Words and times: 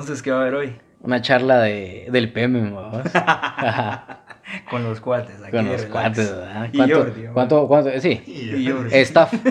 entonces 0.00 0.22
qué 0.22 0.30
va 0.30 0.38
a 0.38 0.40
haber 0.42 0.54
hoy? 0.54 0.76
Una 1.00 1.20
charla 1.22 1.60
de, 1.60 2.08
del 2.10 2.32
PM, 2.32 2.70
vamos. 2.70 3.02
Con 4.70 4.82
los 4.84 5.00
cuates. 5.00 5.42
Aquí 5.42 5.50
Con 5.52 5.66
los 5.66 5.82
relax. 5.82 5.90
cuates, 5.92 6.30
¿verdad? 6.36 6.68
Y 6.72 6.76
¿Cuánto, 6.78 6.96
Jordi. 6.96 7.22
cuánto, 7.32 7.68
cuánto? 7.68 8.00
Sí, 8.00 8.22
Y 8.26 8.68
Jordi. 8.70 8.94
staff. 8.98 9.32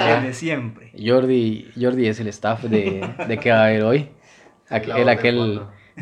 El 0.00 0.22
de 0.24 0.32
siempre. 0.34 0.92
Jordi, 0.98 1.70
Jordi 1.78 2.06
es 2.06 2.20
el 2.20 2.28
staff 2.28 2.64
de, 2.64 3.08
de 3.26 3.38
qué 3.38 3.50
va 3.50 3.62
a 3.62 3.64
haber 3.66 3.82
hoy. 3.84 4.08
De 4.70 4.76
aquel, 4.76 5.08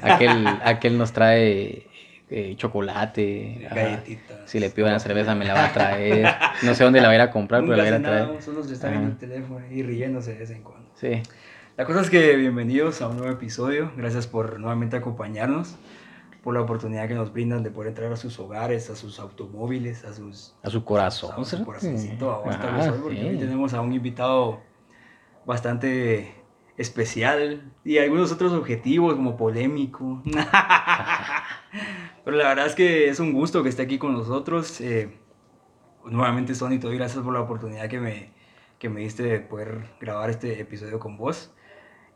aquel, 0.02 0.46
aquel 0.64 0.98
nos 0.98 1.12
trae 1.12 1.86
eh, 2.28 2.54
chocolate. 2.56 3.62
ajá. 3.66 3.74
Galletitas. 3.76 4.38
Si 4.46 4.58
le 4.58 4.70
pido 4.70 4.88
una 4.88 4.98
cerveza 4.98 5.36
me 5.36 5.44
la 5.44 5.54
va 5.54 5.66
a 5.66 5.72
traer. 5.72 6.26
No 6.62 6.74
sé 6.74 6.82
dónde 6.82 7.00
la 7.00 7.06
va 7.06 7.12
a 7.12 7.14
ir 7.14 7.20
a 7.20 7.30
comprar, 7.30 7.62
Nunca 7.62 7.76
pero 7.76 7.84
la 7.84 7.90
va 7.92 7.96
a 7.98 8.02
traer. 8.02 8.26
nada, 8.28 8.42
solo 8.42 8.64
se 8.64 8.74
está 8.74 8.88
viendo 8.90 9.08
el 9.10 9.16
teléfono 9.16 9.64
y 9.70 9.82
riéndose 9.84 10.32
de 10.32 10.38
vez 10.40 10.50
en 10.50 10.62
cuando. 10.62 10.90
Sí. 10.96 11.22
La 11.76 11.84
cosa 11.84 12.00
es 12.00 12.10
que 12.10 12.36
bienvenidos 12.36 13.02
a 13.02 13.08
un 13.08 13.18
nuevo 13.18 13.32
episodio. 13.32 13.92
Gracias 13.96 14.26
por 14.26 14.58
nuevamente 14.58 14.96
acompañarnos, 14.96 15.76
por 16.42 16.54
la 16.54 16.62
oportunidad 16.62 17.06
que 17.06 17.14
nos 17.14 17.32
brindan 17.32 17.62
de 17.62 17.70
poder 17.70 17.90
entrar 17.90 18.10
a 18.12 18.16
sus 18.16 18.38
hogares, 18.38 18.88
a 18.88 18.96
sus 18.96 19.20
automóviles, 19.20 20.04
a 20.04 20.14
sus 20.14 20.54
A 20.62 20.70
su 20.70 20.84
corazón. 20.84 21.32
a 21.38 21.44
su 21.44 21.64
corazoncito. 21.64 22.30
a 22.30 22.38
vos, 22.38 22.58
tal 22.58 22.68
Ajá, 22.68 22.76
vez 22.78 22.88
hoy, 22.88 22.98
porque 23.02 23.28
hoy 23.28 23.36
tenemos 23.38 23.74
a 23.74 23.82
un 23.82 23.92
invitado 23.92 24.60
bastante 25.44 26.34
especial 26.78 27.72
y 27.84 27.98
algunos 27.98 28.32
otros 28.32 28.52
objetivos 28.52 29.14
como 29.14 29.36
polémico. 29.36 30.22
Pero 32.24 32.36
la 32.38 32.48
verdad 32.48 32.66
es 32.66 32.74
que 32.74 33.08
es 33.10 33.20
un 33.20 33.34
gusto 33.34 33.62
que 33.62 33.68
esté 33.68 33.82
aquí 33.82 33.98
con 33.98 34.14
nosotros. 34.14 34.80
Eh, 34.80 35.14
nuevamente, 36.06 36.54
Sony, 36.54 36.78
te 36.80 36.86
doy 36.86 36.96
gracias 36.96 37.22
por 37.22 37.34
la 37.34 37.40
oportunidad 37.40 37.86
que 37.88 38.00
me, 38.00 38.32
que 38.78 38.88
me 38.88 39.02
diste 39.02 39.22
de 39.24 39.40
poder 39.40 39.90
grabar 40.00 40.30
este 40.30 40.58
episodio 40.58 40.98
con 40.98 41.18
vos. 41.18 41.52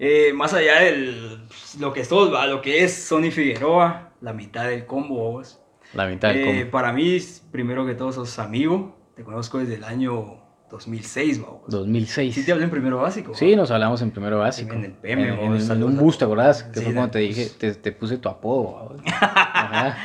Eh, 0.03 0.33
más 0.33 0.55
allá 0.55 0.81
de 0.81 1.39
lo 1.79 1.93
que 1.93 2.07
sos, 2.07 2.33
¿va? 2.33 2.47
lo 2.47 2.63
que 2.63 2.83
es 2.85 3.05
Sony 3.05 3.31
Figueroa, 3.31 4.15
la 4.23 4.33
mitad 4.33 4.65
del 4.67 4.87
combo, 4.87 5.33
vos. 5.33 5.61
La 5.93 6.07
mitad 6.07 6.29
del 6.29 6.39
Eh, 6.39 6.45
combo. 6.47 6.71
para 6.71 6.93
mí, 6.95 7.19
primero 7.53 7.85
que 7.87 7.95
todo, 7.95 8.11
sos 8.11 8.39
amigo. 8.39 8.97
Te 9.15 9.25
conozco 9.25 9.59
desde 9.59 9.75
el 9.75 9.85
año 9.85 10.39
2006, 10.71 11.43
vamos. 11.43 11.61
2006. 11.69 12.35
Sí 12.35 12.47
te 12.47 12.53
hablé 12.53 12.65
en 12.65 12.71
primero 12.71 12.97
básico. 12.99 13.35
Sí, 13.35 13.51
¿va? 13.51 13.57
nos 13.59 13.71
hablamos 13.71 14.01
en 14.01 14.11
primero 14.11 14.39
básico. 14.39 14.73
En 14.73 14.85
el 14.85 14.93
PM, 14.93 15.23
En, 15.29 15.39
en- 15.57 15.71
en 15.71 15.83
un 15.83 15.97
bus, 15.99 16.17
¿te 16.17 16.25
acordás? 16.25 16.63
Que 16.63 16.79
Sí, 16.79 16.85
fue 16.87 16.95
cuando 16.95 17.11
te 17.11 17.19
dije, 17.19 17.51
te, 17.59 17.75
te 17.75 17.93
puse 17.93 18.17
tu 18.17 18.29
apodo. 18.31 18.97
Ajá. 19.07 19.99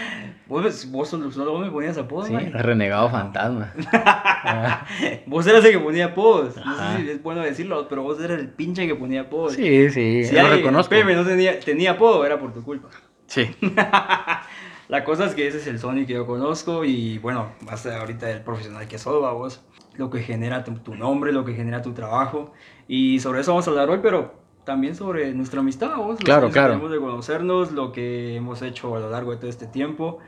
Vos, 0.48 0.92
vos 0.92 1.10
solo, 1.10 1.32
solo 1.32 1.58
me 1.58 1.72
ponías 1.72 1.98
apodos, 1.98 2.28
Sí, 2.28 2.34
man. 2.34 2.52
renegado 2.54 3.10
fantasma. 3.10 3.74
Vos 5.26 5.48
eras 5.48 5.66
el 5.66 5.72
que 5.72 5.80
ponía 5.80 6.06
apodos. 6.08 6.56
No 6.58 6.76
sé 6.78 7.02
si 7.02 7.10
es 7.10 7.24
bueno 7.24 7.42
decirlo, 7.42 7.88
pero 7.88 8.04
vos 8.04 8.20
eras 8.22 8.40
el 8.40 8.50
pinche 8.50 8.86
que 8.86 8.96
ponía 8.96 9.22
apodos. 9.22 9.54
Sí, 9.54 9.90
sí, 9.90 10.24
Si 10.24 10.36
lo 10.36 10.48
reconozco. 10.48 10.90
PM 10.92 11.16
no 11.16 11.26
tenía, 11.26 11.60
tenía 11.60 11.92
apodo, 11.92 12.24
era 12.26 12.40
por 12.40 12.54
tu 12.54 12.64
culpa. 12.64 12.90
Sí. 13.28 13.50
La 14.88 15.04
cosa 15.04 15.26
es 15.26 15.34
que 15.34 15.48
ese 15.48 15.58
es 15.58 15.66
el 15.68 15.80
Sony 15.80 16.06
que 16.06 16.14
yo 16.14 16.28
conozco 16.28 16.86
y 16.86 17.18
bueno, 17.18 17.54
más 17.62 17.84
ahorita 17.88 18.30
el 18.30 18.42
profesional 18.42 18.88
que 18.88 18.98
va, 18.98 19.34
vos. 19.34 19.64
Lo 19.96 20.12
que 20.12 20.20
genera 20.22 20.64
tu, 20.64 20.74
tu 20.76 20.94
nombre, 20.94 21.32
lo 21.32 21.44
que 21.44 21.54
genera 21.56 21.82
tu 21.82 21.94
trabajo. 21.94 22.54
Y 22.88 23.20
sobre 23.20 23.42
eso 23.42 23.52
vamos 23.52 23.68
a 23.68 23.72
hablar 23.72 23.90
hoy, 23.90 24.00
pero 24.04 24.45
también 24.66 24.96
sobre 24.96 25.34
nuestra 25.34 25.62
amistad, 25.62 25.96
vos. 25.96 26.20
Claro, 26.20 26.50
claro. 26.50 26.74
Tenemos 26.74 26.92
de 26.92 27.00
conocernos, 27.00 27.72
lo 27.72 27.92
que 27.92 28.36
hemos 28.36 28.62
hecho 28.62 28.96
a 28.96 29.00
lo 29.00 29.10
largo 29.10 29.32
de 29.32 29.38
todo 29.38 29.50
este 29.50 29.68
tiempo. 29.68 30.20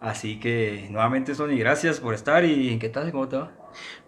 Así 0.00 0.38
que 0.38 0.88
nuevamente, 0.90 1.34
Sony, 1.34 1.56
gracias 1.56 2.00
por 2.00 2.12
estar 2.12 2.44
y 2.44 2.78
¿qué 2.78 2.90
tal? 2.90 3.10
¿Cómo 3.10 3.28
te 3.28 3.36
va? 3.38 3.52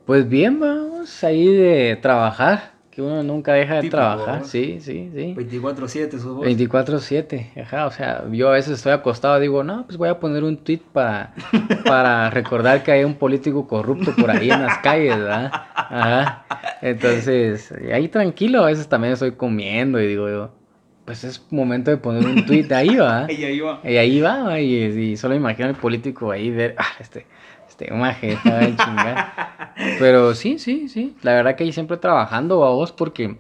Pues 0.05 0.29
bien, 0.29 0.61
vamos 0.61 1.25
ahí 1.25 1.47
de 1.47 1.99
trabajar. 2.03 2.76
Que 2.97 3.03
uno 3.03 3.23
nunca 3.23 3.53
deja 3.53 3.75
de 3.75 3.81
Típico, 3.83 3.99
trabajar. 3.99 4.47
Sí, 4.47 4.79
sí, 4.81 5.11
sí. 5.15 5.35
24-7 5.37 6.13
sos 6.13 6.35
vos. 6.35 6.47
24-7, 6.47 7.61
ajá, 7.61 7.85
o 7.85 7.91
sea, 7.91 8.25
yo 8.33 8.49
a 8.49 8.53
veces 8.53 8.79
estoy 8.79 8.93
acostado 8.93 9.37
y 9.37 9.43
digo, 9.43 9.63
no, 9.63 9.85
pues 9.85 9.99
voy 9.99 10.09
a 10.09 10.19
poner 10.19 10.43
un 10.43 10.57
tweet 10.57 10.81
para, 10.95 11.35
para 11.85 12.31
recordar 12.31 12.83
que 12.83 12.93
hay 12.93 13.05
un 13.05 13.17
político 13.17 13.69
corrupto 13.69 14.15
por 14.17 14.31
ahí 14.31 14.51
en 14.51 14.63
las 14.63 14.79
calles, 14.79 15.19
¿verdad? 15.19 15.51
Ajá, 15.75 16.47
entonces, 16.81 17.71
ahí 17.93 18.09
tranquilo, 18.09 18.63
a 18.63 18.69
veces 18.69 18.89
también 18.89 19.13
estoy 19.13 19.33
comiendo 19.33 20.01
y 20.01 20.07
digo 20.07 20.31
yo, 20.31 20.53
pues 21.05 21.23
es 21.23 21.45
momento 21.51 21.91
de 21.91 21.99
poner 21.99 22.25
un 22.25 22.47
tweet 22.47 22.73
ahí, 22.73 22.97
¿va? 22.97 23.27
Y 23.31 23.45
ahí 23.45 23.61
va. 23.61 23.81
Y 23.85 23.97
ahí 23.99 24.21
va, 24.23 24.43
¿va? 24.43 24.59
y, 24.59 24.75
y 24.75 25.17
solo 25.19 25.35
imagino 25.35 25.69
al 25.69 25.75
político 25.75 26.31
ahí 26.31 26.51
ver, 26.51 26.75
ah, 26.79 26.93
este, 26.99 27.27
este 27.79 27.93
maje, 27.93 28.33
estaba 28.33 28.63
en 28.63 28.77
chingar. 28.77 29.75
Pero 29.99 30.35
sí, 30.35 30.59
sí, 30.59 30.89
sí, 30.89 31.17
la 31.23 31.35
verdad 31.35 31.57
que 31.57 31.65
ahí 31.65 31.73
siempre 31.73 31.99
trabajando, 31.99 32.65
a 32.65 32.71
vos, 32.71 32.93
porque 32.93 33.37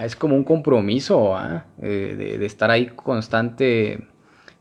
es 0.00 0.16
como 0.16 0.36
un 0.36 0.44
compromiso. 0.44 1.36
Eh, 1.82 2.14
de, 2.16 2.38
de 2.38 2.46
estar 2.46 2.70
ahí 2.70 2.86
constante, 2.86 4.06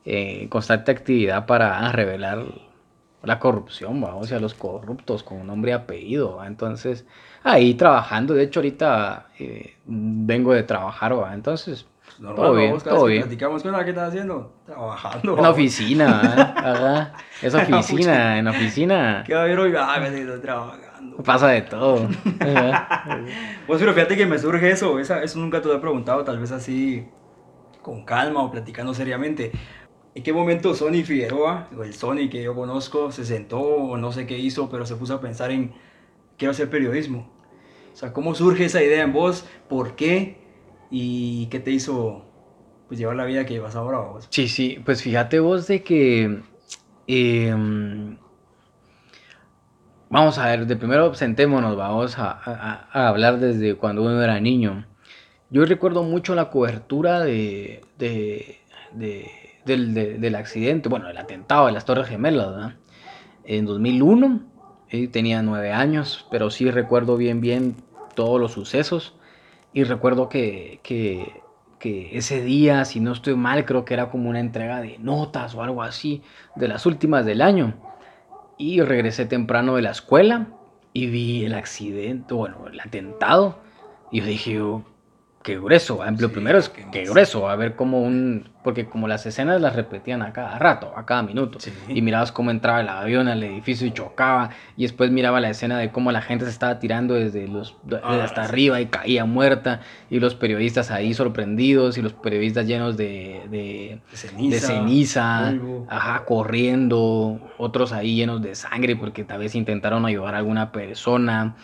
eh, 0.06 0.48
constante 0.50 0.92
actividad 0.92 1.46
para 1.46 1.92
revelar 1.92 2.46
la 3.24 3.40
corrupción, 3.40 4.04
¿va? 4.04 4.16
o 4.16 4.24
sea, 4.24 4.40
los 4.40 4.54
corruptos 4.54 5.24
con 5.24 5.46
nombre 5.48 5.72
y 5.72 5.74
apellido, 5.74 6.36
¿va? 6.36 6.48
entonces 6.48 7.08
ahí 7.44 7.74
trabajando, 7.74 8.36
de 8.36 8.44
hecho 8.44 8.60
ahorita 8.60 9.30
eh, 9.40 9.76
vengo 9.86 10.54
de 10.54 10.62
trabajar, 10.62 11.20
¿va? 11.20 11.34
entonces 11.34 11.88
Normal, 12.20 12.36
todo 12.36 12.54
bien, 12.56 12.72
vos, 12.72 12.84
todo 12.84 13.06
bien. 13.06 13.22
Platicamos 13.24 13.64
con 13.64 13.72
la 13.72 13.84
que 13.84 13.90
estás 13.90 14.10
haciendo. 14.10 14.54
Trabajando. 14.66 15.36
En 15.36 15.44
la 15.44 15.50
vos. 15.50 15.58
oficina, 15.58 16.22
¿verdad? 16.22 16.54
Ajá. 16.58 17.14
Es 17.42 17.54
oficina, 17.54 18.40
en 18.40 18.48
oficina. 18.48 19.24
¿Qué 19.26 19.34
va 19.34 19.42
a 19.42 19.44
haber 19.44 19.60
hoy? 19.60 19.74
Ah, 19.78 19.98
me 20.00 20.08
estoy 20.08 20.40
trabajando. 20.40 21.18
Pasa 21.24 21.50
de 21.50 21.62
todo. 21.64 22.08
Pues 23.68 23.80
pero 23.80 23.94
fíjate 23.94 24.16
que 24.16 24.26
me 24.26 24.38
surge 24.38 24.70
eso, 24.70 25.00
esa, 25.00 25.24
eso 25.24 25.40
nunca 25.40 25.62
te 25.62 25.68
lo 25.68 25.76
he 25.76 25.80
preguntado, 25.80 26.24
tal 26.24 26.40
vez 26.40 26.52
así 26.52 27.08
con 27.82 28.06
calma 28.06 28.44
o 28.44 28.52
platicando 28.52 28.94
seriamente. 28.94 29.52
¿En 30.14 30.24
qué 30.24 30.32
momento 30.32 30.74
Sony 30.74 31.04
Figueroa, 31.04 31.68
o 31.78 31.84
el 31.84 31.94
Sony 31.94 32.30
que 32.32 32.42
yo 32.42 32.56
conozco, 32.56 33.12
se 33.12 33.26
sentó 33.26 33.60
o 33.60 33.98
no 33.98 34.12
sé 34.12 34.26
qué 34.26 34.38
hizo, 34.38 34.70
pero 34.70 34.86
se 34.86 34.96
puso 34.96 35.16
a 35.16 35.22
pensar 35.22 35.52
en 35.52 35.74
quiero 36.38 36.52
hacer 36.52 36.70
periodismo? 36.70 37.32
O 37.94 37.96
sea, 37.96 38.14
¿cómo 38.14 38.34
surge 38.36 38.66
esa 38.66 38.82
idea 38.82 39.04
en 39.04 39.14
vos? 39.14 39.46
¿Por 39.68 39.96
qué? 39.96 40.45
¿Y 40.90 41.48
qué 41.50 41.60
te 41.60 41.72
hizo 41.72 42.34
pues, 42.88 43.00
llevar 43.00 43.16
la 43.16 43.26
vida 43.26 43.46
que 43.46 43.54
llevas 43.54 43.76
ahora 43.76 44.00
vos? 44.00 44.30
Sí, 44.30 44.48
sí, 44.48 44.80
pues 44.86 45.02
fíjate 45.02 45.40
vos 45.40 45.68
de 45.68 45.84
que... 45.84 46.42
em, 47.08 48.18
vamos 50.10 50.38
a 50.38 50.48
ver, 50.48 50.66
de 50.68 50.76
primero 50.76 51.14
sentémonos, 51.14 51.76
vamos 51.76 52.18
a, 52.18 52.32
a- 52.32 53.08
hablar 53.10 53.40
desde 53.40 53.76
cuando 53.76 54.04
uno 54.04 54.22
era 54.22 54.40
niño. 54.40 54.86
Yo 55.50 55.66
recuerdo 55.66 56.04
mucho 56.04 56.36
la 56.36 56.50
cobertura 56.50 57.22
de, 57.22 57.82
de- 57.98 58.60
de- 58.92 59.32
del, 59.66 59.94
de- 59.94 60.18
del 60.20 60.36
accidente, 60.36 60.90
bueno, 60.90 61.10
el 61.10 61.18
atentado 61.18 61.68
de 61.68 61.74
las 61.74 61.86
Torres 61.86 62.08
Gemelas, 62.08 62.48
¿verdad? 62.52 62.76
En 63.44 63.66
2001, 63.66 64.42
eh, 64.90 65.08
tenía 65.10 65.42
nueve 65.44 65.72
años, 65.74 66.28
pero 66.32 66.52
sí 66.52 66.72
recuerdo 66.72 67.18
bien, 67.18 67.42
bien 67.42 67.78
todos 68.16 68.40
los 68.42 68.54
sucesos. 68.54 69.16
Y 69.76 69.84
recuerdo 69.84 70.30
que, 70.30 70.80
que, 70.84 71.44
ese 72.14 72.42
día, 72.42 72.86
si 72.86 73.02
no 73.02 73.12
estoy 73.12 73.36
mal, 73.36 73.66
creo 73.66 73.84
que 73.84 73.94
era 73.94 74.10
como 74.10 74.30
una 74.30 74.40
entrega 74.40 74.80
de 74.80 74.98
notas 75.00 75.54
o 75.54 75.62
algo 75.62 75.84
así, 75.84 76.24
de 76.56 76.70
las 76.70 76.86
últimas 76.86 77.26
del 77.26 77.42
año. 77.42 77.74
Y 78.58 78.80
regresé 78.82 79.26
temprano 79.26 79.76
de 79.76 79.82
la 79.82 79.92
escuela 79.92 80.48
y 80.94 81.08
vi 81.08 81.44
el 81.44 81.54
accidente, 81.54 82.34
bueno, 82.34 82.68
el 82.72 82.80
atentado. 82.80 83.60
Y 84.12 84.22
yo 84.22 84.26
dije, 84.26 84.54
yo, 84.54 84.84
qué 85.46 85.60
grueso. 85.60 86.00
Lo 86.04 86.18
Sí, 86.18 86.28
primero 86.28 86.58
es 86.58 86.68
qué 86.70 86.86
qué 86.92 87.06
grueso, 87.06 87.48
a 87.48 87.56
ver 87.56 87.76
cómo 87.76 88.02
un... 88.02 88.50
Porque 88.64 88.88
como 88.88 89.08
las 89.08 89.26
escenas 89.28 89.62
las 89.62 89.76
repetían 89.76 90.24
a 90.24 90.34
cada 90.34 90.58
rato, 90.58 90.92
a 90.98 91.06
cada 91.06 91.22
minuto. 91.22 91.60
Sí. 91.60 91.72
Y 91.88 92.02
mirabas 92.02 92.32
cómo 92.32 92.50
entraba 92.50 92.82
el 92.82 92.90
avión 92.90 93.28
al 93.28 93.44
edificio 93.44 93.86
y 93.86 93.92
chocaba. 93.92 94.50
Y 94.76 94.82
después 94.82 95.12
miraba 95.12 95.40
la 95.40 95.52
escena 95.52 95.78
de 95.78 95.92
cómo 95.92 96.12
la 96.12 96.24
gente 96.24 96.46
se 96.46 96.52
estaba 96.52 96.80
tirando 96.80 97.14
desde, 97.14 97.48
los, 97.48 97.78
Ah, 98.04 98.22
hasta 98.24 98.44
sí. 98.46 98.50
arriba 98.50 98.82
y 98.82 98.88
caía 98.88 99.26
muerta. 99.26 99.82
Y 100.10 100.20
los 100.20 100.34
periodistas 100.34 100.90
ahí 100.90 101.14
sorprendidos 101.14 102.00
y 102.00 102.02
los 102.02 102.14
periodistas 102.14 102.66
llenos 102.66 102.98
de, 102.98 103.42
de, 103.52 104.02
De 104.10 104.18
ceniza. 104.18 104.56
de 104.56 104.60
ceniza, 104.62 105.54
ajá, 105.88 106.26
corriendo, 106.26 107.40
otros 107.60 107.92
ahí 107.94 108.16
llenos 108.16 108.42
de 108.42 108.56
sangre 108.56 108.96
porque 108.96 109.24
tal 109.24 109.40
vez 109.40 109.54
intentaron 109.54 110.06
ayudar 110.08 110.34
a 110.34 110.40
alguna 110.40 110.72
persona 110.72 111.56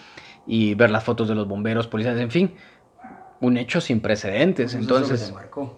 y 0.45 0.75
ver 0.75 0.91
las 0.91 1.03
fotos 1.03 1.27
de 1.27 1.33
los 1.35 1.47
bomberos, 1.47 1.87
policías, 1.87 2.19
en 2.19 2.29
fin, 2.31 2.53
un 3.41 3.57
hecho 3.57 3.81
sin 3.81 4.01
precedentes. 4.01 4.75
Pues 4.75 4.75
eso 4.75 4.81
Entonces, 4.81 5.19
te 5.19 5.27
marcó. 5.27 5.77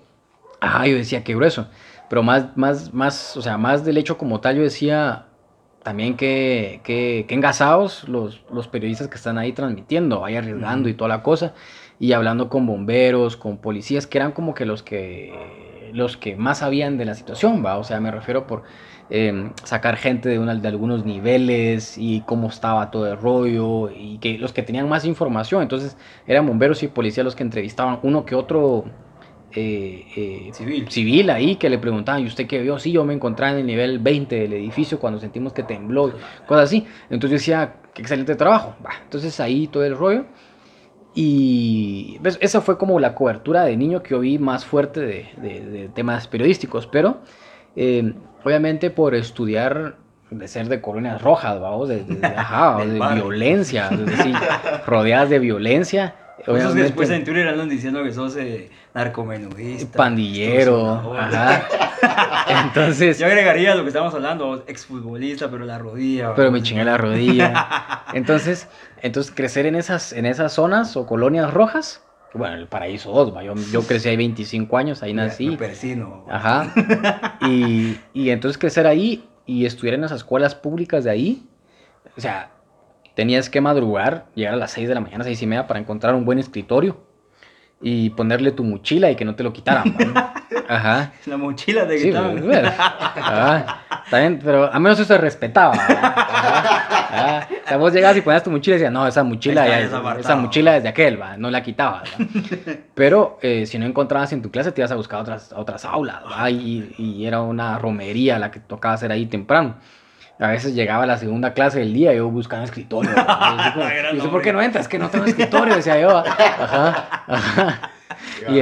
ajá, 0.59 0.87
yo 0.87 0.95
decía 0.95 1.23
qué 1.23 1.35
grueso, 1.35 1.67
pero 2.09 2.23
más, 2.23 2.55
más, 2.57 2.93
más, 2.93 3.37
o 3.37 3.41
sea, 3.41 3.57
más 3.57 3.83
del 3.85 3.97
hecho 3.97 4.17
como 4.17 4.39
tal, 4.41 4.57
yo 4.57 4.63
decía 4.63 5.27
también 5.83 6.15
que, 6.15 6.81
que, 6.83 7.25
que 7.27 7.35
engasados 7.35 8.07
los, 8.07 8.43
los 8.49 8.67
periodistas 8.69 9.09
que 9.09 9.15
están 9.17 9.37
ahí 9.37 9.51
transmitiendo, 9.53 10.23
ahí 10.25 10.35
arriesgando 10.37 10.87
y 10.89 10.93
toda 10.93 11.09
la 11.09 11.23
cosa, 11.23 11.53
y 11.99 12.13
hablando 12.13 12.49
con 12.49 12.65
bomberos, 12.65 13.35
con 13.37 13.57
policías, 13.57 14.07
que 14.07 14.17
eran 14.19 14.31
como 14.31 14.53
que 14.53 14.65
los 14.65 14.83
que 14.83 15.91
los 15.93 16.17
que 16.17 16.35
más 16.35 16.59
sabían 16.59 16.97
de 16.97 17.05
la 17.05 17.13
situación, 17.15 17.63
¿va? 17.65 17.77
O 17.77 17.83
sea, 17.83 17.99
me 17.99 18.09
refiero 18.11 18.47
por 18.47 18.63
eh, 19.09 19.51
sacar 19.63 19.97
gente 19.97 20.29
de, 20.29 20.39
una, 20.39 20.55
de 20.55 20.67
algunos 20.67 21.05
niveles 21.05 21.97
y 21.97 22.21
cómo 22.21 22.47
estaba 22.49 22.89
todo 22.91 23.07
el 23.11 23.17
rollo 23.17 23.89
y 23.91 24.17
que 24.19 24.37
los 24.37 24.53
que 24.53 24.63
tenían 24.63 24.89
más 24.89 25.05
información. 25.05 25.61
Entonces 25.61 25.97
eran 26.27 26.47
bomberos 26.47 26.83
y 26.83 26.87
policías 26.87 27.23
los 27.25 27.35
que 27.35 27.43
entrevistaban 27.43 27.99
uno 28.03 28.25
que 28.25 28.35
otro 28.35 28.85
eh, 29.55 30.05
eh, 30.15 30.49
Civil. 30.53 30.89
civil 30.89 31.29
ahí 31.29 31.55
que 31.57 31.69
le 31.69 31.77
preguntaban, 31.77 32.23
¿y 32.23 32.25
usted 32.25 32.47
qué 32.47 32.59
vio? 32.61 32.79
Sí, 32.79 32.91
yo 32.91 33.05
me 33.05 33.13
encontraba 33.13 33.53
en 33.53 33.59
el 33.59 33.65
nivel 33.67 33.99
20 33.99 34.35
del 34.35 34.53
edificio 34.53 34.99
cuando 34.99 35.19
sentimos 35.19 35.53
que 35.53 35.63
tembló, 35.63 36.11
cosas 36.47 36.65
así. 36.65 36.85
Entonces 37.09 37.29
yo 37.29 37.33
decía, 37.53 37.75
qué 37.93 38.01
excelente 38.01 38.35
trabajo. 38.35 38.75
Entonces 39.03 39.39
ahí 39.39 39.67
todo 39.67 39.85
el 39.85 39.95
rollo. 39.95 40.25
Y 41.15 42.17
pues, 42.21 42.37
esa 42.41 42.61
fue 42.61 42.77
como 42.77 42.99
la 42.99 43.13
cobertura 43.13 43.65
de 43.65 43.77
niño 43.77 44.01
que 44.01 44.11
yo 44.11 44.19
vi 44.19 44.39
más 44.39 44.65
fuerte 44.65 44.99
de, 45.01 45.27
de- 45.37 45.65
de 45.65 45.89
temas 45.89 46.27
periodísticos, 46.27 46.87
pero 46.87 47.21
eh, 47.75 48.13
obviamente 48.43 48.89
por 48.89 49.15
estudiar 49.15 49.95
de 50.29 50.47
ser 50.47 50.67
de 50.67 50.81
colonias 50.81 51.21
rojas, 51.21 51.59
vamos, 51.59 51.89
de, 51.89 52.03
de- 52.03 52.15
de- 52.15 52.27
ajá, 52.27 52.77
violencia, 53.15 53.89
es 53.91 54.05
decir, 54.05 54.35
rodeadas 54.87 55.29
de 55.29 55.39
violencia. 55.39 56.15
Obviamente- 56.47 56.81
después 56.83 57.09
en 57.11 57.23
Twitter 57.23 57.47
andan 57.47 57.69
diciendo 57.69 58.03
que 58.03 58.11
sos 58.11 58.35
eh, 58.37 58.69
narcomenudista. 58.93 59.97
pandillero, 59.97 61.13
ajá. 61.17 61.63
Entonces, 62.65 63.19
Yo 63.19 63.27
agregaría 63.27 63.75
lo 63.75 63.83
que 63.83 63.87
estábamos 63.89 64.13
hablando, 64.13 64.63
exfutbolista, 64.67 65.49
pero 65.49 65.65
la 65.65 65.77
rodilla. 65.77 66.33
pero 66.35 66.51
me 66.51 66.61
chingué 66.61 66.83
la 66.83 66.97
rodilla. 66.97 68.03
Entonces, 68.13 68.67
entonces 69.01 69.31
crecer 69.33 69.65
en 69.65 69.75
esas, 69.75 70.11
en 70.13 70.25
esas 70.25 70.51
zonas 70.53 70.97
o 70.97 71.05
colonias 71.05 71.53
rojas, 71.53 72.01
bueno, 72.33 72.55
el 72.55 72.67
paraíso 72.67 73.11
2, 73.11 73.33
yo, 73.43 73.53
yo 73.71 73.81
crecí 73.87 74.09
ahí 74.09 74.17
25 74.17 74.77
años, 74.77 75.03
ahí 75.03 75.13
nací. 75.13 75.55
Persino. 75.57 76.25
Ajá. 76.29 76.73
Y, 77.47 77.97
y 78.13 78.29
entonces 78.29 78.57
crecer 78.57 78.87
ahí 78.87 79.27
y 79.45 79.65
estudiar 79.65 79.95
en 79.95 80.01
las 80.01 80.11
escuelas 80.11 80.55
públicas 80.55 81.03
de 81.03 81.11
ahí, 81.11 81.45
o 82.17 82.21
sea, 82.21 82.49
tenías 83.15 83.49
que 83.49 83.61
madrugar, 83.61 84.25
llegar 84.35 84.53
a 84.53 84.57
las 84.57 84.71
6 84.71 84.87
de 84.87 84.95
la 84.95 85.01
mañana, 85.01 85.23
6 85.23 85.41
y 85.41 85.47
media, 85.47 85.67
para 85.67 85.79
encontrar 85.79 86.15
un 86.15 86.25
buen 86.25 86.39
escritorio 86.39 86.97
y 87.81 88.09
ponerle 88.11 88.51
tu 88.51 88.63
mochila 88.63 89.11
y 89.11 89.15
que 89.15 89.25
no 89.25 89.35
te 89.35 89.43
lo 89.43 89.51
quitaran. 89.51 89.93
¿va? 90.15 90.33
Ajá. 90.69 91.11
La 91.25 91.35
mochila 91.37 91.85
te 91.87 91.97
Sí, 91.97 92.05
quitaban. 92.07 92.31
pues, 92.31 92.45
bueno. 92.45 92.69
Ajá. 92.77 93.81
Está 94.05 94.19
bien, 94.19 94.39
pero 94.43 94.71
al 94.71 94.79
menos 94.79 94.97
eso 94.99 95.07
se 95.07 95.17
respetaba. 95.17 95.73
Ajá. 95.75 96.99
Ajá. 97.13 97.47
O 97.65 97.67
sea, 97.67 97.77
vos 97.77 97.93
llegabas 97.93 98.17
y 98.17 98.21
ponías 98.21 98.43
tu 98.43 98.51
mochila 98.51 98.75
y 98.75 98.79
decías, 98.79 98.91
no, 98.93 99.07
esa 99.07 99.23
mochila, 99.23 99.67
ya- 99.67 99.79
esa 100.19 100.35
mochila 100.35 100.77
es 100.77 100.83
de 100.83 100.89
aquel, 100.89 101.21
¿va? 101.21 101.37
no 101.37 101.49
la 101.51 101.61
quitabas. 101.63 102.03
¿va? 102.11 102.25
Pero 102.95 103.37
eh, 103.41 103.65
si 103.65 103.77
no 103.79 103.85
encontrabas 103.85 104.31
en 104.33 104.41
tu 104.41 104.51
clase, 104.51 104.71
te 104.71 104.81
ibas 104.81 104.91
a 104.91 104.95
buscar 104.95 105.19
otras, 105.21 105.53
otras 105.53 105.85
aulas. 105.85 106.21
Y, 106.49 106.93
y 106.97 107.25
era 107.25 107.41
una 107.41 107.77
romería 107.79 108.39
la 108.39 108.51
que 108.51 108.59
tocaba 108.59 108.95
hacer 108.95 109.11
ahí 109.11 109.25
temprano. 109.25 109.75
A 110.39 110.47
veces 110.47 110.73
llegaba 110.73 111.05
la 111.05 111.17
segunda 111.17 111.53
clase 111.53 111.79
del 111.79 111.93
día 111.93 112.11
y 112.13 112.17
yo 112.17 112.27
buscaba 112.29 112.63
escritorio. 112.63 113.11
Y 113.11 113.15
yo, 113.15 113.73
como, 113.73 113.85
Gran 113.85 114.15
"¿Y 114.15 114.17
usted 114.17 114.29
¿por 114.31 114.41
qué 114.41 114.51
no 114.51 114.61
entras? 114.61 114.87
Que 114.87 114.97
no 114.99 115.09
tengo 115.09 115.25
escritorio, 115.25 115.75
decía 115.75 115.99
yo. 116.01 116.17
Ajá, 116.17 117.23
ajá. 117.27 117.89
Y, 118.49 118.59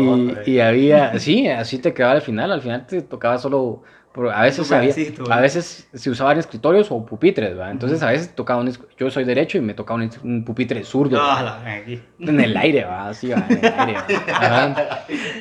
y- 0.00 0.36
y 0.46 0.60
había, 0.60 1.18
sí, 1.18 1.48
así 1.48 1.78
te 1.78 1.92
quedaba 1.92 2.12
al 2.14 2.22
final, 2.22 2.50
al 2.50 2.60
final 2.62 2.86
te 2.86 3.02
tocaba 3.02 3.38
solo, 3.38 3.82
a 4.32 4.42
veces 4.42 4.70
había, 4.72 4.94
a 5.30 5.40
veces 5.40 5.88
se 5.92 6.10
usaban 6.10 6.38
escritorios 6.38 6.90
o 6.90 7.04
pupitres, 7.04 7.58
¿va? 7.58 7.70
Entonces 7.70 8.02
a 8.02 8.10
veces 8.10 8.34
tocaba 8.34 8.60
un, 8.60 8.72
yo 8.98 9.10
soy 9.10 9.24
derecho 9.24 9.58
y 9.58 9.60
me 9.60 9.74
tocaba 9.74 10.00
un, 10.00 10.10
un 10.24 10.44
pupitre 10.44 10.82
zurdo, 10.84 11.18
Ah, 11.20 11.42
la- 11.64 11.72
aquí. 11.74 12.02
en 12.18 12.40
el 12.40 12.56
aire, 12.56 12.84
va, 12.84 13.08
así, 13.08 13.28
va, 13.28 13.46
en 13.48 13.58
el 13.58 13.72
aire. 13.78 13.96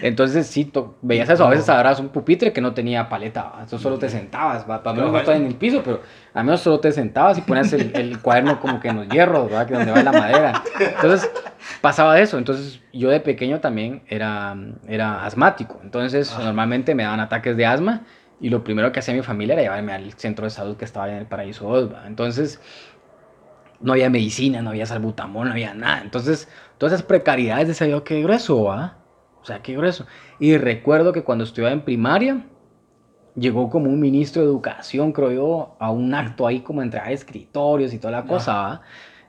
Entonces 0.02 0.48
sí, 0.48 0.66
to- 0.66 0.98
veías 1.02 1.30
eso, 1.30 1.46
a 1.46 1.50
veces 1.50 1.68
agarrabas 1.70 2.00
un 2.00 2.10
pupitre 2.10 2.52
que 2.54 2.62
no 2.62 2.74
tenía 2.74 3.08
paleta, 3.10 3.52
entonces 3.54 3.82
solo 3.82 3.98
te 3.98 4.10
sentabas, 4.10 4.70
va, 4.70 4.82
para 4.84 4.96
menos 4.96 5.12
no 5.12 5.18
estaba 5.20 5.38
en 5.38 5.46
el 5.46 5.56
piso, 5.56 5.82
pero 5.84 6.02
al 6.34 6.44
menos 6.44 6.62
solo 6.62 6.80
te 6.80 6.92
sentabas 6.92 7.38
y 7.38 7.42
ponías 7.42 7.72
el, 7.74 7.96
el 7.96 8.20
cuaderno 8.20 8.60
como 8.60 8.80
que 8.80 8.90
en 8.90 8.98
los 8.98 9.08
hierros, 9.10 9.52
¿va? 9.52 9.66
que 9.66 9.74
donde 9.74 9.92
va 9.92 10.02
la 10.04 10.12
madera. 10.12 10.64
Entonces 10.80 11.30
pasaba 11.82 12.20
eso, 12.20 12.38
entonces 12.38 12.82
yo 12.94 13.10
de 13.10 13.20
pequeño 13.20 13.60
también 13.60 14.04
era, 14.08 14.56
era 14.88 15.26
asmático, 15.26 15.80
entonces 15.84 16.36
normalmente 16.38 16.94
me 16.96 17.04
daban 17.04 17.20
ataques 17.20 17.56
de 17.58 17.66
asma 17.66 18.02
y 18.40 18.50
lo 18.50 18.64
primero 18.64 18.92
que 18.92 19.00
hacía 19.00 19.14
mi 19.14 19.22
familia 19.22 19.54
era 19.54 19.64
llevarme 19.64 19.94
al 19.94 20.14
centro 20.14 20.46
de 20.46 20.50
salud 20.50 20.78
que 20.78 20.86
estaba 20.86 21.10
en 21.10 21.18
el 21.18 21.26
Paraíso 21.26 21.68
2, 21.68 21.94
¿va? 21.94 22.08
entonces 22.08 22.60
no 23.82 23.94
había 23.94 24.10
medicina, 24.10 24.62
no 24.62 24.72
había 24.72 24.86
salbutamol, 24.86 25.48
no 25.48 25.52
había 25.52 25.74
nada. 25.74 26.02
Entonces, 26.02 26.48
todas 26.78 26.94
esas 26.94 27.06
precariedades 27.06 27.68
decía 27.68 27.88
yo, 27.88 28.04
qué 28.04 28.22
grueso, 28.22 28.64
¿va? 28.64 28.98
O 29.42 29.46
sea, 29.46 29.62
qué 29.62 29.76
grueso. 29.76 30.06
Y 30.40 30.58
recuerdo 30.58 31.14
que 31.14 31.24
cuando 31.24 31.44
estudiaba 31.44 31.74
en 31.74 31.82
primaria, 31.82 32.46
llegó 33.36 33.70
como 33.70 33.90
un 33.90 34.00
ministro 34.00 34.42
de 34.42 34.48
educación, 34.48 35.12
creo 35.12 35.32
yo, 35.32 35.76
a 35.80 35.92
un 35.92 36.14
acto 36.14 36.48
ahí 36.48 36.62
como 36.62 36.82
entregar 36.82 37.12
escritorios 37.12 37.94
y 37.94 38.00
toda 38.00 38.12
la 38.12 38.26
cosa, 38.26 38.54
¿va? 38.54 38.82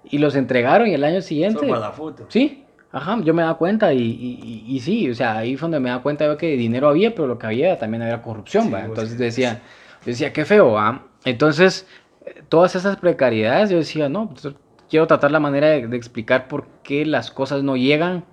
Y 0.05 0.19
los 0.19 0.37
entregaron 0.37 0.87
y 0.87 0.95
el 0.95 1.05
año 1.05 1.21
siguiente... 1.21 1.67
Para 1.67 1.81
la 1.81 1.93
foto. 1.93 2.27
Sí, 2.29 2.65
ajá, 2.93 3.21
yo 3.23 3.35
me 3.35 3.43
daba 3.43 3.59
cuenta 3.59 3.93
y, 3.93 3.99
y, 4.01 4.65
y- 4.67 4.77
y 4.77 4.81
sí, 4.81 5.11
o 5.11 5.15
sea, 5.15 5.39
ahí 5.39 5.57
fue 5.57 5.67
donde 5.67 5.81
me 5.81 5.91
daba 5.91 6.03
cuenta 6.03 6.27
yo 6.27 6.37
que 6.37 6.57
dinero 6.57 6.89
había, 6.89 7.15
pero 7.15 7.27
lo 7.29 7.39
que 7.39 7.47
había 7.47 7.79
también 7.79 8.03
había 8.03 8.23
corrupción, 8.23 8.65
Sí, 8.67 8.71
¿va? 8.73 8.85
Entonces 8.85 9.19
decía, 9.19 9.63
decía, 10.05 10.33
qué 10.33 10.45
feo, 10.45 10.73
¿va? 10.73 11.07
Entonces, 11.25 11.87
eh, 12.25 12.43
todas 12.49 12.75
esas 12.77 12.97
precariedades, 12.99 13.71
yo 13.71 13.79
decía, 13.79 14.09
no, 14.09 14.31
pues, 14.31 14.55
quiero 14.89 15.07
tratar 15.07 15.31
la 15.31 15.41
manera 15.41 15.69
de, 15.69 15.87
de 15.89 15.97
explicar 15.97 16.49
por 16.49 16.67
qué 16.83 17.05
las 17.07 17.31
cosas 17.31 17.63
no 17.63 17.77
llegan 17.77 18.25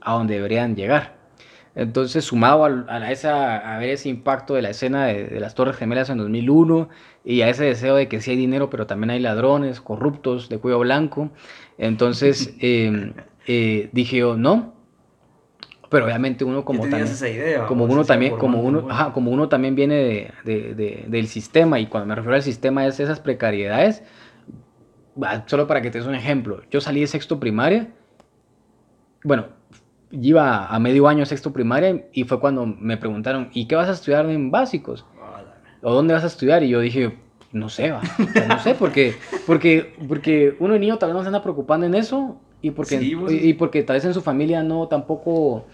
a 0.00 0.12
donde 0.14 0.34
deberían 0.34 0.76
llegar. 0.76 1.14
Entonces, 1.74 2.24
sumado 2.24 2.64
a, 2.64 2.68
la- 2.70 3.10
esa, 3.10 3.74
a 3.74 3.78
ver 3.78 3.90
ese 3.90 4.08
impacto 4.08 4.54
de 4.54 4.62
la 4.62 4.70
escena 4.70 5.06
de, 5.06 5.24
de 5.26 5.40
las 5.40 5.54
Torres 5.56 5.76
Gemelas 5.76 6.08
en 6.10 6.18
2001 6.18 6.88
y 7.24 7.40
a 7.42 7.48
ese 7.48 7.64
deseo 7.64 7.96
de 7.96 8.06
que 8.08 8.20
sí 8.20 8.30
hay 8.32 8.36
dinero, 8.36 8.70
pero 8.70 8.86
también 8.86 9.10
hay 9.10 9.18
ladrones, 9.20 9.80
corruptos, 9.80 10.48
de 10.48 10.58
cuello 10.58 10.78
blanco, 10.80 11.30
entonces 11.78 12.54
eh, 12.60 13.12
eh, 13.46 13.88
dije 13.92 14.18
yo, 14.18 14.36
no. 14.36 14.74
Pero 15.90 16.06
obviamente 16.06 16.44
uno 16.44 16.64
como 16.64 16.82
también, 16.88 17.04
esa 17.12 17.28
idea. 17.28 17.66
como 17.66 17.84
uno 17.84 18.04
también, 18.04 18.36
como 18.36 18.60
uno, 18.60 18.80
bueno. 18.80 18.94
ajá, 18.94 19.12
como 19.12 19.30
uno 19.30 19.48
también 19.48 19.74
viene 19.76 19.94
de, 19.94 20.30
de- 20.44 20.74
de- 20.74 21.04
del 21.06 21.28
sistema, 21.28 21.78
y 21.78 21.86
cuando 21.86 22.06
me 22.08 22.14
refiero 22.16 22.34
al 22.34 22.42
sistema 22.42 22.84
es 22.86 22.98
esas 22.98 23.20
precariedades, 23.20 24.02
solo 25.46 25.66
para 25.68 25.80
que 25.82 25.90
te 25.90 25.98
des 25.98 26.06
un 26.06 26.14
ejemplo, 26.16 26.62
yo 26.70 26.80
salí 26.80 27.00
de 27.00 27.06
sexto 27.06 27.38
primaria, 27.38 27.92
bueno, 29.22 29.46
iba 30.10 30.66
a 30.66 30.78
medio 30.78 31.06
año 31.08 31.24
sexto 31.26 31.52
primaria 31.52 32.06
y 32.12 32.24
fue 32.24 32.40
cuando 32.40 32.66
me 32.66 32.96
preguntaron, 32.96 33.50
¿y 33.52 33.66
qué 33.66 33.76
vas 33.76 33.88
a 33.88 33.92
estudiar 33.92 34.26
en 34.28 34.50
básicos? 34.50 35.04
¿O 35.82 35.92
dónde 35.92 36.14
vas 36.14 36.24
a 36.24 36.28
estudiar? 36.28 36.62
Y 36.62 36.70
yo 36.70 36.80
dije, 36.80 37.18
no 37.52 37.68
sé, 37.68 37.90
va. 37.92 38.00
O 38.00 38.32
sea, 38.32 38.48
no 38.48 38.58
sé, 38.58 38.74
porque, 38.74 39.14
porque, 39.46 39.94
porque 40.08 40.56
uno 40.58 40.74
de 40.74 40.80
niño 40.80 40.98
tal 40.98 41.10
vez 41.10 41.14
no 41.16 41.22
se 41.22 41.28
anda 41.28 41.42
preocupando 41.42 41.86
en 41.86 41.94
eso 41.94 42.40
y 42.68 42.70
porque, 42.70 42.98
Sí, 42.98 43.14
vos- 43.14 43.32
y, 43.32 43.36
y 43.50 43.54
porque 43.54 43.82
tal 43.82 43.94
vez 43.96 44.04
en 44.04 44.14
su 44.14 44.22
familia 44.22 44.62
no 44.62 44.88
tampoco 44.88 45.66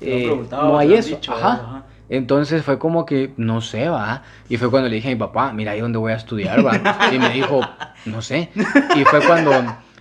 eh, 0.00 0.26
no 0.50 0.70
te 0.72 0.76
hay 0.78 0.94
eso. 0.94 1.10
dicho, 1.16 1.32
Ajá. 1.32 1.52
ajá. 1.52 1.84
Entonces 2.08 2.64
fue 2.64 2.78
como 2.78 3.06
que, 3.06 3.32
no 3.36 3.60
sé, 3.60 3.88
va. 3.88 4.22
Y 4.48 4.56
fue 4.56 4.70
cuando 4.70 4.88
le 4.88 4.96
dije 4.96 5.08
a 5.08 5.12
mi 5.12 5.16
papá, 5.18 5.52
mira 5.52 5.72
ahí 5.72 5.80
dónde 5.80 5.98
voy 5.98 6.12
a 6.12 6.16
estudiar, 6.16 6.64
va. 6.66 6.80
Y 7.14 7.18
me 7.18 7.28
dijo, 7.30 7.60
no 8.06 8.20
sé. 8.20 8.48
Y 8.96 9.04
fue 9.04 9.20
cuando, 9.24 9.52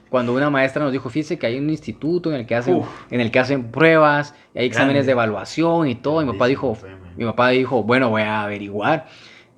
cuando 0.10 0.34
una 0.34 0.50
maestra 0.50 0.82
nos 0.84 0.92
dijo, 0.92 1.10
fíjese 1.10 1.38
que 1.38 1.46
hay 1.46 1.60
un 1.60 1.70
instituto 1.70 2.30
en 2.32 2.38
el 2.40 2.46
que 2.48 2.56
hacen, 2.56 2.76
Uf. 2.78 2.88
en 3.12 3.22
el 3.22 3.30
que 3.30 3.38
hacen 3.40 3.66
pruebas, 3.70 4.34
y 4.56 4.60
hay 4.60 4.66
exámenes 4.66 5.06
Grande. 5.06 5.06
de 5.08 5.12
evaluación 5.12 5.88
y 5.88 5.96
todo. 5.96 6.22
Y 6.22 6.26
mi 6.26 6.32
papá 6.32 6.48
dijo, 6.48 6.76
mi 7.16 7.26
papá 7.26 7.50
dijo, 7.50 7.84
bueno, 7.84 8.10
voy 8.10 8.24
a 8.24 8.42
averiguar. 8.44 9.06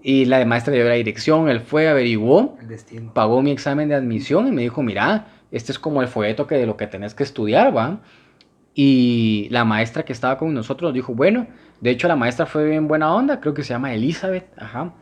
Y 0.04 0.26
la 0.26 0.44
maestra 0.46 0.72
le 0.72 0.80
dio 0.80 0.90
la 0.90 0.96
dirección, 0.96 1.48
él 1.48 1.62
fue, 1.62 1.88
averiguó, 1.88 2.58
El 2.92 3.04
pagó 3.14 3.42
mi 3.44 3.52
examen 3.52 3.88
de 3.88 3.96
admisión 3.96 4.48
y 4.48 4.52
me 4.52 4.64
dijo, 4.64 4.82
mira, 4.84 5.28
este 5.52 5.72
es 5.72 5.80
como 5.80 6.02
el 6.02 6.08
folleto 6.08 6.48
que 6.48 6.56
de 6.56 6.66
lo 6.66 6.78
que 6.78 6.88
tenés 6.88 7.14
que 7.14 7.24
estudiar, 7.24 7.76
¿va? 7.76 8.00
Y 8.74 9.48
la 9.52 9.66
maestra 9.66 10.04
que 10.04 10.14
estaba 10.14 10.38
con 10.38 10.54
nosotros 10.54 10.90
nos 10.90 10.94
dijo, 10.94 11.14
bueno, 11.14 11.48
de 11.82 11.92
hecho 11.92 12.08
la 12.08 12.16
maestra 12.16 12.46
fue 12.46 12.70
bien 12.70 12.88
buena 12.88 13.14
onda, 13.14 13.40
creo 13.42 13.54
que 13.54 13.64
se 13.64 13.74
llama 13.74 13.94
Elizabeth, 13.94 14.48
ajá. 14.58 14.94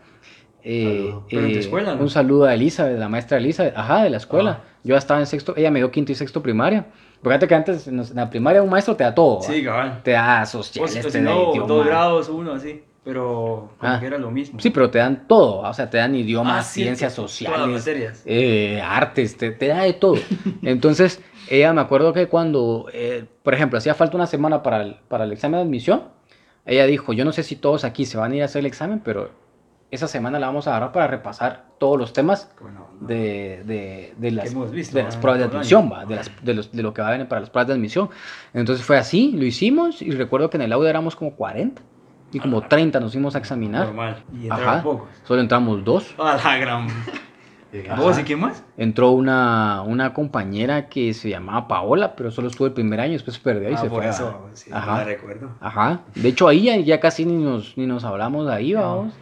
Eh. 0.64 1.14
Pero 1.30 1.46
en 1.46 1.52
tu 1.52 1.58
eh, 1.58 1.60
escuela, 1.60 1.96
¿no? 1.96 2.02
Un 2.02 2.10
saludo 2.10 2.46
a 2.46 2.54
Elizabeth, 2.54 2.98
la 2.98 3.10
maestra 3.10 3.38
Elizabeth, 3.38 3.78
ajá, 3.78 4.04
de 4.04 4.10
la 4.10 4.18
escuela. 4.18 4.62
Ah. 4.64 4.70
Yo 4.84 4.96
estaba 4.96 5.20
en 5.20 5.28
sexto, 5.28 5.54
ella 5.56 5.72
me 5.72 5.80
dio 5.80 5.92
quinto 5.92 6.12
y 6.12 6.16
sexto 6.16 6.42
primaria. 6.42 6.88
Fíjate 7.22 7.48
que 7.48 7.56
antes 7.56 7.88
en 7.88 8.02
la 8.16 8.30
primaria 8.30 8.64
un 8.64 8.70
maestro 8.70 8.96
te 8.96 9.04
da 9.04 9.14
todo, 9.14 9.40
¿va? 9.40 9.44
Sí, 9.44 9.64
cabal. 9.64 10.02
te 10.04 10.12
da 10.12 10.42
O 10.44 10.46
sociales, 10.46 10.94
si, 10.94 11.00
o 11.00 11.04
te 11.04 11.12
si 11.12 11.24
da 11.24 11.32
no, 11.32 11.54
dos 11.68 11.86
grados, 11.86 12.30
uno 12.30 12.54
así. 12.54 12.82
Pero 13.04 13.72
como 13.78 13.94
Ah. 13.94 14.00
que 14.00 14.06
era 14.08 14.18
lo 14.18 14.30
mismo. 14.30 14.60
Sí, 14.60 14.70
pero 14.70 14.90
te 14.90 15.00
dan 15.00 15.28
todo, 15.28 15.60
o 15.62 15.74
sea, 15.74 15.90
te 15.90 15.98
dan 15.98 16.14
idiomas, 16.16 16.60
Ah, 16.60 16.64
sí, 16.70 16.84
ciencias 16.84 17.14
sociales, 17.14 17.88
eh, 18.26 18.82
artes, 18.84 19.38
te, 19.38 19.52
te 19.52 19.68
da 19.68 19.84
de 19.84 19.94
todo. 19.94 20.16
Entonces, 20.64 21.22
ella 21.50 21.74
me 21.74 21.82
acuerdo 21.82 22.14
que 22.14 22.28
cuando, 22.28 22.88
eh, 22.94 23.26
por 23.44 23.54
ejemplo, 23.54 23.78
hacía 23.78 23.94
falta 23.96 24.16
una 24.18 24.28
semana 24.28 24.62
para 24.62 24.82
el, 24.84 24.96
para 25.08 25.24
el 25.24 25.32
examen 25.32 25.60
de 25.60 25.64
admisión, 25.66 26.04
ella 26.66 26.86
dijo, 26.86 27.14
yo 27.14 27.26
no 27.26 27.32
sé 27.32 27.42
si 27.44 27.56
todos 27.56 27.84
aquí 27.84 28.06
se 28.06 28.18
van 28.18 28.34
a 28.34 28.36
ir 28.36 28.42
a 28.42 28.46
hacer 28.46 28.60
el 28.60 28.66
examen, 28.68 29.00
pero 29.04 29.32
esa 29.92 30.08
semana 30.08 30.38
la 30.38 30.48
vamos 30.48 30.68
a 30.68 30.72
agarrar 30.72 30.92
para 30.92 31.08
repasar 31.08 31.66
todos 31.80 31.98
los 31.98 32.14
temas 32.14 32.52
Bueno, 32.62 32.90
no. 33.00 33.08
de, 33.08 33.64
de, 33.66 34.14
de 34.18 34.32
las, 34.32 34.52
hemos 34.52 34.70
visto, 34.70 34.96
de 34.98 35.04
las 35.04 35.16
pruebas 35.18 35.40
de 35.40 35.46
admisión, 35.58 35.90
va, 35.92 36.06
de, 36.06 36.16
las, 36.18 36.30
de, 36.44 36.54
los, 36.54 36.72
de 36.72 36.84
lo 36.84 36.94
que 36.94 37.02
va 37.02 37.08
a 37.08 37.12
venir 37.12 37.28
para 37.28 37.40
las 37.42 37.50
pruebas 37.50 37.70
de 37.70 37.74
admisión. 37.74 38.10
Entonces 38.54 38.86
fue 38.86 38.98
así, 38.98 39.32
lo 39.32 39.46
hicimos 39.46 40.02
y 40.04 40.12
recuerdo 40.12 40.50
que 40.52 40.58
en 40.58 40.64
el 40.64 40.74
audio 40.74 40.90
éramos 40.90 41.16
como 41.16 41.34
40. 41.36 41.82
Y 42.32 42.40
como 42.40 42.62
30 42.62 43.00
nos 43.00 43.12
fuimos 43.14 43.36
a 43.36 43.40
examinar. 43.40 43.86
Normal. 43.88 44.24
Y 44.34 44.44
entraron 44.44 44.68
Ajá. 44.70 44.84
pocos. 44.84 45.10
Solo 45.24 45.42
entramos 45.42 45.84
dos. 45.84 46.14
A 46.18 46.36
la 46.36 46.58
gran. 46.58 46.88
¿Vos 47.98 48.18
y 48.18 48.24
quién 48.24 48.40
más? 48.40 48.64
Entró 48.78 49.12
una, 49.12 49.84
una 49.84 50.12
compañera 50.14 50.90
que 50.90 51.14
se 51.14 51.30
llamaba 51.30 51.68
Paola, 51.68 52.16
pero 52.16 52.32
solo 52.32 52.48
estuvo 52.48 52.66
el 52.66 52.74
primer 52.74 53.00
año, 53.00 53.14
después 53.14 53.36
se 53.38 53.44
perdió 53.44 53.70
y 53.70 53.74
ah, 53.76 53.78
se 53.78 53.90
por 53.90 54.02
fue. 54.02 54.10
eso, 54.10 54.26
¿va? 54.26 54.50
sí, 54.56 54.72
Ajá. 54.74 54.92
no 54.92 54.98
la 54.98 55.04
recuerdo. 55.04 55.50
Ajá. 55.60 56.00
De 56.16 56.30
hecho, 56.30 56.48
ahí 56.48 56.64
ya, 56.64 56.78
ya 56.78 57.00
casi 57.00 57.26
ni 57.26 57.36
nos, 57.36 57.78
ni 57.78 57.86
nos 57.86 58.04
hablamos 58.04 58.48
de 58.48 58.54
ahí, 58.54 58.74
vamos. 58.74 59.14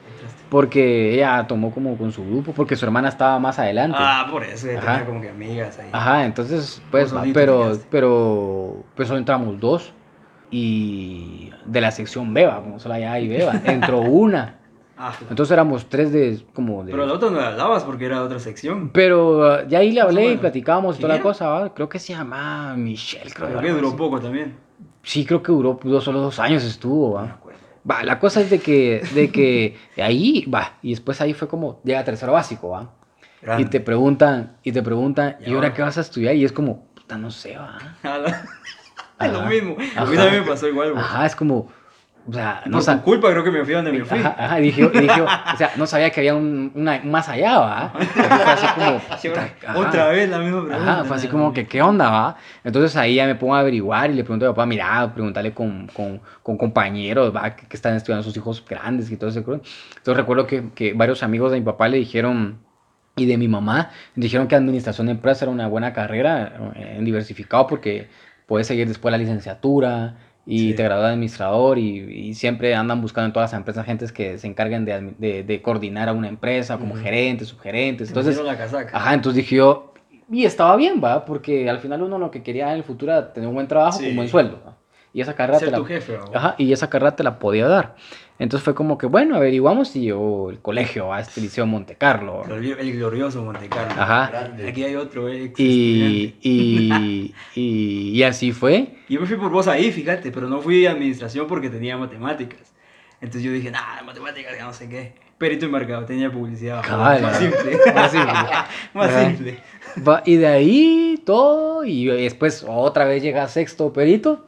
Porque 0.49 1.13
ella 1.15 1.45
tomó 1.45 1.71
como 1.71 1.97
con 1.97 2.13
su 2.13 2.23
grupo, 2.25 2.53
porque 2.53 2.77
su 2.77 2.85
hermana 2.85 3.09
estaba 3.09 3.37
más 3.37 3.59
adelante. 3.59 3.97
Ah, 3.99 4.27
por 4.31 4.45
eso, 4.45 4.67
Ajá. 4.77 4.91
tenía 4.93 5.05
como 5.05 5.21
que 5.21 5.29
amigas 5.29 5.77
ahí. 5.79 5.89
Ajá, 5.91 6.23
entonces, 6.23 6.81
pues, 6.89 7.13
va, 7.13 7.25
pero, 7.33 7.77
pero, 7.91 8.83
pues 8.95 9.09
solo 9.09 9.19
entramos 9.19 9.59
dos. 9.59 9.91
Y 10.50 11.50
de 11.66 11.82
la 11.82 11.92
sección 11.92 12.34
Beba, 12.34 12.62
como 12.62 12.80
solo 12.80 12.96
allá 12.96 13.13
hay 13.13 13.27
Beba, 13.27 13.54
entró 13.66 14.00
una. 14.01 14.54
Ah, 15.00 15.13
Entonces 15.30 15.51
éramos 15.54 15.88
tres 15.89 16.12
de, 16.12 16.44
como 16.56 16.84
de... 16.84 16.89
pero 16.89 17.04
al 17.04 17.12
otro 17.12 17.30
no 17.30 17.39
le 17.39 17.46
hablabas 17.46 17.84
porque 17.84 18.08
era 18.08 18.24
otra 18.24 18.39
sección. 18.39 18.89
Pero 18.89 19.38
uh, 19.63 19.68
ya 19.68 19.77
ahí 19.77 19.92
le 19.92 20.01
hablé 20.01 20.32
y 20.32 20.38
platicábamos 20.38 20.96
y 20.96 20.98
¿Quién 20.98 21.01
toda 21.01 21.10
la 21.10 21.16
era? 21.18 21.24
cosa, 21.24 21.48
¿va? 21.50 21.72
Creo 21.75 21.88
que 21.88 22.00
se 22.00 22.13
llamaba 22.13 22.75
Michelle, 22.75 23.32
creo. 23.32 23.48
Creo 23.50 23.62
que 23.62 23.72
duró 23.74 23.89
así. 23.89 23.96
poco 23.96 24.20
también. 24.20 24.56
Sí, 25.04 25.24
creo 25.24 25.44
que 25.44 25.51
duró 25.51 25.80
dos, 25.84 26.04
solo 26.04 26.20
dos 26.20 26.39
años 26.39 26.63
estuvo, 26.63 27.12
¿va? 27.13 27.38
Va, 27.88 28.01
la 28.01 28.18
cosa 28.18 28.42
es 28.42 28.50
de 28.50 28.58
que, 28.58 29.04
de 29.13 29.30
que 29.32 29.77
ahí, 30.01 30.48
va, 30.51 30.80
y 30.82 30.89
después 30.89 31.22
ahí 31.22 31.36
fue 31.36 31.48
como, 31.48 31.80
llega 31.84 32.04
tercero 32.04 32.32
básico, 32.34 32.70
¿va? 32.70 32.89
Y 33.44 33.46
Grande. 33.46 33.66
te 33.66 33.80
preguntan, 33.82 34.58
y 34.63 34.72
te 34.72 34.82
preguntan, 34.82 35.38
¿Y 35.42 35.44
¿y 35.44 35.54
ahora 35.54 35.68
ahora? 35.68 35.74
qué 35.75 35.82
vas 35.84 36.00
a 36.00 36.01
estudiar? 36.01 36.36
Y 36.36 36.44
es 36.44 36.51
como, 36.51 36.86
puta, 36.96 37.20
no 37.20 37.30
sé, 37.30 37.56
¿va? 37.56 37.77
Es 39.19 39.31
lo 39.31 39.39
Ajá. 39.39 39.50
mismo. 39.50 39.75
A 39.95 40.05
mí 40.05 40.15
también 40.15 40.43
me 40.43 40.50
pasó 40.50 40.67
igual, 40.67 40.91
güey. 40.91 41.03
Ajá, 41.03 41.25
es 41.25 41.36
como, 41.36 41.69
o 42.29 42.33
sea, 42.33 42.62
no 42.65 42.79
Por 42.79 42.86
tu 42.86 43.01
culpa 43.03 43.31
creo 43.31 43.43
que 43.43 43.51
me 43.51 43.63
fui 43.63 43.74
donde 43.74 43.91
me 43.91 44.03
fui. 44.03 44.19
Ajá, 44.19 44.36
ajá, 44.38 44.55
dije, 44.57 44.89
dije, 44.89 45.21
o 45.21 45.57
sea, 45.57 45.71
no 45.77 45.88
sabía 45.88 46.09
que 46.09 46.19
había 46.19 46.36
un, 46.36 46.71
una, 46.75 47.00
un 47.01 47.09
más 47.09 47.29
allá, 47.29 47.57
¿va? 47.57 47.89
Fue 47.89 48.25
así 48.25 48.67
como, 48.75 48.97
ajá. 49.67 49.79
Otra 49.79 50.09
vez 50.09 50.29
la 50.29 50.39
misma 50.39 50.65
pregunta. 50.65 50.91
Ajá, 50.91 51.03
fue 51.05 51.15
así 51.15 51.29
como 51.29 51.53
que, 51.53 51.65
¿qué 51.67 51.81
onda, 51.81 52.09
va? 52.09 52.36
Entonces 52.65 52.97
ahí 52.97 53.15
ya 53.15 53.25
me 53.25 53.36
pongo 53.36 53.55
a 53.55 53.59
averiguar 53.59 54.12
y 54.12 54.13
le 54.13 54.25
pregunto 54.25 54.45
a 54.45 54.50
mi 54.50 54.53
papá, 54.53 54.65
mira, 54.65 55.13
preguntarle 55.13 55.53
con, 55.53 55.88
con, 55.88 56.19
con 56.43 56.57
compañeros, 56.57 57.33
va, 57.33 57.55
que, 57.55 57.65
que 57.65 57.77
están 57.77 57.95
estudiando 57.95 58.24
sus 58.24 58.36
hijos 58.36 58.63
grandes 58.67 59.09
y 59.09 59.15
todo 59.15 59.29
ese 59.29 59.41
cosas. 59.43 59.62
Entonces 59.91 60.17
recuerdo 60.17 60.45
que, 60.47 60.69
que 60.75 60.91
varios 60.91 61.24
amigos 61.24 61.53
de 61.53 61.59
mi 61.59 61.65
papá 61.65 61.88
le 61.88 61.97
dijeron, 61.97 62.59
y 63.15 63.25
de 63.25 63.38
mi 63.38 63.47
mamá, 63.47 63.89
dijeron 64.15 64.47
que 64.47 64.55
administración 64.55 65.07
de 65.07 65.13
empresas 65.13 65.43
era 65.43 65.51
una 65.51 65.67
buena 65.67 65.91
carrera 65.91 66.71
eh, 66.75 66.95
en 66.97 67.05
diversificado 67.05 67.67
porque 67.67 68.09
puedes 68.48 68.66
seguir 68.66 68.88
después 68.88 69.12
la 69.12 69.20
licenciatura 69.20 70.16
y 70.48 70.70
Sí. 70.70 70.74
te 70.75 70.84
gradúas 70.84 71.08
de 71.10 71.13
administrador 71.13 71.77
y, 71.77 72.00
y 72.30 72.34
siempre 72.34 72.74
andan 72.74 73.01
buscando 73.01 73.25
en 73.27 73.34
todas 73.34 73.51
las 73.51 73.58
empresas 73.60 73.86
gentes 73.86 74.12
que 74.13 74.38
se 74.38 74.48
encarguen 74.48 74.86
de, 74.86 75.13
de, 75.20 75.44
de 75.44 75.62
coordinar 75.62 76.08
a 76.10 76.13
una 76.13 76.30
empresa 76.30 76.77
como 76.80 76.94
Ujú. 76.94 77.04
gerentes, 77.04 77.50
subgerentes. 77.50 78.08
Entonces. 78.08 78.38
Entonces, 78.38 78.58
la 78.58 78.66
casaca. 78.66 78.98
Ajá, 78.98 79.13
entonces 79.13 79.44
dije 79.44 79.58
yo, 79.58 79.94
y 80.32 80.46
estaba 80.46 80.75
bien, 80.77 81.01
va, 81.04 81.25
porque 81.25 81.70
al 81.70 81.80
final 81.80 82.01
uno 82.01 82.18
lo 82.18 82.32
que 82.32 82.44
quería 82.44 82.70
en 82.72 82.77
el 82.77 82.84
futuro 82.84 83.12
era 83.12 83.34
tener 83.34 83.48
un 83.50 83.56
buen 83.56 83.68
trabajo 83.68 84.00
Sí. 84.00 84.06
con 84.08 84.16
buen 84.16 84.30
sueldo. 84.30 84.62
¿va? 84.66 84.76
Y 85.17 85.21
esa 85.21 85.33
carrera 85.33 85.57
Ser 85.57 85.71
te 85.71 85.79
la, 85.79 85.83
jefe, 85.83 86.19
ajá, 86.31 86.53
y 86.59 86.71
esa 86.71 86.91
carrera 86.91 87.15
te 87.15 87.24
la 87.24 87.39
podía 87.39 87.67
dar. 87.67 87.95
Entonces 88.38 88.63
fue 88.63 88.75
como 88.75 89.00
que, 89.00 89.07
bueno, 89.07 89.36
averiguamos 89.36 89.95
y 89.95 90.05
yo, 90.05 90.51
el 90.51 90.59
colegio, 90.59 91.12
a 91.12 91.19
este 91.19 91.41
liceo 91.41 91.65
Monte 91.65 91.95
Carlo. 91.95 92.43
El, 92.47 92.93
glorioso 92.93 93.43
Monte 93.43 93.67
Carlo. 93.67 94.00
Ajá. 94.00 94.27
Grande. 94.27 94.69
Aquí 94.69 94.83
hay 94.83 94.95
otro 94.95 95.27
ex 95.27 95.59
Y, 95.59 96.25
estudiante. 96.25 96.47
y, 96.47 97.33
y, 97.55 98.12
y 98.12 98.24
así 98.24 98.51
fue. 98.51 98.89
Yo 99.09 99.19
me 99.19 99.25
fui 99.25 99.38
por 99.38 99.50
vos 99.50 99.67
ahí, 99.67 99.91
fíjate, 99.91 100.29
pero 100.31 100.47
no 100.47 100.62
fui 100.62 100.86
a 100.86 100.91
administración 100.91 101.47
porque 101.47 101.71
tenía 101.71 101.97
matemáticas. 101.97 102.75
Entonces 103.19 103.41
yo 103.41 103.51
dije, 103.51 103.71
nah, 103.71 104.03
matemáticas, 104.05 104.55
ya 104.55 104.65
no 104.65 104.74
sé 104.74 104.88
qué. 104.88 105.13
Perito 105.39 105.65
y 105.65 105.69
mercado, 105.69 106.05
tenía 106.05 106.31
publicidad. 106.31 106.83
Cabal, 106.86 107.24
Más 107.24 107.39
simple. 107.39 107.79
Más 107.95 108.12
simple. 108.12 108.33
Más 108.93 109.09
Ajá. 109.09 109.29
simple. 109.29 109.57
Va, 110.07 110.21
y 110.27 110.36
de 110.36 110.45
ahí 110.45 111.24
todo, 111.25 111.86
y 111.86 112.05
después 112.05 112.63
otra 112.67 113.05
vez 113.05 113.24
llega 113.24 113.47
sexto 113.47 113.91
perito, 113.91 114.45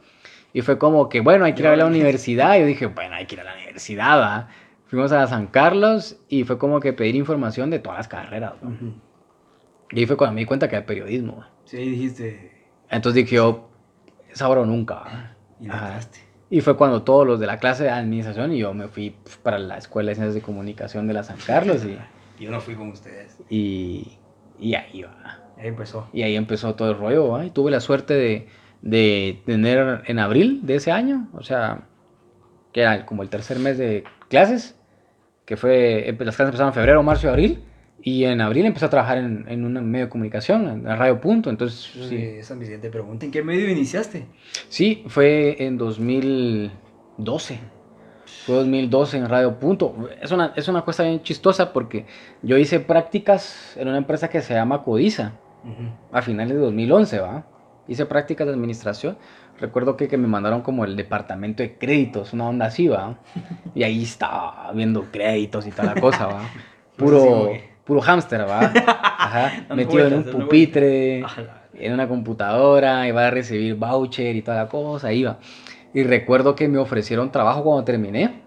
y 0.52 0.62
fue 0.62 0.78
como 0.78 1.08
que, 1.08 1.20
bueno, 1.20 1.44
hay 1.44 1.54
que 1.54 1.62
ir 1.62 1.68
a 1.68 1.76
la 1.76 1.86
universidad. 1.86 2.56
Y 2.56 2.60
yo 2.60 2.66
dije, 2.66 2.86
bueno, 2.86 3.14
hay 3.14 3.26
que 3.26 3.36
ir 3.36 3.40
a 3.40 3.44
la 3.44 3.54
universidad, 3.54 4.20
¿va? 4.20 4.48
Fuimos 4.86 5.12
a 5.12 5.26
San 5.26 5.46
Carlos 5.46 6.18
y 6.28 6.44
fue 6.44 6.58
como 6.58 6.80
que 6.80 6.92
pedir 6.92 7.14
información 7.14 7.70
de 7.70 7.78
todas 7.78 7.98
las 7.98 8.08
carreras, 8.08 8.54
¿va? 8.54 8.70
Y 9.92 10.00
ahí 10.00 10.06
fue 10.06 10.16
cuando 10.16 10.34
me 10.34 10.40
di 10.40 10.46
cuenta 10.46 10.68
que 10.68 10.76
era 10.76 10.86
periodismo, 10.86 11.38
¿va? 11.38 11.50
Sí, 11.64 11.76
ahí 11.76 11.90
dijiste, 11.90 12.52
Entonces 12.90 13.24
dije 13.24 13.36
yo, 13.36 13.70
es 14.28 14.42
ahora 14.42 14.62
o 14.62 14.66
nunca, 14.66 15.36
y. 15.60 15.68
Y 16.52 16.62
fue 16.62 16.76
cuando 16.76 17.04
todos 17.04 17.24
los 17.24 17.38
de 17.38 17.46
la 17.46 17.58
clase 17.58 17.84
de 17.84 17.90
administración 17.90 18.52
y 18.52 18.58
yo 18.58 18.74
me 18.74 18.88
fui 18.88 19.14
para 19.44 19.60
la 19.60 19.78
Escuela 19.78 20.08
de 20.08 20.16
Ciencias 20.16 20.34
de 20.34 20.40
Comunicación 20.40 21.06
de 21.06 21.14
la 21.14 21.22
San 21.22 21.36
Carlos 21.46 21.84
y, 21.84 21.96
Yo 22.42 22.50
no 22.50 22.60
fui 22.60 22.74
con 22.74 22.88
ustedes. 22.88 23.38
y, 23.48 24.18
y 24.58 24.74
ahí 24.74 25.02
va. 25.02 25.38
Ahí 25.56 25.68
empezó. 25.68 26.08
Y 26.12 26.22
ahí 26.22 26.34
empezó 26.34 26.74
todo 26.74 26.90
el 26.90 26.98
rollo, 26.98 27.28
¿va? 27.28 27.46
Y 27.46 27.50
tuve 27.50 27.70
la 27.70 27.78
suerte 27.78 28.14
de, 28.14 28.48
de 28.82 29.42
tener 29.46 30.02
en 30.06 30.18
abril 30.18 30.60
de 30.64 30.76
ese 30.76 30.90
año, 30.92 31.28
o 31.34 31.42
sea, 31.42 31.82
que 32.72 32.80
era 32.82 33.04
como 33.06 33.22
el 33.22 33.28
tercer 33.28 33.58
mes 33.58 33.76
de 33.78 34.04
clases, 34.28 34.76
que 35.44 35.56
fue, 35.56 36.06
empe- 36.08 36.24
las 36.24 36.36
clases 36.36 36.46
empezaron 36.50 36.68
en 36.68 36.74
febrero, 36.74 37.02
marzo 37.02 37.26
y 37.26 37.30
abril, 37.30 37.64
y 38.02 38.24
en 38.24 38.40
abril 38.40 38.64
empecé 38.64 38.86
a 38.86 38.90
trabajar 38.90 39.18
en, 39.18 39.44
en 39.48 39.64
un 39.64 39.74
medio 39.90 40.06
de 40.06 40.10
comunicación, 40.10 40.66
en 40.68 40.84
Radio 40.84 41.20
Punto, 41.20 41.50
entonces 41.50 41.90
Sí. 42.08 42.16
Esa 42.16 42.54
es 42.54 42.58
mi 42.58 42.64
siguiente 42.64 42.88
pregunta. 42.88 43.26
¿En 43.26 43.30
qué 43.32 43.42
medio 43.42 43.68
iniciaste? 43.68 44.26
sí, 44.68 45.04
fue 45.08 45.56
en 45.64 45.76
2012. 45.76 47.58
Fue 48.46 48.54
2012 48.54 49.18
en 49.18 49.28
Radio 49.28 49.58
Punto. 49.58 50.08
Es 50.22 50.30
una, 50.32 50.52
es 50.56 50.66
una 50.68 50.82
cosa 50.82 51.02
bien 51.02 51.22
chistosa 51.22 51.72
porque 51.72 52.06
yo 52.42 52.56
hice 52.56 52.80
prácticas 52.80 53.76
en 53.76 53.88
una 53.88 53.98
empresa 53.98 54.28
que 54.28 54.40
se 54.40 54.54
llama 54.54 54.82
Codiza. 54.82 55.32
a 56.10 56.22
finales 56.22 56.54
de 56.54 56.60
2011, 56.62 57.20
¿va? 57.20 57.44
Hice 57.90 58.06
prácticas 58.06 58.46
de 58.46 58.52
administración. 58.52 59.18
Recuerdo 59.58 59.96
que, 59.96 60.06
que 60.06 60.16
me 60.16 60.28
mandaron 60.28 60.62
como 60.62 60.84
el 60.84 60.94
departamento 60.94 61.64
de 61.64 61.76
créditos, 61.76 62.32
una 62.32 62.48
onda 62.48 62.66
así, 62.66 62.86
¿va? 62.86 63.18
Y 63.74 63.82
ahí 63.82 64.04
estaba 64.04 64.70
viendo 64.72 65.06
créditos 65.10 65.66
y 65.66 65.72
toda 65.72 65.94
la 65.94 66.00
cosa, 66.00 66.26
¿va? 66.26 66.42
Pues 66.96 67.10
Puro, 67.10 67.50
puro 67.84 68.00
hámster, 68.00 68.48
¿va? 68.48 68.60
Ajá, 69.18 69.74
metido 69.74 70.06
en 70.06 70.14
un 70.14 70.24
pupitre, 70.24 71.24
en 71.74 71.92
una 71.92 72.06
computadora, 72.06 73.08
iba 73.08 73.26
a 73.26 73.30
recibir 73.30 73.74
voucher 73.74 74.36
y 74.36 74.42
toda 74.42 74.58
la 74.58 74.68
cosa, 74.68 75.12
iba. 75.12 75.38
Y 75.92 76.04
recuerdo 76.04 76.54
que 76.54 76.68
me 76.68 76.78
ofrecieron 76.78 77.32
trabajo 77.32 77.64
cuando 77.64 77.82
terminé, 77.82 78.42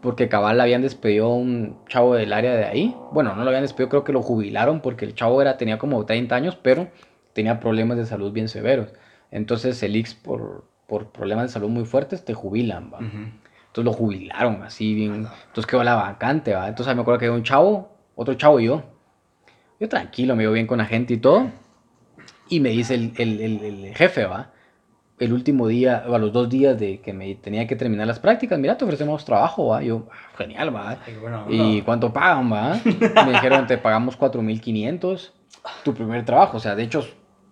porque 0.00 0.28
cabal 0.30 0.58
habían 0.58 0.80
despedido 0.80 1.26
a 1.26 1.34
un 1.34 1.76
chavo 1.88 2.14
del 2.14 2.32
área 2.32 2.54
de 2.54 2.64
ahí. 2.64 2.96
Bueno, 3.12 3.34
no 3.34 3.42
lo 3.42 3.48
habían 3.48 3.64
despedido, 3.64 3.90
creo 3.90 4.04
que 4.04 4.12
lo 4.12 4.22
jubilaron 4.22 4.80
porque 4.80 5.04
el 5.04 5.14
chavo 5.14 5.42
era, 5.42 5.58
tenía 5.58 5.76
como 5.76 6.06
30 6.06 6.34
años, 6.34 6.56
pero 6.62 6.88
tenía 7.36 7.60
problemas 7.60 7.98
de 7.98 8.06
salud 8.06 8.32
bien 8.32 8.48
severos. 8.48 8.88
Entonces 9.30 9.80
el 9.82 9.94
IX 9.94 10.14
por, 10.14 10.64
por 10.86 11.12
problemas 11.12 11.44
de 11.44 11.52
salud 11.52 11.68
muy 11.68 11.84
fuertes 11.84 12.24
te 12.24 12.32
jubilan, 12.32 12.90
¿va? 12.92 12.98
Ujú. 13.00 13.18
Entonces 13.66 13.84
lo 13.84 13.92
jubilaron 13.92 14.62
así 14.62 14.94
bien. 14.94 15.28
Entonces 15.48 15.66
quedó 15.66 15.84
la 15.84 15.94
vacante, 15.96 16.54
¿va? 16.54 16.66
Entonces 16.66 16.94
me 16.96 17.02
acuerdo 17.02 17.20
que 17.20 17.26
había 17.26 17.36
un 17.36 17.42
chavo, 17.44 17.90
otro 18.14 18.32
chavo 18.34 18.58
y 18.58 18.64
yo. 18.66 18.82
Yo 19.78 19.88
tranquilo, 19.90 20.34
me 20.34 20.44
iba 20.44 20.52
bien 20.52 20.66
con 20.66 20.78
la 20.78 20.86
gente 20.86 21.12
y 21.12 21.18
todo. 21.18 21.50
Y 22.48 22.60
me 22.60 22.70
dice 22.70 22.94
el, 22.94 23.12
el, 23.18 23.40
el, 23.40 23.62
el 23.84 23.94
jefe, 23.94 24.24
¿va? 24.24 24.52
El 25.18 25.32
último 25.34 25.66
día, 25.68 26.04
o 26.08 26.14
a 26.14 26.18
los 26.18 26.32
dos 26.32 26.48
días 26.48 26.78
de 26.78 27.00
que 27.02 27.12
me 27.12 27.34
tenía 27.34 27.66
que 27.66 27.76
terminar 27.76 28.06
las 28.06 28.18
prácticas, 28.18 28.58
mira, 28.58 28.78
te 28.78 28.84
ofrecemos 28.84 29.24
trabajo, 29.26 29.68
¿va? 29.68 29.82
Yo, 29.82 30.08
"Ah, 30.10 30.36
genial, 30.38 30.74
¿va? 30.74 30.98
Ay, 31.06 31.16
onda. 31.16 31.46
¿Y 31.50 31.82
cuánto 31.82 32.12
pagan, 32.14 32.50
va? 32.50 32.80
Me 33.26 33.32
dijeron, 33.32 33.66
te 33.66 33.76
pagamos 33.76 34.16
4.500, 34.16 35.32
tu 35.84 35.92
primer 35.92 36.24
trabajo. 36.24 36.56
O 36.56 36.60
sea, 36.60 36.74
de 36.74 36.82
hecho, 36.84 37.06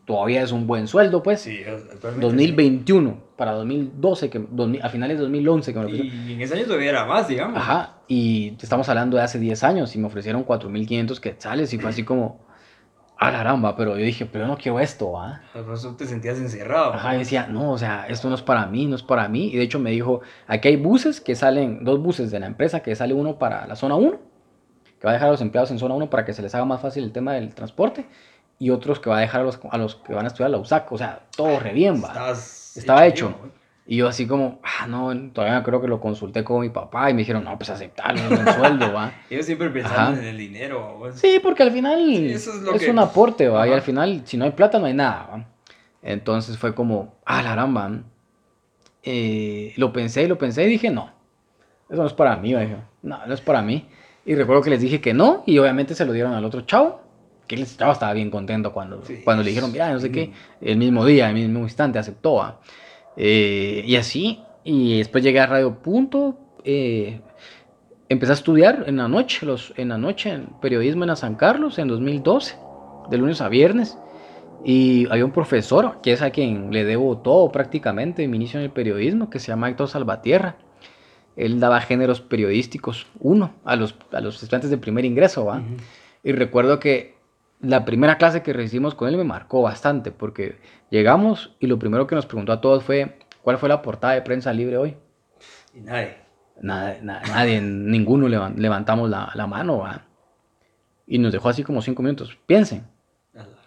todavía 0.04 0.42
es 0.42 0.52
un 0.52 0.66
buen 0.66 0.86
sueldo, 0.86 1.22
pues. 1.22 1.40
Sí, 1.40 1.62
actualmente 1.64 2.26
2021 2.26 3.24
para 3.36 3.52
2012, 3.52 4.30
que, 4.30 4.46
2000 4.50 4.82
a 4.82 4.88
finales 4.88 5.16
de 5.16 5.22
2011 5.22 5.72
que 5.72 5.78
me 5.78 5.84
lo 5.84 5.90
sí. 5.90 6.12
Y 6.28 6.32
en 6.34 6.40
ese 6.40 6.54
año 6.54 6.64
todavía 6.64 6.90
era 6.90 7.04
más, 7.04 7.28
digamos. 7.28 7.56
Ajá, 7.56 7.96
y 8.08 8.56
estamos 8.60 8.88
hablando 8.88 9.16
de 9.16 9.22
hace 9.22 9.38
10 9.38 9.64
años 9.64 9.94
y 9.96 9.98
me 9.98 10.06
ofrecieron 10.06 10.44
4.500 10.44 11.20
quetzales 11.20 11.72
y 11.72 11.78
fue 11.78 11.90
así 11.90 12.04
como, 12.04 12.44
a 13.16 13.30
la 13.30 13.42
ramba, 13.42 13.76
pero 13.76 13.96
yo 13.96 14.04
dije, 14.04 14.26
pero 14.26 14.44
yo 14.44 14.48
no 14.48 14.58
quiero 14.58 14.80
esto, 14.80 15.12
¿va? 15.12 15.40
Por 15.52 15.74
eso 15.74 15.94
te 15.96 16.06
sentías 16.06 16.38
encerrado. 16.38 16.94
Ajá, 16.94 17.14
y 17.14 17.18
decía, 17.18 17.46
no, 17.46 17.72
o 17.72 17.78
sea, 17.78 18.06
esto 18.08 18.28
no 18.28 18.34
es 18.34 18.42
para 18.42 18.66
mí, 18.66 18.86
no 18.86 18.96
es 18.96 19.02
para 19.02 19.28
mí. 19.28 19.50
Y 19.52 19.56
de 19.56 19.62
hecho 19.62 19.78
me 19.78 19.90
dijo, 19.90 20.20
aquí 20.46 20.68
hay 20.68 20.76
buses 20.76 21.20
que 21.20 21.34
salen, 21.34 21.84
dos 21.84 22.00
buses 22.00 22.30
de 22.30 22.40
la 22.40 22.46
empresa, 22.46 22.80
que 22.80 22.94
sale 22.94 23.14
uno 23.14 23.38
para 23.38 23.66
la 23.66 23.76
zona 23.76 23.94
1, 23.94 24.18
que 24.98 25.06
va 25.06 25.10
a 25.10 25.14
dejar 25.14 25.28
a 25.28 25.32
los 25.32 25.40
empleados 25.40 25.70
en 25.70 25.78
zona 25.78 25.94
1 25.94 26.10
para 26.10 26.24
que 26.24 26.32
se 26.32 26.42
les 26.42 26.54
haga 26.54 26.64
más 26.64 26.80
fácil 26.80 27.04
el 27.04 27.12
tema 27.12 27.34
del 27.34 27.54
transporte, 27.54 28.06
y 28.58 28.70
otros 28.70 29.00
que 29.00 29.10
va 29.10 29.18
a 29.18 29.20
dejar 29.20 29.40
a 29.42 29.44
los, 29.44 29.58
a 29.70 29.78
los 29.78 29.96
que 29.96 30.14
van 30.14 30.24
a 30.24 30.28
estudiar 30.28 30.50
la 30.50 30.58
USAC, 30.58 30.90
o 30.92 30.98
sea, 30.98 31.20
todo 31.36 31.58
re 31.60 31.72
bien, 31.72 32.02
va. 32.02 32.30
Estaba 32.32 33.06
hecho. 33.06 33.34
Y 33.86 33.96
yo 33.98 34.08
así 34.08 34.26
como, 34.26 34.60
ah, 34.62 34.86
no, 34.86 35.12
todavía 35.32 35.62
creo 35.62 35.78
que 35.80 35.88
lo 35.88 36.00
consulté 36.00 36.42
con 36.42 36.62
mi 36.62 36.70
papá 36.70 37.10
y 37.10 37.12
me 37.12 37.18
dijeron, 37.18 37.44
no, 37.44 37.54
pues 37.58 37.68
aceptarlo, 37.68 38.18
es 38.34 38.40
un 38.40 38.48
sueldo, 38.54 38.92
va. 38.94 39.12
Ellos 39.30 39.44
siempre 39.44 39.68
pensaban 39.68 40.18
en 40.18 40.24
el 40.24 40.38
dinero. 40.38 40.96
güey. 40.98 41.12
Sí, 41.12 41.38
porque 41.42 41.62
al 41.64 41.70
final 41.70 42.00
eso 42.30 42.54
es 42.54 42.62
lo 42.62 42.72
es 42.74 42.82
que- 42.82 42.90
un 42.90 42.98
aporte, 42.98 43.46
¿va? 43.48 43.68
Y 43.68 43.72
al 43.72 43.82
final, 43.82 44.22
si 44.24 44.38
no 44.38 44.46
hay 44.46 44.52
plata, 44.52 44.78
no 44.78 44.86
hay 44.86 44.94
nada, 44.94 45.28
¿va? 45.30 45.44
Entonces 46.02 46.56
fue 46.56 46.74
como, 46.74 47.14
ah, 47.26 47.42
la 47.42 47.54
ramba. 47.56 47.90
Eh, 49.02 49.74
lo 49.76 49.92
pensé 49.92 50.22
y 50.22 50.28
lo 50.28 50.38
pensé 50.38 50.64
y 50.64 50.68
dije, 50.68 50.90
no. 50.90 51.10
eso 51.90 52.00
no 52.00 52.06
es 52.06 52.14
para 52.14 52.36
mí, 52.36 52.54
dijo, 52.54 52.78
no, 53.02 53.26
no 53.26 53.34
es 53.34 53.40
para 53.42 53.60
mí. 53.60 53.86
Y 54.24 54.34
recuerdo 54.34 54.62
que 54.62 54.70
les 54.70 54.80
dije 54.80 55.02
que 55.02 55.12
no, 55.12 55.42
y 55.44 55.58
obviamente 55.58 55.94
se 55.94 56.06
lo 56.06 56.12
dieron 56.12 56.32
al 56.32 56.44
otro 56.46 56.62
chavo, 56.62 57.02
que 57.46 57.56
el 57.56 57.66
chavo 57.66 57.92
estaba 57.92 58.12
bien 58.12 58.30
contento 58.30 58.72
cuando, 58.72 59.04
Sí. 59.04 59.20
cuando 59.24 59.42
le 59.42 59.50
dijeron, 59.50 59.70
mira, 59.72 59.92
no 59.92 60.00
sé 60.00 60.10
qué, 60.10 60.32
el 60.60 60.76
mismo 60.76 61.04
día, 61.04 61.28
el 61.28 61.34
mismo 61.34 61.60
instante 61.60 61.98
aceptó. 61.98 62.58
Eh, 63.16 63.82
y 63.86 63.96
así, 63.96 64.40
y 64.64 64.98
después 64.98 65.22
llegué 65.22 65.40
a 65.40 65.46
Radio 65.46 65.74
Punto, 65.82 66.38
eh, 66.64 67.20
empecé 68.08 68.32
a 68.32 68.34
estudiar 68.34 68.84
en 68.86 68.96
la 68.96 69.08
noche, 69.08 69.44
los, 69.46 69.72
en 69.76 69.90
la 69.90 69.98
noche, 69.98 70.30
en 70.30 70.46
periodismo 70.60 71.04
en 71.04 71.14
San 71.16 71.34
Carlos, 71.34 71.78
en 71.78 71.88
2012, 71.88 72.56
de 73.10 73.18
lunes 73.18 73.40
a 73.40 73.48
viernes. 73.48 73.98
Y 74.64 75.06
había 75.10 75.26
un 75.26 75.32
profesor, 75.32 76.00
que 76.02 76.12
es 76.12 76.22
a 76.22 76.30
quien 76.30 76.72
le 76.72 76.84
debo 76.84 77.18
todo 77.18 77.52
prácticamente, 77.52 78.26
mi 78.26 78.36
inicio 78.36 78.58
en 78.58 78.64
el 78.64 78.70
periodismo, 78.70 79.28
que 79.28 79.38
se 79.38 79.48
llama 79.48 79.68
Héctor 79.68 79.88
Salvatierra. 79.88 80.56
Él 81.36 81.60
daba 81.60 81.80
géneros 81.80 82.20
periodísticos, 82.20 83.06
uno, 83.20 83.52
a 83.64 83.76
los, 83.76 83.94
a 84.12 84.20
los 84.20 84.36
estudiantes 84.42 84.70
de 84.70 84.78
primer 84.78 85.04
ingreso, 85.04 85.44
¿va? 85.44 85.60
Y 86.22 86.32
recuerdo 86.32 86.78
que 86.80 87.13
la 87.64 87.84
primera 87.84 88.16
clase 88.18 88.42
que 88.42 88.52
recibimos 88.52 88.94
con 88.94 89.08
él 89.08 89.16
me 89.16 89.24
marcó 89.24 89.62
bastante, 89.62 90.10
porque 90.10 90.58
llegamos 90.90 91.54
y 91.60 91.66
lo 91.66 91.78
primero 91.78 92.06
que 92.06 92.14
nos 92.14 92.26
preguntó 92.26 92.52
a 92.52 92.60
todos 92.60 92.84
fue, 92.84 93.18
¿cuál 93.42 93.58
fue 93.58 93.68
la 93.68 93.82
portada 93.82 94.14
de 94.14 94.22
prensa 94.22 94.52
libre 94.52 94.76
hoy? 94.76 94.96
Y 95.74 95.80
nadie. 95.80 96.16
Nadie, 97.28 97.60
ninguno 97.60 98.28
levan- 98.28 98.56
levantamos 98.56 99.10
la, 99.10 99.30
la 99.34 99.46
mano, 99.46 99.78
¿va? 99.78 100.02
Y 101.06 101.18
nos 101.18 101.32
dejó 101.32 101.48
así 101.48 101.64
como 101.64 101.82
cinco 101.82 102.02
minutos. 102.02 102.38
Piensen, 102.46 102.86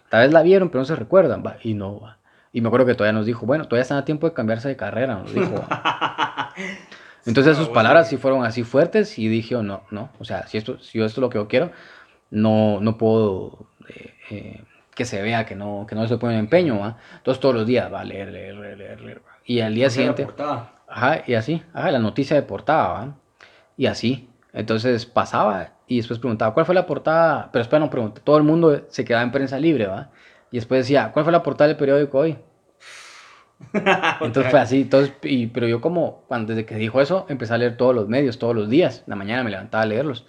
tal 0.08 0.22
vez 0.22 0.32
la 0.32 0.42
vieron, 0.42 0.70
pero 0.70 0.80
no 0.80 0.84
se 0.86 0.96
recuerdan, 0.96 1.42
¿va? 1.46 1.56
Y 1.62 1.74
no, 1.74 2.00
¿va? 2.00 2.18
Y 2.52 2.62
me 2.62 2.68
acuerdo 2.68 2.86
que 2.86 2.94
todavía 2.94 3.12
nos 3.12 3.26
dijo, 3.26 3.44
bueno, 3.44 3.64
todavía 3.66 3.82
están 3.82 3.98
a 3.98 4.04
tiempo 4.06 4.26
de 4.26 4.32
cambiarse 4.32 4.68
de 4.68 4.76
carrera, 4.76 5.16
nos 5.16 5.32
dijo. 5.34 5.54
¿va? 5.54 6.54
Entonces 7.26 7.56
sus 7.58 7.68
palabras 7.68 8.08
sí 8.08 8.16
fueron 8.16 8.44
así 8.44 8.62
fuertes 8.64 9.18
y 9.18 9.28
dije, 9.28 9.54
oh, 9.56 9.62
no, 9.62 9.82
no, 9.90 10.08
o 10.18 10.24
sea, 10.24 10.46
si 10.46 10.56
esto, 10.56 10.78
si 10.78 10.98
yo 10.98 11.04
esto 11.04 11.20
es 11.20 11.22
lo 11.22 11.28
que 11.28 11.36
yo 11.36 11.46
quiero, 11.46 11.70
no, 12.30 12.80
no 12.80 12.96
puedo 12.96 13.66
eh, 13.88 14.14
eh, 14.30 14.62
que 14.94 15.04
se 15.04 15.22
vea 15.22 15.46
que 15.46 15.54
no, 15.54 15.86
que 15.88 15.94
no 15.94 16.06
se 16.08 16.18
pone 16.18 16.38
empeño, 16.38 16.80
¿va? 16.80 16.98
Entonces 17.16 17.40
todos 17.40 17.54
los 17.54 17.66
días, 17.66 17.92
va, 17.92 18.04
leer, 18.04 18.28
leer, 18.30 18.54
leer, 18.56 18.78
leer, 18.78 19.00
leer, 19.00 19.18
¿va? 19.18 19.38
Y 19.44 19.60
al 19.60 19.74
día 19.74 19.90
siguiente, 19.90 20.26
ajá, 20.88 21.22
y 21.26 21.34
así, 21.34 21.62
ajá, 21.72 21.90
la 21.90 21.98
noticia 21.98 22.36
de 22.36 22.42
portada, 22.42 22.88
¿va? 22.88 23.16
Y 23.76 23.86
así, 23.86 24.28
entonces 24.52 25.06
pasaba 25.06 25.72
y 25.86 25.98
después 25.98 26.18
preguntaba, 26.18 26.52
¿cuál 26.52 26.66
fue 26.66 26.74
la 26.74 26.86
portada? 26.86 27.48
Pero 27.52 27.60
después 27.62 27.80
no 27.80 27.90
pregunté, 27.90 28.20
todo 28.22 28.36
el 28.36 28.44
mundo 28.44 28.84
se 28.88 29.04
quedaba 29.04 29.22
en 29.22 29.32
prensa 29.32 29.58
libre, 29.58 29.86
¿va? 29.86 30.10
Y 30.50 30.56
después 30.56 30.80
decía, 30.80 31.10
¿cuál 31.12 31.24
fue 31.24 31.32
la 31.32 31.42
portada 31.42 31.68
del 31.68 31.76
periódico 31.76 32.18
hoy? 32.18 32.38
Entonces 34.20 34.50
fue 34.50 34.60
así, 34.60 34.82
entonces, 34.82 35.14
y, 35.22 35.48
pero 35.48 35.66
yo 35.66 35.80
como, 35.80 36.22
cuando, 36.28 36.54
desde 36.54 36.64
que 36.64 36.76
dijo 36.76 37.00
eso, 37.00 37.26
empecé 37.28 37.54
a 37.54 37.58
leer 37.58 37.76
todos 37.76 37.94
los 37.94 38.08
medios, 38.08 38.38
todos 38.38 38.54
los 38.54 38.68
días. 38.68 39.00
En 39.00 39.10
la 39.10 39.16
mañana 39.16 39.42
me 39.42 39.50
levantaba 39.50 39.82
a 39.82 39.86
leerlos. 39.86 40.26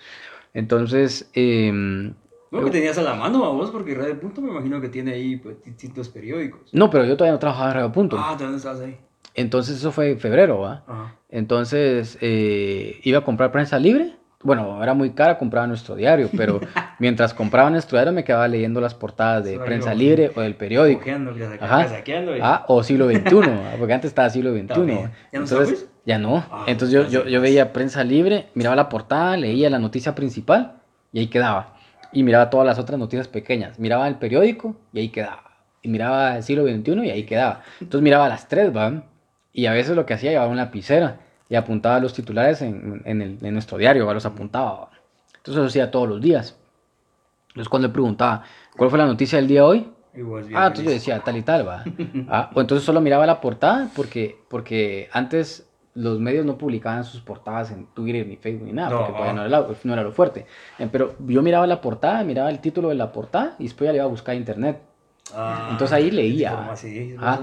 Entonces, 0.54 1.30
em, 1.34 2.16
Bueno, 2.52 2.66
que 2.68 2.72
tenías 2.72 2.98
a 2.98 3.02
la 3.04 3.14
mano 3.14 3.44
a 3.46 3.50
vos, 3.50 3.70
porque 3.72 3.94
Radio 3.96 4.20
Punto 4.20 4.42
me 4.42 4.50
imagino 4.52 4.82
que 4.82 4.90
tiene 4.90 5.14
ahí 5.14 5.38
pues, 5.38 5.64
distintos 5.64 6.10
periódicos. 6.10 6.62
no, 6.74 6.90
pero 6.90 7.06
yo 7.06 7.16
todavía 7.16 7.34
no 7.34 7.40
trabajaba 7.40 7.70
en 7.70 7.76
Radio 7.76 7.92
Punto. 7.92 8.18
Ah, 8.20 8.36
¿de 8.38 8.44
dónde 8.44 8.58
estás 8.58 8.80
ahí? 8.82 8.98
Entonces 9.36 9.78
eso 9.78 9.92
fue 9.92 10.12
en 10.12 10.20
febrero, 10.20 10.60
¿va? 10.60 10.84
Ajá. 10.88 11.16
Entonces 11.30 12.18
eh, 12.22 13.00
iba 13.04 13.20
a 13.20 13.22
comprar 13.22 13.52
prensa 13.52 13.78
libre. 13.80 14.16
Bueno, 14.42 14.82
era 14.82 14.94
muy 14.94 15.10
cara, 15.12 15.38
compraba 15.38 15.68
nuestro 15.68 15.96
diario, 15.96 16.30
pero 16.36 16.60
mientras 17.00 17.34
compraba 17.34 17.70
nuestro 17.70 17.98
diario 17.98 18.14
me 18.14 18.24
quedaba 18.24 18.48
leyendo 18.48 18.80
las 18.80 18.94
portadas 18.96 19.44
de 19.44 19.60
prensa 19.60 19.92
ahí, 19.92 19.98
libre 20.00 20.32
o 20.34 20.40
del 20.42 20.56
periódico. 20.56 21.02
Ajá. 21.60 21.84
casaqueando, 21.84 22.36
y- 22.36 22.40
Ah, 22.42 22.64
o 22.70 22.82
siglo 22.82 23.10
XXI, 23.10 23.36
¿va? 23.36 23.74
porque 23.78 23.94
antes 23.94 24.10
estaba 24.10 24.30
siglo 24.30 24.52
XXI. 24.54 24.68
También. 24.68 25.12
¿Ya 25.32 25.40
no 25.40 25.46
Entonces, 25.46 25.68
pues? 25.82 25.90
ya 26.06 26.18
no. 26.18 26.38
Ah, 26.50 26.64
Entonces 26.68 26.92
yo, 26.94 27.08
yo, 27.10 27.28
yo 27.30 27.42
veía 27.42 27.74
prensa 27.74 28.04
libre, 28.06 28.48
miraba 28.54 28.76
la 28.78 28.88
portada, 28.88 29.36
leía 29.36 29.70
la 29.70 29.78
noticia 29.80 30.16
principal 30.16 30.80
y 31.12 31.20
ahí 31.20 31.28
quedaba. 31.28 31.76
Y 32.12 32.24
miraba 32.24 32.50
todas 32.50 32.66
las 32.66 32.80
otras 32.80 33.00
noticias 33.00 33.28
pequeñas. 33.28 33.80
Miraba 33.80 34.08
el 34.08 34.16
periódico 34.16 34.76
y 34.94 35.00
ahí 35.00 35.10
quedaba. 35.10 35.44
Y 35.82 35.90
miraba 35.90 36.38
el 36.38 36.44
siglo 36.44 36.64
XXI 36.66 37.06
y 37.06 37.10
ahí 37.12 37.24
quedaba. 37.24 37.62
Entonces 37.80 38.02
miraba 38.04 38.28
las 38.30 38.48
tres, 38.48 38.76
¿va? 38.76 39.04
Y 39.54 39.66
a 39.68 39.72
veces 39.74 39.96
lo 39.96 40.06
que 40.06 40.14
hacía, 40.14 40.32
llevaba 40.32 40.50
una 40.52 40.66
lapicera 40.66 41.20
y 41.50 41.56
apuntaba 41.56 42.00
los 42.00 42.14
titulares 42.14 42.62
en, 42.62 43.02
en, 43.06 43.22
el- 43.22 43.38
en 43.42 43.54
nuestro 43.54 43.78
diario, 43.78 44.06
¿va? 44.06 44.14
los 44.14 44.26
apuntaba. 44.26 44.72
¿va? 44.82 44.90
Entonces 45.38 45.62
lo 45.62 45.68
hacía 45.68 45.92
todos 45.92 46.08
los 46.10 46.20
días. 46.22 46.58
Entonces 47.50 47.70
cuando 47.70 47.88
le 47.88 47.94
preguntaba, 47.94 48.44
¿cuál 48.78 48.90
fue 48.90 49.00
la 49.00 49.06
noticia 49.06 49.38
del 49.38 49.48
día 49.48 49.62
de 49.62 49.66
hoy? 49.68 49.92
Ah, 50.56 50.68
entonces 50.68 50.86
yo 50.86 50.92
decía 50.92 51.20
tal 51.24 51.38
y 51.38 51.42
tal, 51.44 51.68
va. 51.68 51.84
Ah, 52.32 52.50
o 52.54 52.62
entonces 52.62 52.86
solo 52.86 53.02
miraba 53.02 53.26
la 53.26 53.40
portada 53.42 53.90
porque, 53.96 54.38
porque 54.50 55.10
antes 55.14 55.69
los 56.00 56.20
medios 56.20 56.46
no 56.46 56.58
publicaban 56.58 57.04
sus 57.04 57.22
portadas 57.22 57.72
en 57.72 57.86
Twitter 57.88 58.26
ni 58.26 58.36
Facebook 58.38 58.68
ni 58.68 58.74
nada, 58.74 58.90
No, 58.90 58.98
porque 58.98 59.12
todavía 59.14 59.32
ah. 59.32 59.36
no 59.36 59.42
era, 59.42 59.50
la- 59.50 59.68
no 59.84 59.94
era 59.94 60.04
lo 60.04 60.12
fuerte. 60.12 60.46
Eh, 60.80 60.88
Pero 60.92 61.16
yo 61.28 61.42
miraba 61.42 61.68
la 61.68 61.82
portada, 61.82 62.24
miraba 62.24 62.50
el 62.50 62.60
título 62.60 62.90
de 62.90 62.96
la 62.96 63.12
portada 63.12 63.56
y 63.60 63.64
después 63.64 63.88
ya 63.88 63.92
le 63.92 63.98
iba 63.98 64.06
a 64.06 64.10
buscar 64.10 64.34
a 64.34 64.38
internet. 64.38 64.82
Ah, 65.36 65.68
Entonces 65.72 65.96
ahí 65.96 66.10
leía. 66.10 66.72
así, 66.72 67.16
Ah. 67.20 67.40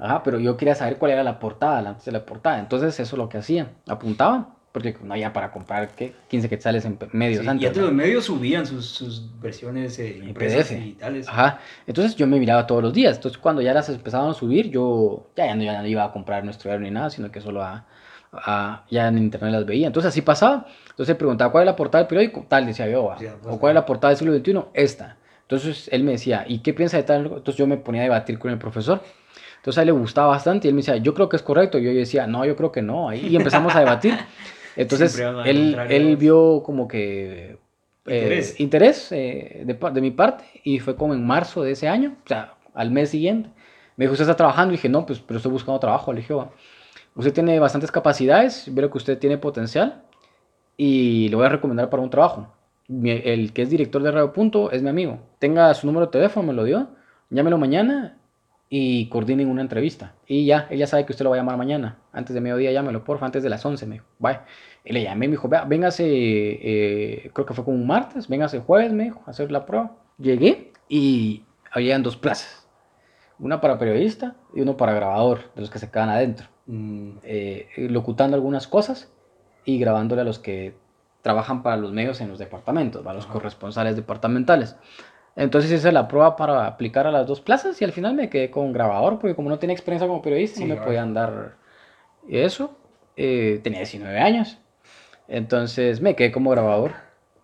Ajá, 0.00 0.22
pero 0.24 0.40
yo 0.40 0.56
quería 0.56 0.74
saber 0.74 0.96
cuál 0.98 1.12
era 1.12 1.22
la 1.22 1.38
portada, 1.38 1.80
la 1.82 1.94
de 1.94 2.12
la 2.12 2.24
portada. 2.26 2.58
Entonces 2.58 2.98
eso 2.98 3.14
es 3.14 3.18
lo 3.18 3.28
que 3.28 3.38
hacía. 3.38 3.68
Apuntaban, 3.86 4.48
porque 4.72 4.96
no 5.02 5.12
había 5.14 5.32
para 5.32 5.50
comprar 5.50 5.88
¿qué? 5.90 6.14
15 6.28 6.48
quetzales 6.48 6.84
en 6.84 6.98
medios 7.12 7.42
Sí, 7.42 7.48
antes. 7.48 7.62
y 7.62 7.66
antes 7.68 7.82
los 7.82 7.92
medios 7.92 8.24
subían 8.24 8.66
sus, 8.66 8.86
sus 8.86 9.40
versiones 9.40 9.98
eh, 9.98 10.20
impresas 10.26 10.66
PDF. 10.66 10.78
digitales. 10.78 11.28
Ajá, 11.28 11.58
entonces 11.86 12.16
yo 12.16 12.26
me 12.26 12.38
miraba 12.40 12.66
todos 12.66 12.82
los 12.82 12.92
días. 12.92 13.16
Entonces 13.16 13.38
cuando 13.38 13.62
ya 13.62 13.72
las 13.72 13.88
empezaban 13.88 14.30
a 14.30 14.34
subir, 14.34 14.70
yo 14.70 15.28
ya, 15.36 15.46
ya, 15.46 15.54
no, 15.54 15.62
ya 15.62 15.80
no 15.80 15.86
iba 15.86 16.04
a 16.04 16.12
comprar 16.12 16.44
nuestro 16.44 16.70
diario 16.70 16.84
ni 16.86 16.92
nada, 16.92 17.08
sino 17.10 17.30
que 17.30 17.40
solo 17.40 17.62
a, 17.62 17.86
a- 18.32 18.84
ya 18.90 19.08
en 19.08 19.18
internet 19.18 19.52
las 19.52 19.66
veía. 19.66 19.86
Entonces 19.86 20.10
así 20.10 20.22
pasaba. 20.22 20.66
Entonces 20.90 21.16
preguntaba 21.16 21.52
cuál 21.52 21.62
es 21.64 21.66
la 21.66 21.76
portada 21.76 22.04
del 22.04 22.08
periódico, 22.08 22.44
tal, 22.48 22.66
decía 22.66 22.88
yo. 22.88 23.04
va. 23.04 23.18
Sí, 23.18 23.26
pues, 23.42 23.54
o 23.54 23.58
cuál 23.58 23.72
es 23.72 23.74
la 23.74 23.86
portada 23.86 24.10
del 24.10 24.18
siglo 24.18 24.34
XXI, 24.34 24.64
esta. 24.74 25.16
Entonces 25.42 25.88
él 25.92 26.04
me 26.04 26.12
decía, 26.12 26.44
¿y 26.46 26.58
qué 26.58 26.74
piensa 26.74 26.96
de 26.98 27.04
tal? 27.04 27.24
Entonces 27.26 27.56
yo 27.56 27.66
me 27.66 27.76
ponía 27.78 28.02
a 28.02 28.04
debatir 28.04 28.38
con 28.38 28.50
el 28.50 28.58
profesor. 28.58 29.00
Entonces 29.56 29.78
a 29.78 29.82
él 29.82 29.86
le 29.86 29.92
gustaba 29.92 30.28
bastante 30.28 30.66
y 30.66 30.70
él 30.70 30.74
me 30.74 30.80
decía, 30.80 30.96
yo 30.96 31.14
creo 31.14 31.28
que 31.28 31.36
es 31.36 31.42
correcto. 31.42 31.78
Y 31.78 31.84
yo 31.84 31.92
decía, 31.92 32.26
no, 32.26 32.44
yo 32.44 32.54
creo 32.56 32.70
que 32.70 32.82
no. 32.82 33.12
Y 33.14 33.34
empezamos 33.34 33.74
a 33.74 33.80
debatir. 33.80 34.14
Entonces 34.76 35.18
él, 35.44 35.76
él 35.88 36.16
vio 36.16 36.62
como 36.64 36.86
que 36.86 37.58
eh, 38.06 38.22
Interés. 38.22 38.60
interés 38.60 39.12
eh, 39.12 39.64
de, 39.64 40.00
mi 40.00 40.10
parte 40.10 40.44
y 40.64 40.78
fue 40.78 40.96
como 40.96 41.14
en 41.14 41.26
marzo 41.26 41.62
de 41.62 41.72
ese 41.72 41.88
año, 41.88 42.16
o 42.24 42.28
sea, 42.28 42.54
al 42.74 42.90
mes 42.90 43.10
siguiente. 43.10 43.50
Me 43.96 44.04
dijo, 44.04 44.12
¿usted 44.12 44.24
está 44.24 44.36
trabajando? 44.36 44.72
Y 44.72 44.76
dije, 44.76 44.88
no, 44.88 45.04
pues, 45.04 45.18
pero 45.18 45.38
estoy 45.38 45.50
buscando 45.50 45.80
trabajo. 45.80 46.12
Le 46.12 46.20
dije, 46.20 46.32
"Va, 46.32 46.50
usted 47.18 47.34
tiene 47.34 47.58
bastantes 47.58 47.90
capacidades, 47.90 48.72
veo 48.72 48.90
que 48.90 48.98
usted 48.98 49.18
tiene 49.18 49.38
potencial 49.38 50.04
y 50.76 51.28
le 51.28 51.36
voy 51.36 51.46
a 51.46 51.48
recomendar 51.50 51.90
para 51.90 52.02
un 52.02 52.10
trabajo. 52.10 52.54
El 52.88 53.52
que 53.52 53.62
es 53.62 53.70
director 53.70 54.02
de 54.02 54.10
Radio 54.10 54.32
Punto 54.32 54.70
es 54.70 54.82
mi 54.82 54.88
amigo. 54.88 55.18
Tenga 55.38 55.74
su 55.74 55.86
número 55.86 56.06
de 56.06 56.12
teléfono, 56.12 56.46
me 56.46 56.52
lo 56.54 56.64
dio. 56.64 56.88
Llámelo 57.28 57.58
mañana 57.58 58.16
y 58.70 59.08
coordinen 59.08 59.48
una 59.48 59.62
entrevista. 59.62 60.14
Y 60.26 60.46
ya, 60.46 60.66
ella 60.70 60.86
sabe 60.86 61.04
que 61.04 61.12
usted 61.12 61.24
lo 61.24 61.30
va 61.30 61.36
a 61.36 61.40
llamar 61.40 61.56
mañana. 61.56 61.98
Antes 62.12 62.34
de 62.34 62.40
mediodía, 62.40 62.72
llámelo, 62.72 63.04
porfa, 63.04 63.26
antes 63.26 63.42
de 63.42 63.50
las 63.50 63.64
11, 63.66 63.86
me 63.86 63.94
dijo. 63.96 64.06
Vaya. 64.18 64.44
Y 64.84 64.92
le 64.92 65.02
llamé, 65.02 65.26
me 65.26 65.32
dijo, 65.32 65.48
vea, 65.48 65.64
véngase, 65.64 66.04
eh, 66.06 67.30
creo 67.34 67.44
que 67.44 67.52
fue 67.52 67.64
como 67.64 67.76
un 67.76 67.86
martes, 67.86 68.28
véngase 68.28 68.60
jueves, 68.60 68.92
me 68.92 69.04
dijo, 69.04 69.22
a 69.26 69.30
hacer 69.30 69.50
la 69.50 69.66
prueba. 69.66 69.96
Llegué 70.18 70.72
y 70.88 71.42
habían 71.70 72.02
dos 72.02 72.16
plazas. 72.16 72.66
Una 73.38 73.60
para 73.60 73.78
periodista 73.78 74.36
y 74.54 74.60
uno 74.60 74.76
para 74.76 74.92
grabador, 74.92 75.52
de 75.54 75.60
los 75.60 75.70
que 75.70 75.78
se 75.78 75.90
quedan 75.90 76.08
adentro. 76.08 76.46
Mm, 76.70 77.20
eh, 77.22 77.66
locutando 77.88 78.36
algunas 78.36 78.66
cosas 78.68 79.10
y 79.64 79.78
grabándole 79.78 80.20
a 80.20 80.24
los 80.24 80.38
que 80.38 80.74
trabajan 81.22 81.62
para 81.62 81.78
los 81.78 81.92
medios 81.92 82.20
en 82.20 82.28
los 82.28 82.38
departamentos, 82.38 83.06
a 83.06 83.14
los 83.14 83.24
Ajá. 83.24 83.32
corresponsales 83.32 83.96
departamentales. 83.96 84.76
Entonces 85.34 85.72
hice 85.72 85.92
la 85.92 86.08
prueba 86.08 86.36
para 86.36 86.66
aplicar 86.66 87.06
a 87.06 87.10
las 87.10 87.26
dos 87.26 87.40
plazas 87.40 87.80
y 87.80 87.86
al 87.86 87.92
final 87.92 88.12
me 88.14 88.28
quedé 88.28 88.50
con 88.50 88.72
grabador 88.72 89.18
porque 89.18 89.34
como 89.34 89.48
no 89.48 89.58
tenía 89.58 89.72
experiencia 89.72 90.06
como 90.06 90.20
periodista 90.20 90.58
Sí, 90.58 90.66
no 90.66 90.74
me 90.74 90.80
podían 90.80 91.14
dar 91.14 91.56
eso. 92.28 92.76
Eh, 93.16 93.60
tenía 93.62 93.78
19 93.78 94.18
años. 94.18 94.58
Entonces 95.26 96.02
me 96.02 96.14
quedé 96.14 96.32
como 96.32 96.50
grabador. 96.50 96.92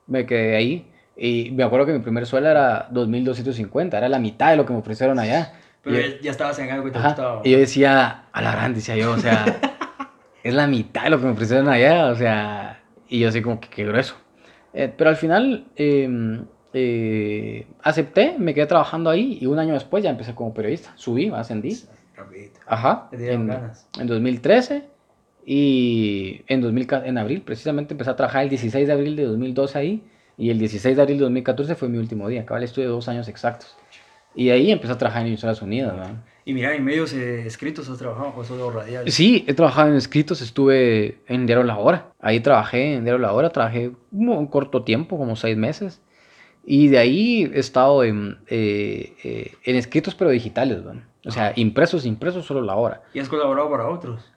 Me 0.06 0.26
quedé 0.26 0.54
ahí. 0.56 0.90
Y 1.16 1.50
me 1.52 1.62
acuerdo 1.62 1.86
que 1.86 1.92
mi 1.92 2.00
primer 2.00 2.26
sueldo 2.26 2.50
era 2.50 2.88
2.250. 2.90 3.96
Era 3.96 4.08
la 4.10 4.18
mitad 4.18 4.50
de 4.50 4.56
lo 4.56 4.66
que 4.66 4.74
me 4.74 4.80
ofrecieron 4.80 5.18
allá. 5.18 5.54
Pero 5.84 6.00
ya, 6.22 6.30
estabas 6.30 6.58
en 6.58 6.70
algo 6.70 6.84
que 6.86 6.90
te 6.92 6.98
Ajá, 6.98 7.08
gustaba. 7.08 7.40
Y 7.44 7.50
yo 7.52 7.58
decía, 7.58 8.24
a 8.32 8.42
la 8.42 8.52
gran, 8.52 8.74
decía 8.74 8.96
yo, 8.96 9.12
o 9.12 9.18
sea, 9.18 9.44
es 10.42 10.54
la 10.54 10.66
mitad 10.66 11.04
de 11.04 11.10
lo 11.10 11.18
que 11.20 11.26
me 11.26 11.32
ofrecieron 11.32 11.68
allá, 11.68 12.06
o 12.06 12.14
sea, 12.16 12.82
y 13.08 13.20
yo 13.20 13.28
así 13.28 13.42
como 13.42 13.60
que 13.60 13.68
qué 13.68 13.84
grueso. 13.84 14.16
Eh, 14.72 14.92
pero 14.96 15.10
al 15.10 15.16
final 15.16 15.66
eh, 15.76 16.40
eh, 16.72 17.66
acepté, 17.82 18.34
me 18.38 18.54
quedé 18.54 18.66
trabajando 18.66 19.08
ahí 19.10 19.38
y 19.40 19.46
un 19.46 19.58
año 19.58 19.74
después 19.74 20.02
ya 20.02 20.10
empecé 20.10 20.34
como 20.34 20.52
periodista, 20.52 20.92
subí, 20.96 21.28
ascendí, 21.34 21.78
Rapidito. 22.16 22.60
ajá, 22.66 23.08
Te 23.10 23.32
en, 23.32 23.46
ganas. 23.46 23.88
en 24.00 24.06
2013 24.08 24.84
y 25.46 26.42
en, 26.48 26.60
2000, 26.60 26.86
ca- 26.86 27.06
en 27.06 27.18
abril 27.18 27.42
precisamente 27.42 27.94
empecé 27.94 28.10
a 28.10 28.16
trabajar 28.16 28.42
el 28.44 28.48
16 28.48 28.86
de 28.86 28.92
abril 28.92 29.14
de 29.16 29.24
2012 29.24 29.78
ahí 29.78 30.02
y 30.36 30.50
el 30.50 30.58
16 30.58 30.96
de 30.96 31.02
abril 31.02 31.18
de 31.18 31.24
2014 31.24 31.74
fue 31.76 31.88
mi 31.88 31.98
último 31.98 32.28
día, 32.28 32.44
cabal 32.44 32.64
estuve 32.64 32.86
dos 32.86 33.08
años 33.08 33.28
exactos. 33.28 33.76
Y 34.34 34.50
ahí 34.50 34.70
empecé 34.70 34.92
a 34.92 34.98
trabajar 34.98 35.22
en 35.22 35.28
Emisoras 35.28 35.62
Unidas, 35.62 35.94
¿verdad? 35.94 36.24
Y 36.44 36.52
mira, 36.52 36.74
en 36.74 36.84
medios 36.84 37.12
eh, 37.14 37.46
escritos 37.46 37.88
has 37.88 37.98
trabajado 37.98 38.34
o 38.36 38.44
solo 38.44 38.70
radial. 38.70 39.10
Sí, 39.10 39.44
he 39.46 39.54
trabajado 39.54 39.88
en 39.88 39.96
escritos, 39.96 40.42
estuve 40.42 41.18
en 41.26 41.46
Diario 41.46 41.64
La 41.64 41.78
Hora. 41.78 42.12
Ahí 42.20 42.40
trabajé 42.40 42.94
en 42.94 43.04
Diario 43.04 43.18
La 43.18 43.32
Hora, 43.32 43.50
trabajé 43.50 43.92
un, 44.12 44.28
un 44.28 44.46
corto 44.46 44.82
tiempo, 44.82 45.16
como 45.16 45.36
seis 45.36 45.56
meses. 45.56 46.02
Y 46.66 46.88
de 46.88 46.98
ahí 46.98 47.50
he 47.54 47.58
estado 47.58 48.04
en, 48.04 48.38
eh, 48.48 49.14
eh, 49.22 49.52
en 49.64 49.76
escritos, 49.76 50.14
pero 50.14 50.30
digitales, 50.30 50.84
¿verdad? 50.84 51.02
O 51.26 51.30
sea, 51.30 51.52
impresos, 51.56 52.04
impresos, 52.04 52.44
solo 52.44 52.60
La 52.62 52.74
Hora. 52.76 53.02
¿Y 53.14 53.18
has 53.20 53.28
colaborado 53.28 53.70
para 53.70 53.88
otros? 53.88 54.30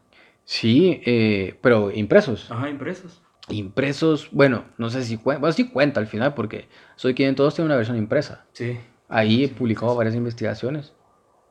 Sí, 0.45 1.01
eh, 1.05 1.57
pero 1.62 1.91
impresos. 1.91 2.49
Ajá, 2.49 2.69
impresos. 2.69 3.21
Impresos, 3.49 4.29
bueno, 4.31 4.65
no 4.77 4.89
sé 4.89 5.03
si 5.03 5.17
cuenta, 5.17 5.39
bueno, 5.39 5.53
sí 5.53 5.69
cuenta 5.69 5.99
al 5.99 6.07
final, 6.07 6.33
porque 6.33 6.67
Soy 6.95 7.13
quien 7.13 7.36
todos 7.36 7.55
tiene 7.55 7.67
una 7.67 7.75
versión 7.75 7.97
impresa. 7.97 8.45
Sí. 8.53 8.77
Ahí 9.08 9.46
he 9.46 9.48
publicado 9.50 9.96
varias 9.96 10.15
investigaciones. 10.15 10.93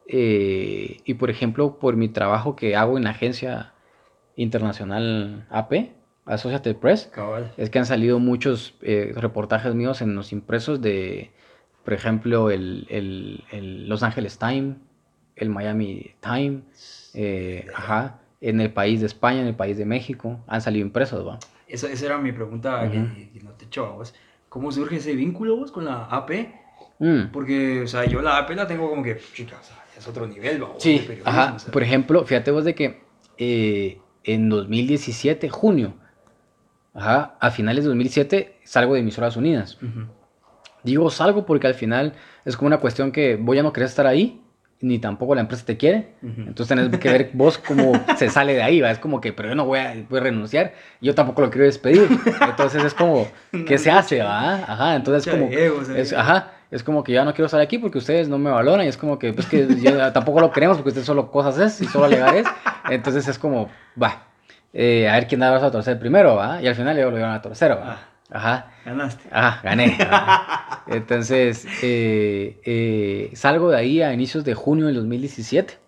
Eh, 0.09 1.01
y 1.05 1.15
por 1.15 1.31
ejemplo, 1.31 1.79
por 1.79 1.97
mi 1.97 2.09
trabajo 2.09 2.55
que 2.55 2.77
hago 2.77 2.97
en 2.97 3.05
la 3.05 3.11
agencia 3.11 3.73
internacional 4.37 5.47
AP, 5.51 5.93
Associated 6.27 6.77
Press, 6.77 7.07
Cabal. 7.13 7.53
es 7.57 7.71
que 7.71 7.79
han 7.79 7.87
salido 7.87 8.19
muchos 8.19 8.75
eh, 8.83 9.13
reportajes 9.17 9.75
míos 9.75 10.03
en 10.03 10.15
los 10.15 10.33
impresos 10.33 10.81
de, 10.81 11.31
por 11.85 11.95
ejemplo, 11.95 12.51
el, 12.51 12.87
el- 12.91 13.45
el 13.53 13.89
Los 13.89 14.03
Angeles 14.03 14.39
Times, 14.39 14.77
el 15.37 15.51
Miami 15.51 16.13
Times, 16.21 17.11
eh, 17.15 17.67
ajá, 17.75 18.21
en 18.41 18.61
el 18.61 18.73
país 18.73 19.01
de 19.01 19.07
España, 19.07 19.41
en 19.41 19.47
el 19.49 19.55
país 19.57 19.77
de 19.79 19.85
México, 19.87 20.41
han 20.47 20.61
salido 20.61 20.85
impresos, 20.85 21.27
¿va? 21.27 21.39
Esa, 21.69 21.91
esa 21.91 22.07
era 22.07 22.19
mi 22.19 22.33
pregunta 22.33 22.89
que- 22.91 23.41
no 23.43 23.51
te 23.53 23.65
he 23.65 23.67
hecho 23.67 23.87
a 23.87 23.91
vos. 23.91 24.15
¿Cómo 24.49 24.71
surge 24.71 24.97
ese 24.97 25.15
vínculo 25.15 25.57
vos 25.57 25.73
con 25.73 25.85
la 25.85 26.05
AP? 26.05 26.53
Mm. 26.99 27.33
Porque, 27.33 27.83
o 27.83 27.87
sea, 27.87 28.05
yo 28.05 28.23
la 28.23 28.39
AP 28.39 28.55
la 28.55 28.67
tengo 28.67 28.89
como 28.89 29.03
que, 29.03 29.19
chica, 29.35 29.59
o 29.61 29.65
sea, 29.65 29.77
es 29.97 30.07
otro 30.07 30.27
nivel, 30.27 30.63
¿va? 30.63 30.69
Sí, 30.79 31.07
ajá. 31.25 31.55
o 31.55 31.59
sea. 31.59 31.73
Por 31.73 31.83
ejemplo, 31.83 32.25
fíjate 32.25 32.51
vos 32.51 32.65
de 32.65 32.75
que 32.75 33.03
eh, 33.39 33.99
en 34.25 34.49
2017, 34.49 35.49
junio, 35.49 35.95
ajá, 36.95 37.37
a 37.41 37.51
finales 37.51 37.85
de 37.85 37.89
2007, 37.89 38.61
salgo 38.65 38.95
de 38.95 39.01
Emisoras 39.01 39.37
Unidas. 39.37 39.77
Ujú. 39.83 40.07
Digo 40.83 41.11
salgo 41.11 41.45
porque 41.47 41.67
al 41.67 41.75
final 41.75 42.13
es 42.45 42.57
como 42.57 42.69
una 42.69 42.79
cuestión 42.79 43.11
que 43.11 43.37
vos 43.37 43.57
ya 43.57 43.63
no 43.63 43.73
querés 43.73 43.91
estar 43.91 44.07
ahí, 44.07 44.43
ni 44.81 44.99
tampoco 44.99 45.35
la 45.35 45.41
empresa 45.41 45.65
te 45.65 45.77
quiere. 45.77 46.15
Ujú. 46.23 46.43
Entonces 46.43 46.69
tenés 46.69 47.01
que 47.01 47.09
ver 47.09 47.31
vos 47.33 47.59
cómo 47.59 47.93
se 48.17 48.29
sale 48.29 48.55
de 48.55 48.63
ahí, 48.63 48.81
¿va? 48.81 48.91
Es 48.91 48.99
como 48.99 49.21
que, 49.21 49.33
pero 49.33 49.49
yo 49.49 49.55
no 49.55 49.65
voy 49.65 49.79
a, 49.79 49.95
voy 50.09 50.21
a 50.21 50.23
renunciar, 50.23 50.75
yo 51.01 51.15
tampoco 51.15 51.43
lo 51.43 51.51
quiero 51.51 51.65
despedir. 51.65 52.09
Entonces 52.41 52.85
es 52.85 52.95
como, 52.95 53.27
¿qué 53.67 53.79
se 53.79 53.91
hace, 53.91 54.23
va? 54.23 54.55
Ajá, 54.55 54.95
entonces 54.97 55.33
como, 55.33 55.49
es, 55.51 56.13
ajá, 56.13 56.53
es 56.71 56.83
como 56.83 57.05
que 57.05 57.13
ya 57.13 57.25
no 57.25 57.33
quiero 57.33 57.47
estar 57.47 57.61
aquí 57.61 57.79
porque 57.79 57.99
ustedes 57.99 58.29
no 58.29 58.39
me 58.39 58.51
valoran 58.51 58.87
y 58.87 58.89
es 58.89 58.97
como 58.97 59.19
que, 59.19 59.33
pues 59.33 59.47
que 59.47 59.67
yo 59.81 60.13
tampoco 60.13 60.41
lo 60.41 60.51
queremos 60.51 60.77
porque 60.77 60.89
ustedes 60.91 61.07
solo 61.07 61.31
cosas 61.31 61.59
es 61.59 61.81
y 61.81 61.87
solo 61.87 62.07
alegar 62.07 62.37
es. 62.37 62.47
Entonces 62.91 63.29
es 63.29 63.39
como, 63.39 63.69
va, 64.01 64.27
eh, 64.73 65.09
a 65.09 65.15
ver 65.15 65.27
quién 65.27 65.41
da 65.41 65.47
el 65.47 65.53
brazo 65.53 65.67
a 65.67 65.71
torcer 65.71 65.99
primero, 65.99 66.37
va, 66.37 66.61
y 66.61 66.67
al 66.67 66.75
final 66.75 66.97
ellos 66.99 67.11
lo 67.11 67.17
llevan 67.17 67.35
a 67.35 67.43
torcer, 67.43 67.73
va. 67.73 67.99
Ajá. 68.31 68.73
Ganaste. 68.85 69.29
Ah, 69.31 69.61
gané. 69.63 69.97
Ah. 70.01 70.85
Entonces, 70.89 71.67
eh, 71.83 72.61
eh, 72.65 73.31
salgo 73.35 73.71
de 73.71 73.77
ahí 73.77 74.03
a 74.03 74.13
inicios 74.13 74.45
de 74.45 74.55
junio 74.55 74.87
del 74.87 74.97
2017. 74.97 75.79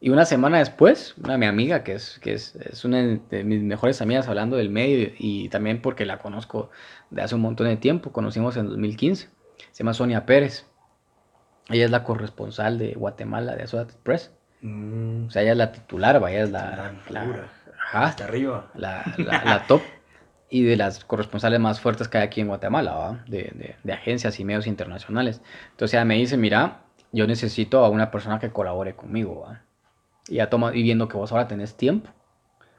Y 0.00 0.10
una 0.10 0.26
semana 0.26 0.58
después, 0.58 1.14
una 1.22 1.38
mi 1.38 1.46
amiga, 1.46 1.82
que 1.82 1.94
es, 1.94 2.18
que 2.20 2.34
es, 2.34 2.56
es 2.56 2.84
una 2.84 2.98
de 2.98 3.44
mis 3.44 3.62
mejores 3.62 4.02
amigas 4.02 4.28
hablando 4.28 4.56
del 4.56 4.68
medio 4.68 5.10
y 5.18 5.48
también 5.48 5.80
porque 5.80 6.04
la 6.04 6.18
conozco 6.18 6.70
de 7.10 7.22
hace 7.22 7.34
un 7.34 7.40
montón 7.40 7.68
de 7.68 7.76
tiempo, 7.76 8.12
conocimos 8.12 8.56
en 8.58 8.68
2015, 8.68 9.28
se 9.72 9.82
llama 9.82 9.94
Sonia 9.94 10.26
Pérez. 10.26 10.66
Ella 11.70 11.84
es 11.86 11.90
la 11.90 12.04
corresponsal 12.04 12.78
de 12.78 12.92
Guatemala 12.94 13.56
de 13.56 13.62
Associated 13.64 13.96
Press. 14.02 14.32
Mm, 14.60 15.26
O 15.26 15.30
sea, 15.30 15.42
ella 15.42 15.52
es 15.52 15.58
la 15.58 15.72
titular, 15.72 16.20
vaya, 16.20 16.42
es 16.42 16.50
la... 16.50 16.94
La 17.08 17.24
la- 17.24 17.50
ajá 17.86 18.04
hasta 18.06 18.24
arriba. 18.24 18.70
la, 18.74 19.64
top 19.68 19.82
y 20.50 20.62
de 20.62 20.76
las 20.76 21.04
corresponsales 21.04 21.58
más 21.60 21.80
fuertes 21.80 22.08
que 22.08 22.18
hay 22.18 22.24
aquí 22.24 22.40
en 22.40 22.48
Guatemala, 22.48 22.94
¿va? 22.94 23.24
De, 23.26 23.50
de- 23.54 23.76
de 23.82 23.92
agencias 23.92 24.38
y 24.40 24.44
medios 24.44 24.66
internacionales. 24.66 25.40
Entonces 25.70 25.94
ella 25.94 26.04
me 26.04 26.16
dice, 26.16 26.36
mira, 26.36 26.82
yo 27.12 27.26
necesito 27.26 27.84
a 27.84 27.88
una 27.88 28.10
persona 28.10 28.38
que 28.38 28.50
colabore 28.50 28.94
conmigo, 28.94 29.40
¿va? 29.42 29.62
Y, 30.28 30.34
ya 30.36 30.48
toma, 30.50 30.74
y 30.74 30.82
viendo 30.82 31.08
que 31.08 31.16
vos 31.16 31.32
ahora 31.32 31.48
tenés 31.48 31.76
tiempo. 31.76 32.10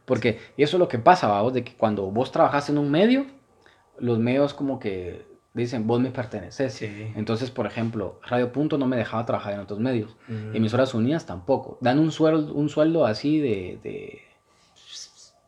Porque 0.05 0.39
eso 0.57 0.77
es 0.77 0.79
lo 0.79 0.87
que 0.87 0.99
pasa, 0.99 1.27
¿va? 1.27 1.41
Vos, 1.41 1.53
de 1.53 1.63
que 1.63 1.73
cuando 1.75 2.03
vos 2.11 2.31
trabajas 2.31 2.69
en 2.69 2.77
un 2.77 2.91
medio, 2.91 3.25
los 3.99 4.19
medios 4.19 4.53
como 4.53 4.79
que 4.79 5.25
dicen, 5.63 5.87
vos 5.87 5.99
me 6.01 6.11
perteneces. 6.11 6.73
Sí. 6.73 7.11
Entonces, 7.15 7.49
por 7.51 7.65
ejemplo, 7.65 8.19
Radio 8.27 8.51
Punto 8.51 8.77
no 8.77 8.87
me 8.87 8.97
dejaba 8.97 9.25
trabajar 9.25 9.53
en 9.53 9.59
otros 9.61 9.79
medios. 9.79 10.15
Mm. 10.27 10.55
Emisoras 10.55 10.93
Unidas 10.93 11.25
tampoco. 11.25 11.77
Dan 11.81 11.99
un 11.99 12.11
sueldo, 12.11 12.53
un 12.53 12.69
sueldo 12.69 13.05
así 13.05 13.39
de. 13.39 13.79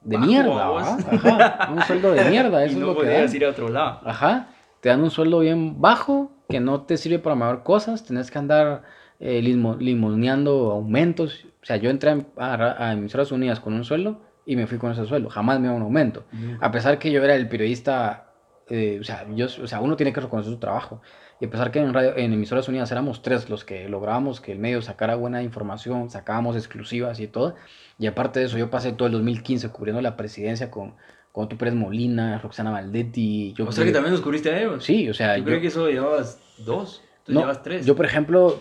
de, 0.04 0.18
mierda. 0.18 0.68
Ajá. 0.80 1.70
Un 1.74 1.82
sueldo 1.84 2.12
de 2.12 2.26
mierda, 2.30 2.62
Y 2.66 2.70
eso 2.70 2.80
no 2.80 2.92
es 2.92 2.96
lo 2.96 3.02
que 3.02 3.08
dan. 3.10 3.36
ir 3.36 3.46
a 3.46 3.50
otro 3.50 3.70
lado. 3.70 4.02
Ajá. 4.06 4.50
Te 4.82 4.90
dan 4.90 5.02
un 5.04 5.12
sueldo 5.12 5.40
bien 5.40 5.82
bajo 5.82 6.32
que 6.50 6.60
no 6.60 6.82
te 6.84 6.98
sirve 6.98 7.20
para 7.20 7.36
mejor 7.36 7.64
cosas. 7.64 8.06
Tenés 8.06 8.32
que 8.32 8.38
andar 8.40 8.84
eh, 9.20 9.42
limo- 9.42 9.76
limoneando 9.78 10.72
aumentos. 10.72 11.46
O 11.62 11.66
sea, 11.66 11.76
yo 11.78 11.90
entré 11.90 12.12
a, 12.12 12.18
a, 12.38 12.88
a 12.90 12.94
Emisoras 12.94 13.32
Unidas 13.32 13.60
con 13.60 13.74
un 13.74 13.84
sueldo 13.84 14.22
y 14.46 14.56
me 14.56 14.68
fui 14.68 14.78
con 14.78 14.92
ese 14.92 15.06
sueldo. 15.06 15.30
Jamás 15.30 15.58
me 15.58 15.64
dieron 15.64 15.78
un 15.82 15.84
aumento. 15.88 16.24
A 16.62 16.72
pesar 16.72 16.98
que 17.00 17.12
yo 17.12 17.22
era 17.24 17.36
el 17.36 17.50
periodista, 17.50 18.27
eh, 18.70 18.98
o, 19.00 19.04
sea, 19.04 19.26
yo, 19.36 19.46
o 19.46 19.68
sea, 19.68 19.80
uno 19.82 19.96
tiene 19.96 20.12
que 20.14 20.20
reconocer 20.22 20.52
su 20.52 20.60
trabajo. 20.60 21.02
Y 21.40 21.46
a 21.46 21.50
pesar 21.50 21.72
que 21.72 21.80
en, 21.80 21.94
radio, 21.94 22.18
en 22.18 22.34
Emisoras 22.34 22.68
Unidas 22.68 22.92
éramos 22.92 23.22
tres 23.22 23.50
los 23.50 23.64
que 23.64 23.88
lográbamos 23.88 24.42
que 24.42 24.52
el 24.52 24.60
medio 24.60 24.82
sacara 24.82 25.16
buena 25.16 25.44
información, 25.44 26.10
sacábamos 26.10 26.56
exclusivas 26.56 27.20
y 27.20 27.28
todo. 27.28 27.56
Y 28.00 28.08
aparte 28.08 28.40
de 28.40 28.48
eso, 28.48 28.58
yo 28.58 28.70
pasé 28.70 28.92
todo 28.94 29.06
el 29.08 29.12
2015 29.14 29.70
cubriendo 29.70 30.02
la 30.02 30.18
presidencia 30.18 30.72
con, 30.72 30.96
con 31.32 31.46
Otto 31.46 31.58
Pérez 31.58 31.76
Molina, 31.76 32.40
Roxana 32.40 32.72
Valdetti. 32.72 33.54
Yo 33.56 33.68
O 33.68 33.72
sea 33.72 33.86
que 33.86 33.92
también 33.92 34.14
los 34.14 34.22
cubriste 34.22 34.50
a 34.52 34.60
ellos. 34.60 34.84
Sí, 34.84 35.08
o 35.10 35.14
sea, 35.14 35.38
Yo, 35.38 35.44
creo 35.46 35.62
que 35.62 35.70
solo 35.70 35.90
llevabas 35.90 36.40
dos. 36.58 37.04
Tú 37.24 37.34
no, 37.34 37.42
llevas 37.42 37.62
tres. 37.62 37.86
yo, 37.86 37.96
por 37.96 38.06
ejemplo, 38.06 38.58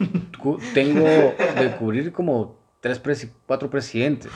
tengo 0.75 1.05
de 1.05 1.77
cubrir 1.79 2.13
como 2.13 2.59
tres, 2.81 3.03
presi- 3.03 3.31
cuatro 3.47 3.71
presidentes. 3.71 4.31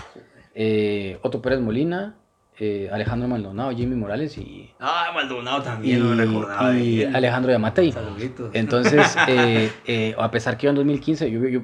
Eh, 0.54 1.18
Otto 1.22 1.42
Pérez 1.42 1.60
Molina, 1.60 2.16
eh, 2.60 2.88
Alejandro 2.92 3.26
Maldonado, 3.26 3.70
Jimmy 3.72 3.96
Morales 3.96 4.36
y, 4.38 4.70
Ah, 4.78 5.10
Maldonado 5.14 5.62
también, 5.62 5.98
no 6.00 6.14
me 6.14 6.22
y, 6.22 6.26
recordaba. 6.26 6.76
y. 6.78 7.02
Alejandro 7.04 7.50
Yamatei. 7.52 7.90
Saluditos. 7.92 8.50
Entonces, 8.54 9.16
eh, 9.28 9.72
eh, 9.86 10.14
a 10.18 10.30
pesar 10.30 10.56
que 10.58 10.64
yo 10.66 10.70
en 10.70 10.76
2015, 10.76 11.30
yo, 11.30 11.40
yo, 11.48 11.60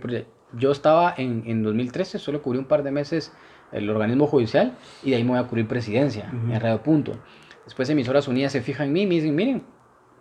yo 0.55 0.73
estaba 0.73 1.15
en, 1.17 1.43
en 1.47 1.63
2013, 1.63 2.19
solo 2.19 2.41
cubrí 2.43 2.59
un 2.59 2.65
par 2.65 2.83
de 2.83 2.91
meses 2.91 3.33
el 3.73 3.91
organismo 3.91 4.27
judicial 4.27 4.73
y 5.03 5.11
de 5.11 5.17
ahí 5.17 5.25
me 5.25 5.31
voy 5.31 5.39
a 5.39 5.45
cubrir 5.45 5.69
presidencia 5.69 6.33
Ujú. 6.35 6.53
en 6.53 6.61
Radio 6.61 6.83
Punto. 6.83 7.13
Después 7.65 7.91
Emisoras 7.91 8.27
Unidas 8.29 8.53
se 8.53 8.61
fijan 8.63 8.87
en 8.87 8.93
mí 8.93 9.03
y 9.03 9.07
me 9.07 9.15
dicen, 9.17 9.35
miren, 9.35 9.63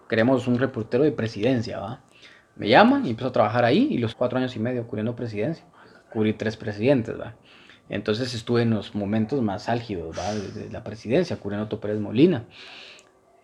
queremos 0.10 0.48
un 0.48 0.58
reportero 0.60 1.04
de 1.04 1.12
presidencia, 1.12 1.80
¿va? 1.80 2.02
Me 2.56 2.68
llaman 2.68 3.06
y 3.06 3.12
empiezo 3.12 3.30
a 3.30 3.32
trabajar 3.32 3.64
ahí 3.66 3.88
y 3.92 3.98
los 3.98 4.16
cuatro 4.16 4.38
años 4.40 4.56
y 4.56 4.60
medio 4.60 4.88
cubriendo 4.88 5.16
presidencia, 5.16 5.64
cubrí 6.12 6.34
tres 6.34 6.58
presidentes, 6.58 7.20
¿va? 7.20 7.36
Entonces 7.90 8.34
estuve 8.34 8.64
en 8.64 8.72
los 8.72 8.96
momentos 8.96 9.42
más 9.42 9.70
álgidos, 9.70 10.18
¿va? 10.18 10.34
De, 10.34 10.70
la 10.72 10.84
presidencia, 10.84 11.38
Otto 11.42 11.80
Pérez 11.80 12.00
Molina. 12.00 12.46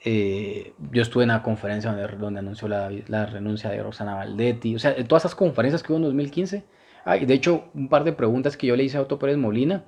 Eh, 0.04 0.74
yo 0.92 1.04
estuve 1.04 1.24
en 1.24 1.30
la 1.30 1.44
conferencia 1.44 1.92
donde, 1.92 2.18
donde 2.18 2.40
anunció 2.40 2.68
la, 2.68 2.92
la 3.08 3.28
renuncia 3.28 3.70
de 3.70 3.84
Roxana 3.84 4.16
Valdetti, 4.16 4.76
o 4.76 4.80
sea, 4.80 4.94
en 4.94 5.08
todas 5.08 5.26
esas 5.26 5.36
conferencias 5.36 5.84
que 5.84 5.94
hubo 5.94 5.98
en 5.98 6.04
2015. 6.06 6.64
Ah, 7.06 7.18
y 7.18 7.26
de 7.26 7.34
hecho, 7.34 7.66
un 7.74 7.88
par 7.88 8.04
de 8.04 8.14
preguntas 8.14 8.58
que 8.58 8.68
yo 8.68 8.76
le 8.76 8.84
hice 8.84 8.98
a 8.98 9.02
Otto 9.02 9.20
Pérez 9.20 9.38
Molina 9.38 9.86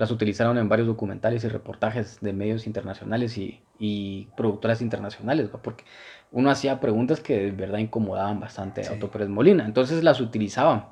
las 0.00 0.10
utilizaron 0.10 0.56
en 0.56 0.66
varios 0.66 0.88
documentales 0.88 1.44
y 1.44 1.48
reportajes 1.48 2.20
de 2.22 2.32
medios 2.32 2.66
internacionales 2.66 3.36
y, 3.36 3.60
y 3.78 4.28
productoras 4.34 4.80
internacionales, 4.80 5.50
¿va? 5.54 5.60
porque 5.60 5.84
uno 6.32 6.50
hacía 6.50 6.80
preguntas 6.80 7.20
que 7.20 7.36
de 7.38 7.50
verdad 7.50 7.80
incomodaban 7.80 8.40
bastante 8.40 8.86
a. 8.88 8.94
Otto 8.94 9.10
Pérez 9.10 9.28
Molina, 9.28 9.66
entonces 9.66 10.02
las 10.02 10.22
utilizaban. 10.22 10.86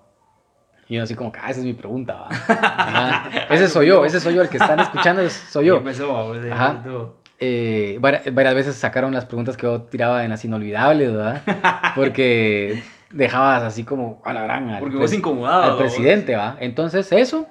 Y 0.89 0.97
yo 0.97 1.03
así 1.03 1.15
como 1.15 1.31
que, 1.33 1.39
ah, 1.43 1.51
esa 1.51 1.61
es 1.61 1.67
mi 1.67 1.75
pregunta, 1.75 2.15
¿va? 2.15 2.29
Ajá. 2.49 3.31
Ese 3.51 3.69
soy 3.69 3.89
yo, 3.89 4.05
ese 4.05 4.21
soy 4.21 4.35
yo, 4.35 4.43
el 4.43 4.49
que 4.49 4.57
están 4.57 4.81
escuchando 4.81 5.23
es- 5.23 5.33
soy 5.51 5.67
yo. 5.67 5.77
Empezó, 5.79 6.33
Ajá. 6.53 6.83
todo. 6.83 7.17
Eh, 7.41 7.99
vari- 8.01 8.33
varias 8.35 8.55
veces 8.55 8.75
sacaron 8.77 9.13
las 9.13 9.25
preguntas 9.27 9.57
que 9.57 9.63
yo 9.65 9.83
tiraba 9.83 10.25
en 10.25 10.31
las 10.31 10.45
inolvidables, 10.45 11.13
¿verdad? 11.13 11.43
Porque 11.95 12.83
dejabas 13.11 13.63
así 13.63 13.85
como 13.85 14.21
a 14.25 14.33
la 14.33 14.43
gran 14.43 14.69
al, 14.71 14.81
Porque 14.81 14.97
vos 14.97 15.13
incomodado. 15.13 15.73
al 15.73 15.79
presidente, 15.79 16.35
¿va? 16.37 16.57
Entonces 16.61 17.13
eso, 17.13 17.47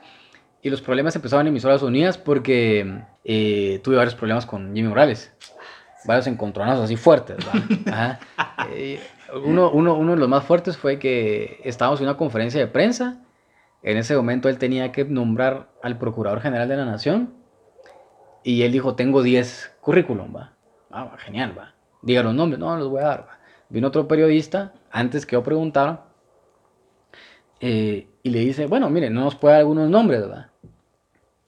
y 0.61 0.69
los 0.69 0.81
problemas 0.81 1.15
empezaban 1.15 1.45
en 1.47 1.51
Emisoras 1.51 1.81
Unidas 1.83 2.17
porque 2.17 3.01
eh, 3.23 3.79
tuve 3.83 3.95
varios 3.97 4.15
problemas 4.15 4.45
con 4.45 4.73
Jimmy 4.75 4.89
Morales. 4.89 5.31
Varios 6.05 6.27
encontronazos 6.27 6.85
así 6.85 6.95
fuertes, 6.95 7.37
¿va? 7.47 7.91
Ajá. 7.93 8.19
Eh, 8.71 8.99
uno, 9.43 9.69
uno, 9.71 9.93
uno 9.95 10.13
de 10.13 10.17
los 10.19 10.29
más 10.29 10.43
fuertes 10.43 10.77
fue 10.77 10.99
que 10.99 11.59
estábamos 11.63 11.99
en 12.01 12.07
una 12.07 12.17
conferencia 12.17 12.59
de 12.59 12.67
prensa. 12.67 13.17
En 13.87 13.95
ese 13.95 14.17
momento 14.17 14.49
él 14.49 14.57
tenía 14.57 14.91
que 14.91 15.05
nombrar 15.05 15.69
al 15.81 15.97
Procurador 15.97 16.41
General 16.41 16.67
de 16.67 16.75
la 16.75 16.83
Nación. 16.83 17.33
Y 18.43 18.63
él 18.63 18.73
dijo, 18.73 18.95
tengo 18.95 19.23
10 19.23 19.77
currículum, 19.79 20.35
va. 20.35 20.51
Ah, 20.91 21.15
genial, 21.17 21.57
va. 21.57 21.73
Diga 22.01 22.21
los 22.21 22.33
nombres, 22.33 22.59
no, 22.59 22.75
los 22.75 22.89
voy 22.89 23.01
a 23.01 23.05
dar, 23.07 23.21
va. 23.21 23.39
Vino 23.69 23.87
otro 23.87 24.05
periodista, 24.05 24.73
antes 24.91 25.25
que 25.25 25.37
yo 25.37 25.43
preguntara, 25.43 26.03
Eh, 27.61 28.09
y 28.23 28.29
le 28.29 28.39
dice, 28.41 28.65
bueno, 28.65 28.89
mire, 28.89 29.09
no 29.09 29.21
nos 29.21 29.35
puede 29.35 29.53
dar 29.53 29.61
algunos 29.61 29.89
nombres, 29.89 30.19
¿verdad? 30.19 30.51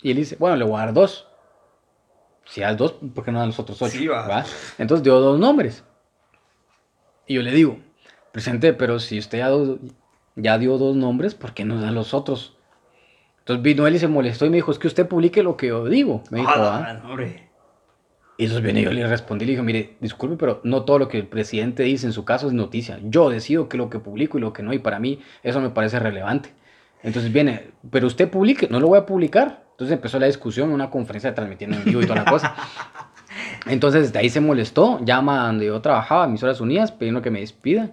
Y 0.02 0.12
él 0.12 0.18
dice, 0.18 0.38
bueno, 0.40 0.56
le 0.56 0.64
voy 0.64 0.76
a 0.76 0.86
dar 0.86 0.94
dos. 0.94 1.28
Si 2.46 2.62
das 2.62 2.78
dos, 2.78 2.94
¿por 3.14 3.26
qué 3.26 3.34
no 3.34 3.40
dan 3.40 3.50
los 3.50 3.60
otros 3.60 3.82
ocho? 3.82 3.92
Sí, 3.92 4.08
va. 4.08 4.46
Entonces 4.78 5.04
dio 5.04 5.20
dos 5.20 5.38
nombres. 5.38 5.84
Y 7.28 7.36
yo 7.36 7.42
le 7.42 7.52
digo, 7.52 7.80
presidente, 8.32 8.72
pero 8.72 8.98
si 8.98 9.20
usted 9.20 9.40
ya, 9.40 9.50
ya 10.42 10.58
dio 10.58 10.78
dos 10.78 10.96
nombres, 10.96 11.36
¿por 11.36 11.54
qué 11.54 11.66
no 11.66 11.80
da 11.82 11.92
los 11.92 12.14
otros? 12.14 12.58
Entonces 13.40 13.64
vino 13.64 13.88
él 13.88 13.96
y 13.96 14.00
se 14.00 14.08
molestó 14.08 14.46
y 14.46 14.50
me 14.50 14.58
dijo, 14.58 14.72
es 14.72 14.80
que 14.80 14.88
usted 14.88 15.08
publique 15.08 15.42
lo 15.44 15.58
que 15.58 15.68
yo 15.68 15.86
digo. 15.86 16.24
Me 16.30 16.40
dijo, 16.40 16.52
Ah. 16.56 17.02
Y 18.38 18.44
entonces 18.44 18.64
viene 18.64 18.82
yo 18.82 18.92
le 18.94 19.06
respondí, 19.06 19.46
le 19.46 19.52
dije, 19.52 19.64
mire, 19.64 19.98
disculpe, 20.00 20.38
pero 20.38 20.62
no 20.64 20.84
todo 20.84 20.98
lo 20.98 21.10
que 21.10 21.18
el 21.18 21.28
presidente 21.28 21.84
dice 21.84 22.06
en 22.06 22.14
su 22.14 22.24
caso 22.24 22.48
es 22.48 22.54
noticia. 22.54 22.98
Yo 23.04 23.30
decido 23.30 23.68
qué 23.68 23.76
es 23.76 23.80
lo 23.80 23.90
que 23.90 24.00
publico 24.00 24.38
y 24.38 24.42
lo 24.42 24.54
que 24.54 24.64
no, 24.64 24.72
y 24.72 24.80
para 24.80 24.98
mí 24.98 25.20
eso 25.44 25.60
me 25.60 25.72
parece 25.72 26.00
relevante. 26.00 26.54
Entonces 27.04 27.34
viene, 27.34 27.72
pero 27.92 28.08
usted 28.08 28.30
publique, 28.30 28.68
no 28.70 28.80
lo 28.80 28.88
voy 28.88 29.00
a 29.00 29.06
publicar. 29.06 29.66
Entonces 29.72 29.94
empezó 29.96 30.20
la 30.20 30.28
discusión, 30.28 30.72
una 30.72 30.90
conferencia 30.90 31.34
transmitiendo 31.34 31.78
en 31.78 31.84
vivo 31.84 32.02
y 32.02 32.06
toda 32.06 32.24
la 32.24 32.32
cosa. 32.32 32.56
Entonces 33.66 34.14
de 34.14 34.20
ahí 34.20 34.30
se 34.30 34.40
molestó, 34.40 35.04
llama 35.04 35.44
a 35.44 35.48
donde 35.48 35.66
yo 35.66 35.82
trabajaba, 35.82 36.26
Emisoras 36.26 36.62
Unidas, 36.62 36.92
pidiendo 36.92 37.22
que 37.22 37.32
me 37.32 37.42
despida. 37.42 37.92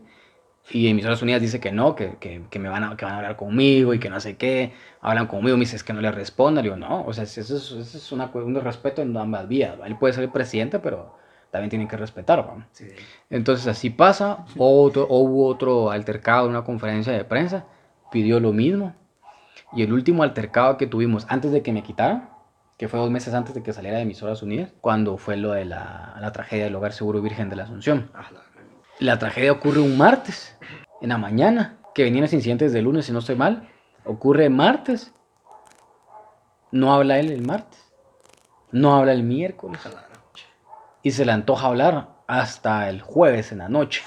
Y 0.71 0.89
Emisoras 0.89 1.23
Unidas 1.23 1.41
dice 1.41 1.61
que 1.61 1.71
no, 1.71 1.95
que, 1.95 2.17
que, 2.19 2.43
que 2.51 2.59
me 2.59 2.69
van 2.69 2.83
a, 2.83 2.97
que 2.97 3.05
van 3.05 3.15
a 3.15 3.17
hablar 3.19 3.37
conmigo 3.37 3.95
y 3.95 4.01
que 4.01 4.11
no 4.11 4.19
sé 4.19 4.37
qué. 4.37 4.73
Hablan 5.01 5.29
conmigo, 5.29 5.57
me 5.57 5.61
dice 5.61 5.77
es 5.77 5.85
que 5.85 5.93
no 5.93 6.01
le 6.01 6.11
responda. 6.11 6.61
Le 6.61 6.71
digo, 6.71 6.77
no, 6.77 7.05
o 7.05 7.13
sea, 7.13 7.25
eso 7.25 7.41
es, 7.41 7.51
eso 7.51 7.79
es 7.79 8.13
una, 8.13 8.31
un 8.35 8.55
respeto 8.57 9.03
en 9.03 9.17
ambas 9.17 9.47
vías. 9.47 9.81
¿va? 9.81 9.87
Él 9.87 9.97
puede 9.97 10.15
ser 10.15 10.25
el 10.25 10.31
presidente, 10.31 10.81
pero 10.81 11.17
también 11.53 11.71
tienen 11.71 11.87
que 11.87 11.97
respetar. 11.97 12.41
¿va? 12.41 12.67
Sí. 12.73 12.87
Entonces 13.31 13.69
así 13.69 13.91
pasa. 13.91 14.45
Otro, 14.59 15.07
hubo 15.09 15.47
otro 15.47 15.91
altercado 15.91 16.47
en 16.47 16.51
una 16.51 16.65
conferencia 16.65 17.13
de 17.13 17.25
prensa, 17.25 17.67
pidió 18.11 18.41
lo 18.41 18.53
mismo. 18.53 18.95
Y 19.73 19.83
el 19.83 19.93
último 19.93 20.25
altercado 20.25 20.77
que 20.77 20.87
tuvimos 20.87 21.27
antes 21.29 21.53
de 21.53 21.63
que 21.63 21.73
me 21.73 21.83
quitaran, 21.83 22.29
que 22.77 22.89
fue 22.89 22.99
dos 22.99 23.11
meses 23.11 23.35
antes 23.35 23.55
de 23.55 23.63
que 23.63 23.73
saliera 23.73 23.99
de 23.99 24.03
Emisoras 24.03 24.43
Unidas, 24.43 24.73
cuando 24.81 25.17
fue 25.17 25.37
lo 25.37 25.53
de 25.53 25.65
la, 25.65 26.17
la 26.21 26.33
tragedia 26.33 26.65
del 26.65 26.75
Hogar 26.75 26.93
Seguro 26.93 27.23
Virgen 27.23 27.49
de 27.49 27.57
la 27.57 27.65
Asunción. 27.65 28.11
Ah, 28.15 28.31
la. 28.33 28.46
La 28.99 29.19
tragedia 29.19 29.53
ocurre 29.53 29.81
un 29.81 29.99
martes, 29.99 30.57
en 31.03 31.11
la 31.11 31.19
mañana, 31.19 31.79
que 31.95 32.05
venían 32.05 32.23
los 32.23 32.33
incidentes 32.33 32.73
de 32.73 32.81
lunes, 32.81 33.07
si 33.07 33.13
no 33.13 33.19
estoy 33.19 33.37
mal. 33.37 33.69
Ocurre 34.05 34.49
martes. 34.49 35.13
No 36.71 36.95
habla 36.95 37.19
él 37.19 37.31
el 37.31 37.47
martes. 37.47 37.93
No 38.73 38.97
habla 38.97 39.13
el 39.13 39.23
miércoles. 39.23 39.81
Ah, 39.85 39.91
la 39.91 40.01
gran. 40.03 40.21
Y 41.03 41.11
se 41.11 41.25
le 41.25 41.33
antoja 41.33 41.67
hablar 41.67 42.09
hasta 42.27 42.89
el 42.89 43.03
jueves 43.03 43.53
en 43.53 43.59
la 43.59 43.69
noche. 43.69 44.03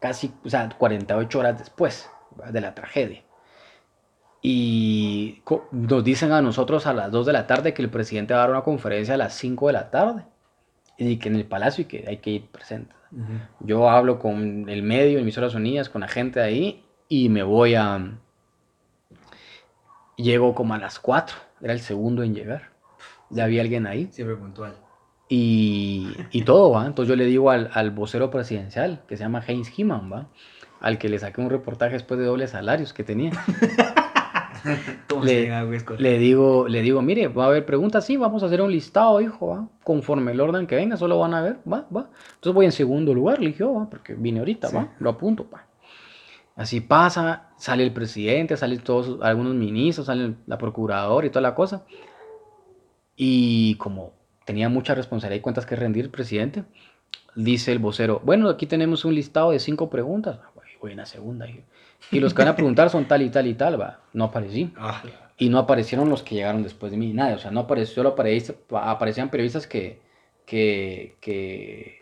Casi, 0.00 0.32
o 0.44 0.48
sea, 0.48 0.68
48 0.68 1.38
horas 1.38 1.58
después 1.58 2.10
de 2.50 2.60
la 2.60 2.74
tragedia. 2.74 3.22
Y 4.42 5.42
nos 5.72 6.02
dicen 6.02 6.32
a 6.32 6.40
nosotros 6.40 6.86
a 6.86 6.94
las 6.94 7.10
2 7.10 7.26
de 7.26 7.32
la 7.34 7.46
tarde 7.46 7.74
que 7.74 7.82
el 7.82 7.90
presidente 7.90 8.32
va 8.32 8.40
a 8.40 8.42
dar 8.44 8.50
una 8.50 8.62
conferencia 8.62 9.14
a 9.14 9.18
las 9.18 9.34
5 9.34 9.66
de 9.66 9.72
la 9.74 9.90
tarde. 9.90 10.24
Y 11.02 11.16
que 11.16 11.28
en 11.28 11.36
el 11.36 11.46
palacio 11.46 11.82
y 11.82 11.84
que 11.86 12.04
hay 12.06 12.18
que 12.18 12.30
ir 12.30 12.46
presente. 12.46 12.94
Yo 13.60 13.88
hablo 13.90 14.18
con 14.20 14.68
el 14.68 14.82
medio, 14.84 15.18
emisoras 15.18 15.54
unidas, 15.54 15.88
con 15.88 16.02
la 16.02 16.08
gente 16.08 16.38
de 16.40 16.46
ahí 16.46 16.84
y 17.08 17.28
me 17.28 17.42
voy 17.42 17.74
a... 17.74 18.18
Llego 20.16 20.54
como 20.54 20.74
a 20.74 20.78
las 20.78 20.98
4, 21.00 21.34
era 21.62 21.72
el 21.72 21.80
segundo 21.80 22.22
en 22.22 22.34
llegar. 22.34 22.70
Ya 23.30 23.44
había 23.44 23.62
alguien 23.62 23.86
ahí 23.86 24.08
Siempre 24.12 24.36
puntual. 24.36 24.74
y, 25.28 26.08
y 26.30 26.42
todo, 26.42 26.72
¿va? 26.72 26.84
Entonces 26.86 27.08
yo 27.08 27.16
le 27.16 27.24
digo 27.24 27.50
al, 27.50 27.70
al 27.72 27.90
vocero 27.90 28.30
presidencial, 28.30 29.02
que 29.08 29.16
se 29.16 29.22
llama 29.22 29.42
Heinz 29.46 29.76
Himan, 29.78 30.12
¿va? 30.12 30.28
Al 30.80 30.98
que 30.98 31.08
le 31.08 31.18
saqué 31.18 31.40
un 31.40 31.50
reportaje 31.50 31.94
después 31.94 32.20
de 32.20 32.26
dobles 32.26 32.50
salarios 32.50 32.92
que 32.92 33.04
tenía. 33.04 33.32
Le- 35.98 36.18
digo, 36.18 36.68
le 36.68 36.82
digo, 36.82 37.02
mire, 37.02 37.28
va 37.28 37.44
a 37.44 37.46
haber 37.48 37.64
preguntas, 37.66 38.04
sí, 38.06 38.16
vamos 38.16 38.42
a 38.42 38.46
hacer 38.46 38.60
un 38.62 38.70
listado, 38.70 39.20
hijo, 39.20 39.48
¿va? 39.48 39.68
Conforme 39.84 40.32
el 40.32 40.40
orden 40.40 40.66
que 40.66 40.76
venga, 40.76 40.96
solo 40.96 41.18
van 41.18 41.34
a 41.34 41.42
ver, 41.42 41.56
va, 41.70 41.86
va. 41.94 42.08
Entonces 42.34 42.54
voy 42.54 42.66
en 42.66 42.72
segundo 42.72 43.12
lugar, 43.14 43.40
le 43.40 43.48
dije, 43.48 43.64
"Oh, 43.64 43.74
va, 43.74 43.90
porque 43.90 44.14
vine 44.14 44.38
ahorita, 44.40 44.68
Sí. 44.68 44.76
va, 44.76 44.88
lo 44.98 45.10
apunto, 45.10 45.46
va. 45.52 45.64
Así 46.56 46.80
pasa, 46.80 47.48
sale 47.56 47.82
el 47.84 47.92
presidente, 47.92 48.56
salen 48.56 48.80
todos, 48.80 49.18
algunos 49.22 49.54
ministros, 49.54 50.06
sale 50.06 50.34
la 50.46 50.58
procuradora 50.58 51.26
y 51.26 51.30
toda 51.30 51.42
la 51.42 51.54
cosa. 51.54 51.84
Y 53.16 53.74
como 53.76 54.12
tenía 54.44 54.68
mucha 54.68 54.94
responsabilidad 54.94 55.38
y 55.40 55.42
cuentas 55.42 55.66
que 55.66 55.76
rendir 55.76 56.04
el 56.04 56.10
presidente, 56.10 56.64
dice 57.34 57.72
el 57.72 57.78
vocero, 57.78 58.20
bueno, 58.24 58.48
aquí 58.48 58.66
tenemos 58.66 59.04
un 59.04 59.14
listado 59.14 59.52
de 59.52 59.58
cinco 59.58 59.90
preguntas. 59.90 60.38
Voy, 60.80 60.92
en 60.92 60.96
la 60.98 61.06
segunda. 61.06 61.46
Y 62.10 62.20
los 62.20 62.32
que 62.32 62.42
van 62.42 62.48
a 62.52 62.56
preguntar 62.56 62.88
son 62.90 63.06
tal 63.06 63.22
y 63.22 63.30
tal 63.30 63.46
y 63.46 63.54
tal, 63.54 63.80
va. 63.80 64.00
No 64.12 64.24
aparecí. 64.24 64.72
Ah, 64.78 65.02
Y 65.36 65.48
no 65.48 65.58
aparecieron 65.58 66.08
los 66.08 66.22
que 66.22 66.34
llegaron 66.36 66.62
después 66.62 66.90
de 66.92 66.98
mí, 66.98 67.12
nada. 67.12 67.34
O 67.34 67.38
sea, 67.38 67.50
no 67.50 67.60
apareció, 67.60 67.96
solo 67.96 68.16
aparec- 68.16 68.54
aparecían 68.70 69.28
periodistas 69.30 69.66
que, 69.66 70.00
que, 70.46 71.16
que... 71.20 71.98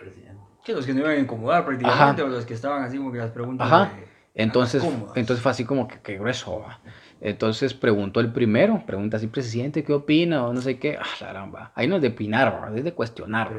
Que 0.64 0.72
los 0.74 0.84
que 0.86 0.92
no 0.92 1.00
iban 1.00 1.12
a 1.12 1.18
incomodar 1.18 1.64
prácticamente, 1.64 2.22
o 2.22 2.28
los 2.28 2.44
que 2.44 2.54
estaban 2.54 2.82
así 2.82 2.98
como 2.98 3.10
que 3.10 3.18
las 3.18 3.30
preguntas. 3.30 3.66
Ajá. 3.66 3.92
de- 3.96 4.06
Entonces, 4.42 4.82
entonces 5.16 5.42
fue 5.42 5.50
así 5.50 5.64
como 5.64 5.88
que, 5.88 6.00
que 6.00 6.18
grueso, 6.18 6.60
va. 6.60 6.78
Entonces 7.20 7.74
preguntó 7.74 8.20
el 8.20 8.32
primero, 8.32 8.84
pregunta 8.86 9.16
así, 9.16 9.26
presidente, 9.26 9.82
¿qué 9.82 9.92
opina? 9.92 10.46
O 10.46 10.52
no 10.52 10.60
sé 10.60 10.78
qué. 10.78 10.98
Ah, 11.20 11.46
va. 11.52 11.72
Ahí 11.74 11.88
no 11.88 11.96
es 11.96 12.02
de 12.02 12.08
opinar, 12.08 12.70
es 12.76 12.84
de 12.84 12.92
cuestionar. 12.92 13.50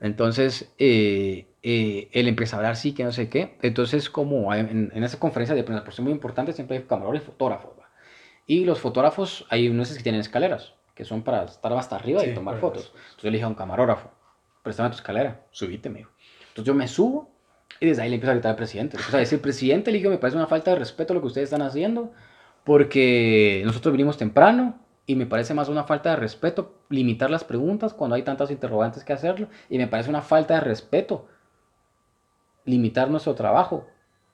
Entonces, 0.00 0.72
eh, 0.78 1.46
eh, 1.62 2.08
él 2.12 2.28
empieza 2.28 2.56
a 2.56 2.58
hablar, 2.58 2.76
sí, 2.76 2.92
que 2.92 3.04
no 3.04 3.12
sé 3.12 3.28
qué. 3.28 3.56
Entonces, 3.62 4.10
como 4.10 4.52
en, 4.54 4.90
en 4.94 5.04
esa 5.04 5.18
conferencia 5.18 5.54
de 5.54 5.62
prensa, 5.64 5.84
por 5.84 5.94
ser 5.94 6.02
muy 6.02 6.12
importante, 6.12 6.52
siempre 6.52 6.78
hay 6.78 6.82
camarógrafos 6.84 7.28
y 7.28 7.30
fotógrafos. 7.30 7.70
¿va? 7.78 7.88
Y 8.46 8.64
los 8.64 8.80
fotógrafos, 8.80 9.46
hay 9.50 9.68
unos 9.68 9.92
que 9.96 10.02
tienen 10.02 10.20
escaleras, 10.20 10.74
que 10.94 11.04
son 11.04 11.22
para 11.22 11.44
estar 11.44 11.72
hasta 11.72 11.96
arriba 11.96 12.20
Sí, 12.22 12.30
y 12.30 12.34
tomar 12.34 12.58
fotos. 12.58 12.82
eso. 12.84 12.92
Entonces 12.94 13.22
yo 13.22 13.30
le 13.30 13.36
dije 13.36 13.44
a 13.44 13.48
un 13.48 13.54
camarógrafo, 13.54 14.10
préstame 14.62 14.90
tu 14.90 14.96
escalera, 14.96 15.42
subite, 15.52 15.88
me 15.88 15.98
dijo. 16.00 16.10
Entonces 16.48 16.64
yo 16.64 16.74
me 16.74 16.88
subo 16.88 17.30
y 17.80 17.86
desde 17.86 18.02
ahí 18.02 18.08
le 18.10 18.16
empiezo 18.16 18.32
a 18.32 18.34
gritar 18.34 18.50
al 18.50 18.56
presidente. 18.56 18.96
Le 18.96 19.00
empiezo 19.00 19.16
a 19.16 19.20
decir, 19.20 19.40
presidente, 19.40 19.90
le 19.92 19.98
digo, 19.98 20.10
me 20.10 20.18
parece 20.18 20.36
una 20.36 20.46
falta 20.48 20.72
de 20.72 20.78
respeto 20.80 21.14
lo 21.14 21.20
que 21.20 21.28
ustedes 21.28 21.46
están 21.46 21.62
haciendo, 21.62 22.12
porque 22.64 23.62
nosotros 23.64 23.92
vinimos 23.92 24.16
temprano 24.16 24.78
y 25.06 25.16
me 25.16 25.26
parece 25.26 25.54
más 25.54 25.68
una 25.68 25.84
falta 25.84 26.10
de 26.10 26.16
respeto 26.16 26.74
limitar 26.88 27.30
las 27.30 27.44
preguntas 27.44 27.92
cuando 27.92 28.14
hay 28.16 28.22
tantas 28.22 28.50
interrogantes 28.50 29.04
que 29.04 29.12
hacerlo. 29.12 29.48
Y 29.68 29.78
me 29.78 29.88
parece 29.88 30.10
una 30.10 30.22
falta 30.22 30.54
de 30.54 30.60
respeto 30.60 31.26
limitar 32.64 33.10
nuestro 33.10 33.34
trabajo, 33.34 33.86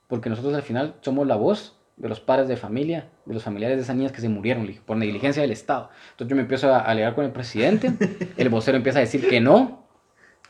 porque 0.07 0.29
nosotros 0.29 0.55
al 0.55 0.63
final 0.63 0.95
somos 1.01 1.27
la 1.27 1.37
voz 1.37 1.79
de 1.97 2.09
los 2.09 2.21
padres 2.21 2.49
de 2.49 2.57
familia, 2.57 3.09
de 3.25 3.35
los 3.35 3.43
familiares 3.43 3.79
de 3.79 3.83
esas 3.83 3.97
niñas 3.97 4.13
que 4.13 4.21
se 4.21 4.29
murieron 4.29 4.69
por 4.87 4.97
negligencia 4.97 5.43
del 5.43 5.51
Estado. 5.51 5.91
Entonces 6.11 6.31
yo 6.31 6.37
me 6.37 6.43
empiezo 6.43 6.73
a 6.73 6.81
alegar 6.81 7.15
con 7.15 7.25
el 7.25 7.33
presidente, 7.33 7.93
el 8.37 8.49
vocero 8.51 8.77
empieza 8.77 8.99
a 8.99 9.03
decir 9.03 9.29
que 9.29 9.41
no, 9.41 9.89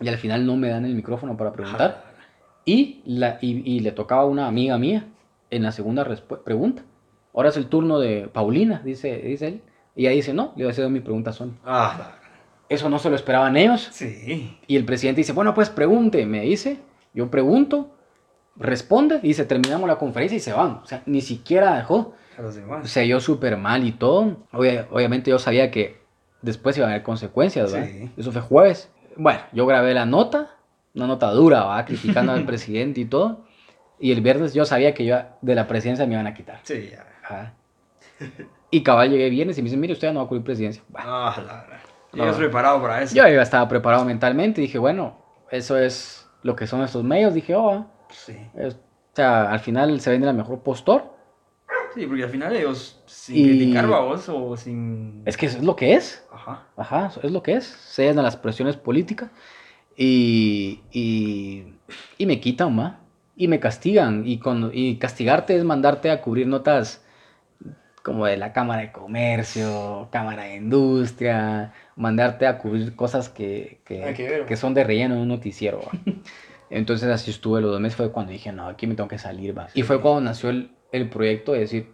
y 0.00 0.08
al 0.08 0.18
final 0.18 0.44
no 0.44 0.56
me 0.56 0.68
dan 0.68 0.84
el 0.84 0.94
micrófono 0.94 1.36
para 1.36 1.52
preguntar. 1.52 2.04
Y, 2.64 3.02
la, 3.06 3.38
y, 3.40 3.62
y 3.64 3.80
le 3.80 3.92
tocaba 3.92 4.22
a 4.22 4.26
una 4.26 4.46
amiga 4.46 4.76
mía 4.76 5.06
en 5.50 5.62
la 5.62 5.72
segunda 5.72 6.06
pregunta. 6.44 6.82
Ahora 7.38 7.50
es 7.50 7.56
el 7.56 7.66
turno 7.68 8.00
de 8.00 8.26
Paulina, 8.32 8.82
dice, 8.84 9.16
dice 9.18 9.46
él. 9.46 9.62
Y 9.94 10.02
ella 10.06 10.10
dice, 10.10 10.34
no, 10.34 10.52
le 10.56 10.64
voy 10.64 10.70
a 10.70 10.72
hacer 10.72 10.88
mi 10.90 10.98
pregunta 10.98 11.30
a 11.30 11.32
Sony. 11.32 11.52
Ah, 11.64 12.16
Eso 12.68 12.90
no 12.90 12.98
se 12.98 13.08
lo 13.10 13.14
esperaban 13.16 13.56
ellos. 13.56 13.88
sí. 13.92 14.58
Y 14.66 14.74
el 14.76 14.84
presidente 14.84 15.20
dice, 15.20 15.32
bueno, 15.32 15.54
pues 15.54 15.70
pregunte, 15.70 16.26
me 16.26 16.40
dice. 16.40 16.78
Yo 17.14 17.30
pregunto, 17.30 17.94
responde, 18.56 19.20
y 19.22 19.28
dice, 19.28 19.44
terminamos 19.44 19.88
la 19.88 19.96
conferencia 19.98 20.36
y 20.36 20.40
se 20.40 20.52
van. 20.52 20.80
O 20.82 20.86
sea, 20.86 21.02
ni 21.06 21.20
siquiera 21.20 21.76
dejó. 21.76 22.14
Se 22.84 23.02
dio 23.02 23.20
súper 23.20 23.56
mal 23.56 23.84
y 23.84 23.92
todo. 23.92 24.36
Obvia- 24.52 24.86
obviamente 24.90 25.30
yo 25.30 25.38
sabía 25.38 25.70
que 25.70 26.00
después 26.42 26.76
iban 26.76 26.90
a 26.90 26.94
haber 26.94 27.04
consecuencias, 27.04 27.72
¿verdad? 27.72 27.88
Sí. 27.88 28.10
Eso 28.16 28.32
fue 28.32 28.42
jueves. 28.42 28.90
Bueno, 29.16 29.40
yo 29.52 29.64
grabé 29.66 29.94
la 29.94 30.06
nota, 30.06 30.56
una 30.94 31.06
nota 31.06 31.30
dura, 31.30 31.64
¿va? 31.64 31.84
Criticando 31.84 32.32
al 32.32 32.44
presidente 32.46 33.00
y 33.00 33.04
todo. 33.04 33.44
Y 34.00 34.12
el 34.12 34.20
viernes 34.20 34.54
yo 34.54 34.64
sabía 34.64 34.94
que 34.94 35.04
yo 35.04 35.18
de 35.40 35.54
la 35.56 35.66
presidencia 35.66 36.06
me 36.06 36.14
iban 36.14 36.26
a 36.28 36.34
quitar. 36.34 36.60
Sí, 36.62 36.88
ya. 36.92 37.04
Ajá. 37.28 37.54
Y 38.70 38.82
cabal 38.82 39.10
llegué 39.10 39.30
viernes 39.30 39.56
y 39.58 39.62
me 39.62 39.66
dicen, 39.66 39.80
mire, 39.80 39.92
usted 39.92 40.08
ya 40.08 40.12
no 40.12 40.20
va 40.20 40.26
a 40.26 40.28
cubrir 40.28 40.44
presidencia. 40.44 40.82
Ah, 40.94 41.34
la, 41.38 41.66
la. 41.68 41.80
Llegas 42.12 42.36
preparado 42.36 42.80
para 42.80 43.02
eso. 43.02 43.14
Yo 43.14 43.26
ya 43.28 43.42
estaba 43.42 43.68
preparado 43.68 44.04
mentalmente 44.04 44.60
dije, 44.60 44.78
bueno, 44.78 45.18
eso 45.50 45.76
es 45.78 46.26
lo 46.42 46.56
que 46.56 46.66
son 46.66 46.82
estos 46.82 47.04
medios. 47.04 47.34
Dije, 47.34 47.54
oh, 47.54 47.70
ah, 47.70 47.86
Sí. 48.10 48.36
es- 48.56 48.74
o 48.74 49.14
sea, 49.20 49.50
al 49.50 49.60
final 49.60 50.00
se 50.00 50.10
vende 50.10 50.26
la 50.26 50.32
mejor 50.32 50.60
postor. 50.60 51.16
Sí, 51.94 52.06
porque 52.06 52.22
al 52.24 52.30
final 52.30 52.54
ellos, 52.54 53.02
sin 53.06 53.36
Y- 53.36 53.44
criticar 53.48 53.84
a 53.86 54.00
vos 54.00 54.28
o 54.28 54.56
sin. 54.56 55.22
Es 55.26 55.36
que 55.36 55.46
eso 55.46 55.58
es 55.58 55.64
lo 55.64 55.74
que 55.76 55.94
es. 55.94 56.26
Ajá. 56.32 56.66
Ajá, 56.76 57.06
eso 57.08 57.20
es 57.22 57.32
lo 57.32 57.42
que 57.42 57.54
es. 57.54 57.64
Se 57.66 58.04
llenan 58.04 58.24
las 58.24 58.36
presiones 58.36 58.76
políticas 58.76 59.30
y, 59.96 60.80
y, 60.92 61.74
y 62.18 62.26
me 62.26 62.40
quitan, 62.40 62.74
ma. 62.74 63.00
Y 63.36 63.48
me 63.48 63.58
castigan. 63.60 64.22
Y, 64.26 64.38
con, 64.38 64.70
y 64.72 64.96
castigarte 64.98 65.56
es 65.56 65.64
mandarte 65.64 66.10
a 66.10 66.20
cubrir 66.20 66.46
notas 66.46 67.04
como 68.08 68.26
de 68.26 68.36
la 68.36 68.52
Cámara 68.52 68.82
de 68.82 68.92
Comercio, 68.92 70.08
Cámara 70.10 70.44
de 70.44 70.56
Industria, 70.56 71.72
mandarte 71.96 72.46
a 72.46 72.58
cubrir 72.58 72.96
cosas 72.96 73.28
que, 73.28 73.80
que, 73.84 74.14
que 74.16 74.44
que 74.46 74.56
son 74.56 74.74
de 74.74 74.84
relleno 74.84 75.14
en 75.14 75.20
un 75.20 75.28
noticiero. 75.28 75.80
Entonces 76.70 77.08
así 77.08 77.30
estuve 77.30 77.60
los 77.60 77.70
dos 77.70 77.80
meses, 77.80 77.96
fue 77.96 78.12
cuando 78.12 78.32
dije, 78.32 78.52
no, 78.52 78.66
aquí 78.66 78.86
me 78.86 78.94
tengo 78.94 79.08
que 79.08 79.18
salir, 79.18 79.56
va. 79.56 79.68
Y 79.74 79.82
fue 79.82 80.00
cuando 80.00 80.20
nació 80.22 80.50
el, 80.50 80.70
el 80.92 81.08
proyecto 81.08 81.52
de 81.52 81.60
decir 81.60 81.92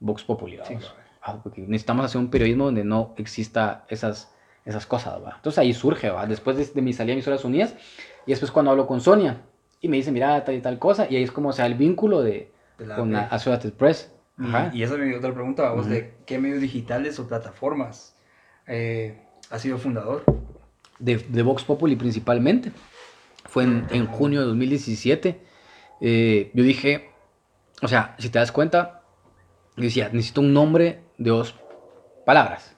Vox 0.00 0.24
Populi, 0.24 0.56
Sí, 0.64 0.74
cabal. 0.74 0.82
Ah, 1.22 1.40
porque 1.42 1.62
necesitamos 1.62 2.04
hacer 2.04 2.20
un 2.20 2.30
periodismo 2.30 2.66
donde 2.66 2.84
no 2.84 3.14
exista 3.16 3.84
esas, 3.88 4.32
esas 4.64 4.86
cosas, 4.86 5.22
¿va? 5.24 5.34
Entonces 5.36 5.58
ahí 5.58 5.72
surge, 5.74 6.10
¿va? 6.10 6.26
Después 6.26 6.56
de, 6.56 6.64
de 6.66 6.82
mi 6.82 6.92
salida 6.92 7.12
a 7.12 7.14
Emisoras 7.14 7.44
Unidas, 7.44 7.74
y 8.26 8.30
después 8.32 8.50
cuando 8.50 8.70
hablo 8.70 8.86
con 8.86 9.00
Sonia, 9.00 9.42
y 9.80 9.88
me 9.88 9.96
dice, 9.96 10.12
mira, 10.12 10.44
tal 10.44 10.54
y 10.54 10.60
tal 10.60 10.78
cosa, 10.78 11.06
y 11.08 11.16
ahí 11.16 11.22
es 11.22 11.30
como 11.30 11.52
se 11.52 11.62
da 11.62 11.66
el 11.66 11.74
vínculo 11.74 12.22
de, 12.22 12.50
De 12.78 12.86
la 12.86 12.96
con 12.96 13.14
AP. 13.14 13.22
la 13.30 13.34
Associated 13.36 13.72
Press. 13.74 14.12
Ajá. 14.38 14.70
Y, 14.72 14.78
y 14.78 14.82
esa 14.82 14.94
es 14.94 15.00
mi 15.00 15.14
otra 15.14 15.32
pregunta, 15.34 15.70
vos, 15.72 15.88
de 15.88 16.14
qué 16.26 16.38
medios 16.38 16.60
digitales 16.60 17.18
o 17.18 17.26
plataformas 17.26 18.16
eh, 18.66 19.18
has 19.50 19.62
sido 19.62 19.78
fundador. 19.78 20.24
de, 20.98 21.16
de 21.16 21.42
Vox 21.42 21.64
Populi 21.64 21.96
principalmente. 21.96 22.72
Fue 23.46 23.64
en, 23.64 23.86
en 23.90 24.06
junio 24.06 24.40
de 24.40 24.46
2017. 24.46 25.40
Eh, 26.00 26.50
yo 26.54 26.62
dije, 26.62 27.10
o 27.82 27.88
sea, 27.88 28.14
si 28.18 28.28
te 28.28 28.38
das 28.38 28.52
cuenta, 28.52 29.02
yo 29.76 29.84
decía, 29.84 30.10
necesito 30.12 30.40
un 30.40 30.52
nombre 30.52 31.00
de 31.16 31.30
dos 31.30 31.54
palabras. 32.26 32.76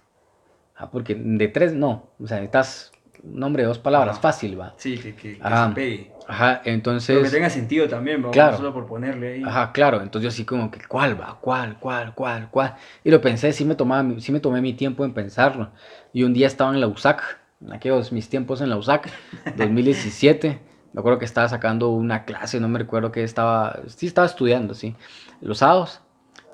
Ah, 0.77 0.91
porque 0.91 1.15
de 1.15 1.49
tres 1.49 1.73
no. 1.75 2.11
O 2.19 2.27
sea, 2.27 2.37
necesitas 2.39 2.93
nombre 3.23 3.63
de 3.63 3.69
dos 3.69 3.79
palabras, 3.79 4.15
Ajá. 4.15 4.23
fácil, 4.23 4.59
va. 4.61 4.75
Sí, 4.77 4.99
que, 4.99 5.15
que, 5.15 5.37
que 5.37 5.43
Ajá. 5.43 5.69
se 5.69 5.75
pegue. 5.75 6.13
Ajá, 6.29 6.51
Pero 6.53 6.63
que 6.65 6.71
entonces... 6.73 7.31
tenga 7.33 7.51
sentido 7.51 7.89
también, 7.89 8.23
vamos, 8.23 8.35
Claro. 8.35 8.57
solo 8.57 8.73
por 8.73 8.87
ponerle 8.87 9.35
ahí. 9.35 9.43
Ajá, 9.45 9.73
claro. 9.73 10.01
Entonces 10.01 10.23
yo 10.23 10.29
así 10.29 10.45
como 10.45 10.71
que, 10.71 10.81
¿cuál 10.87 11.21
va? 11.21 11.39
¿Cuál? 11.41 11.77
¿Cuál? 11.81 12.15
¿Cuál? 12.15 12.49
¿Cuál? 12.51 12.77
Y 13.03 13.11
lo 13.11 13.21
pensé, 13.21 13.53
sí 13.53 13.65
me, 13.65 13.75
tomaba, 13.75 14.21
sí 14.21 14.31
me 14.31 14.39
tomé 14.41 14.61
mi 14.61 14.73
tiempo 14.75 15.05
en 15.05 15.13
pensarlo. 15.13 15.71
Y 16.13 16.23
un 16.23 16.33
día 16.33 16.47
estaba 16.47 16.73
en 16.73 16.81
la 16.81 16.87
USAC, 16.87 17.39
en 17.65 17.73
aquellos 17.73 18.13
mis 18.13 18.29
tiempos 18.29 18.61
en 18.61 18.71
la 18.71 18.77
USAC, 18.77 19.11
2017. 19.57 20.61
Me 20.93 21.01
acuerdo 21.01 21.19
que 21.19 21.25
estaba 21.25 21.49
sacando 21.49 21.89
una 21.91 22.25
clase, 22.25 22.59
no 22.61 22.69
me 22.69 22.79
recuerdo 22.79 23.13
que 23.13 23.23
estaba, 23.25 23.81
sí 23.87 24.07
estaba 24.07 24.27
estudiando, 24.27 24.75
sí. 24.75 24.95
Los 25.41 25.59
sábados, 25.59 26.01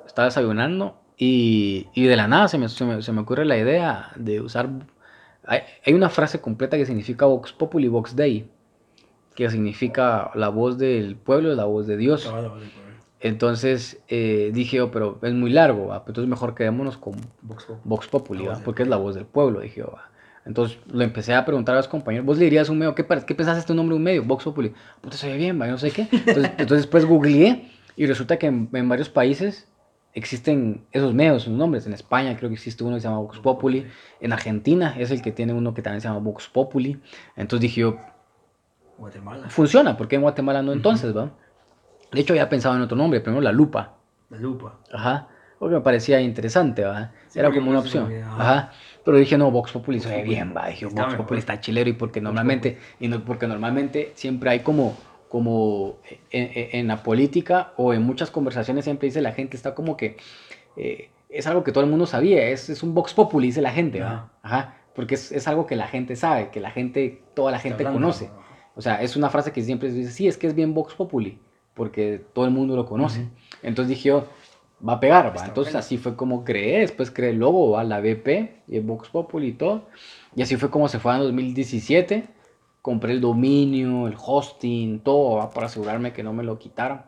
estaba 0.07 0.27
desayunando 0.27 0.99
y, 1.19 1.89
y 1.95 2.05
de 2.07 2.17
la 2.17 2.29
nada 2.29 2.49
se 2.49 2.59
me, 2.59 2.69
se, 2.69 2.85
me, 2.85 3.03
se 3.03 3.13
me 3.13 3.21
ocurre 3.21 3.45
la 3.45 3.57
idea 3.59 4.11
de 4.17 4.41
usar... 4.41 4.69
Hay, 5.47 5.61
hay 5.85 5.95
una 5.95 6.11
frase 6.11 6.41
completa 6.41 6.77
que 6.77 6.87
significa 6.87 7.27
Vox 7.27 7.53
Populi, 7.53 7.89
Vox 7.89 8.17
Dei, 8.17 8.49
que 9.37 9.49
significa 9.51 10.31
la 10.35 10.49
voz 10.49 10.79
del 10.79 11.15
pueblo 11.15 11.55
la 11.55 11.65
voz 11.65 11.87
de 11.87 11.97
Dios. 11.97 12.29
Entonces 13.21 14.03
eh, 14.09 14.51
dije 14.53 14.79
yo, 14.79 14.91
pero 14.91 15.19
es 15.23 15.33
muy 15.33 15.51
largo, 15.51 15.89
¿va? 15.89 16.01
Pues 16.01 16.11
entonces 16.11 16.29
mejor 16.29 16.55
quedémonos 16.55 16.97
con 16.97 17.15
Vox. 17.43 17.67
Vox 17.85 18.09
Populi, 18.09 18.47
¿va? 18.47 18.61
porque 18.65 18.83
es 18.83 18.89
la 18.89 18.97
voz 18.97 19.15
del 19.15 19.25
pueblo, 19.25 19.61
dije 19.61 19.81
yo. 19.81 19.93
¿va? 19.95 20.11
Entonces 20.45 20.79
lo 20.91 21.03
empecé 21.03 21.35
a 21.35 21.45
preguntar 21.45 21.75
a 21.75 21.79
los 21.79 21.89
compañeros, 21.89 22.27
vos 22.27 22.39
le 22.39 22.45
dirías 22.45 22.69
un 22.69 22.79
medio, 22.79 22.95
¿qué, 22.95 23.05
qué 23.05 23.35
pensás 23.35 23.57
de 23.57 23.61
este 23.61 23.75
nombre 23.75 23.97
un 23.97 24.03
medio? 24.03 24.25
Vox 24.25 24.45
Populi. 24.45 24.73
Puta, 25.01 25.17
se 25.17 25.29
ve 25.29 25.37
bien, 25.37 25.61
¿va? 25.61 25.67
No 25.67 25.79
sé 25.79 25.91
qué. 25.91 26.09
Entonces, 26.11 26.51
entonces 26.59 26.79
después 26.79 27.05
googleé 27.05 27.71
y 27.97 28.07
resulta 28.07 28.39
que 28.39 28.47
en, 28.47 28.69
en 28.73 28.89
varios 28.89 29.09
países 29.09 29.67
existen 30.17 30.85
esos 30.93 31.15
medios, 31.15 31.43
esos 31.43 31.53
nombres. 31.55 31.87
En 31.87 31.93
España 31.93 32.35
creo 32.37 32.49
que 32.49 32.55
existe 32.55 32.83
uno 32.83 32.97
que 32.97 33.03
se 33.03 33.09
llama 33.09 33.21
Vox 33.21 33.39
Populi. 33.39 33.87
En 34.21 34.33
Argentina 34.33 34.95
es 34.99 35.11
el 35.11 35.21
que 35.23 35.31
tiene 35.31 35.53
uno 35.53 35.75
que 35.75 35.83
también 35.83 36.01
se 36.01 36.09
llama 36.09 36.21
Vox 36.21 36.49
Populi. 36.49 36.99
Entonces 37.37 37.61
dije 37.61 37.83
yo, 37.83 37.99
Guatemala. 38.99 39.49
funciona, 39.51 39.97
¿por 39.97 40.09
qué 40.09 40.17
en 40.17 40.23
Guatemala 40.23 40.63
no 40.63 40.73
entonces, 40.73 41.15
va? 41.17 41.31
De 42.11 42.21
hecho, 42.21 42.33
había 42.33 42.49
pensado 42.49 42.75
en 42.77 42.81
otro 42.83 42.97
nombre, 42.97 43.21
primero 43.21 43.43
La 43.43 43.53
Lupa. 43.53 43.95
La 44.31 44.39
lupa. 44.39 44.79
Ajá. 44.93 45.29
Porque 45.59 45.75
me 45.75 45.81
parecía 45.81 46.21
interesante, 46.21 46.85
¿va? 46.85 47.13
Sí, 47.29 47.39
Era 47.39 47.49
porque 47.49 47.61
como 47.61 47.71
una 47.71 47.81
opción. 47.81 48.11
ajá. 48.25 48.37
Ajá. 48.43 48.73
Pero 49.05 49.19
dije, 49.19 49.37
no, 49.39 49.51
Vox 49.51 49.71
Populi 49.73 50.01
se 50.01 50.09
ve 50.09 50.23
bien, 50.23 50.53
va. 50.57 50.69
Dije, 50.69 50.87
Vox. 50.87 51.15
Populi 51.15 51.39
está 51.39 51.61
chilero 51.61 51.89
y 51.91 51.93
porque 51.93 52.21
normalmente, 52.21 52.79
y 52.99 53.09
no, 53.09 53.25
porque 53.25 53.47
normalmente 53.47 54.13
siempre 54.15 54.51
hay 54.51 54.61
como, 54.61 54.97
como 55.29 55.97
en, 56.31 56.51
en- 56.79 56.87
la 56.89 57.03
política 57.03 57.73
o 57.77 57.93
en 57.93 58.03
muchas 58.03 58.31
conversaciones 58.31 58.85
siempre 58.85 59.07
dice 59.07 59.21
la 59.21 59.33
gente, 59.33 59.57
está 59.57 59.75
como 59.75 59.97
que 59.97 60.17
eh, 60.77 61.11
es 61.29 61.47
algo 61.47 61.65
que 61.65 61.73
todo 61.73 61.85
el 61.85 61.91
mundo 61.91 62.07
sabía, 62.07 62.49
es, 62.49 62.71
es 62.71 62.83
un 62.83 62.95
Vox 62.95 63.13
Populi, 63.15 63.49
dice 63.49 63.61
la 63.61 63.73
gente, 63.73 64.01
¿va? 64.01 64.31
Ajá. 64.43 64.77
Porque 64.95 65.17
es, 65.17 65.33
es 65.33 65.47
algo 65.49 65.67
que 65.67 65.77
la 65.77 65.89
gente 65.89 66.17
sabe, 66.17 66.49
que 66.51 66.61
la 66.61 66.71
gente, 66.71 67.23
toda 67.35 67.51
la 67.53 67.59
gente 67.59 67.85
hablando, 67.85 68.01
conoce. 68.01 68.27
¿no? 68.29 68.47
O 68.77 68.81
sea, 68.83 69.03
es 69.03 69.17
una 69.17 69.29
frase 69.31 69.53
que 69.53 69.63
siempre 69.63 69.91
dice, 69.91 70.11
sí, 70.11 70.29
es 70.29 70.39
que 70.39 70.47
es 70.47 70.55
bien 70.55 70.73
Vox 70.75 70.95
Populi, 70.95 71.39
porque 71.75 72.23
todo 72.33 72.45
el 72.45 72.51
mundo 72.51 72.77
lo 72.77 72.87
conoce. 72.87 73.21
Ujú. 73.21 73.31
Entonces 73.63 73.91
dije 73.91 74.09
yo, 74.11 74.27
va 74.87 74.95
a 74.95 75.01
pegar, 75.01 75.37
va. 75.37 75.45
Entonces 75.47 75.73
bueno. 75.73 75.79
así 75.81 75.99
fue 75.99 76.17
como 76.17 76.45
creé, 76.45 76.81
después 76.81 77.11
creé 77.11 77.31
el 77.31 77.39
logo, 77.39 77.71
va, 77.73 77.85
la 77.85 78.01
BP, 78.01 78.29
y 78.69 78.77
el 78.77 78.83
Vox 78.83 79.09
Populi 79.09 79.49
y 79.49 79.53
todo. 79.53 79.87
Y 80.35 80.43
así 80.43 80.57
fue 80.57 80.71
como 80.71 80.89
se 80.89 80.99
fue 80.99 81.15
en 81.15 81.21
2017. 81.21 82.29
Compré 82.87 83.15
el 83.15 83.21
dominio, 83.21 84.07
el 84.07 84.15
hosting, 84.17 85.01
todo, 85.01 85.39
va, 85.39 85.51
para 85.51 85.67
asegurarme 85.67 86.13
que 86.13 86.23
no 86.23 86.33
me 86.33 86.45
lo 86.45 86.57
quitaran. 86.57 87.05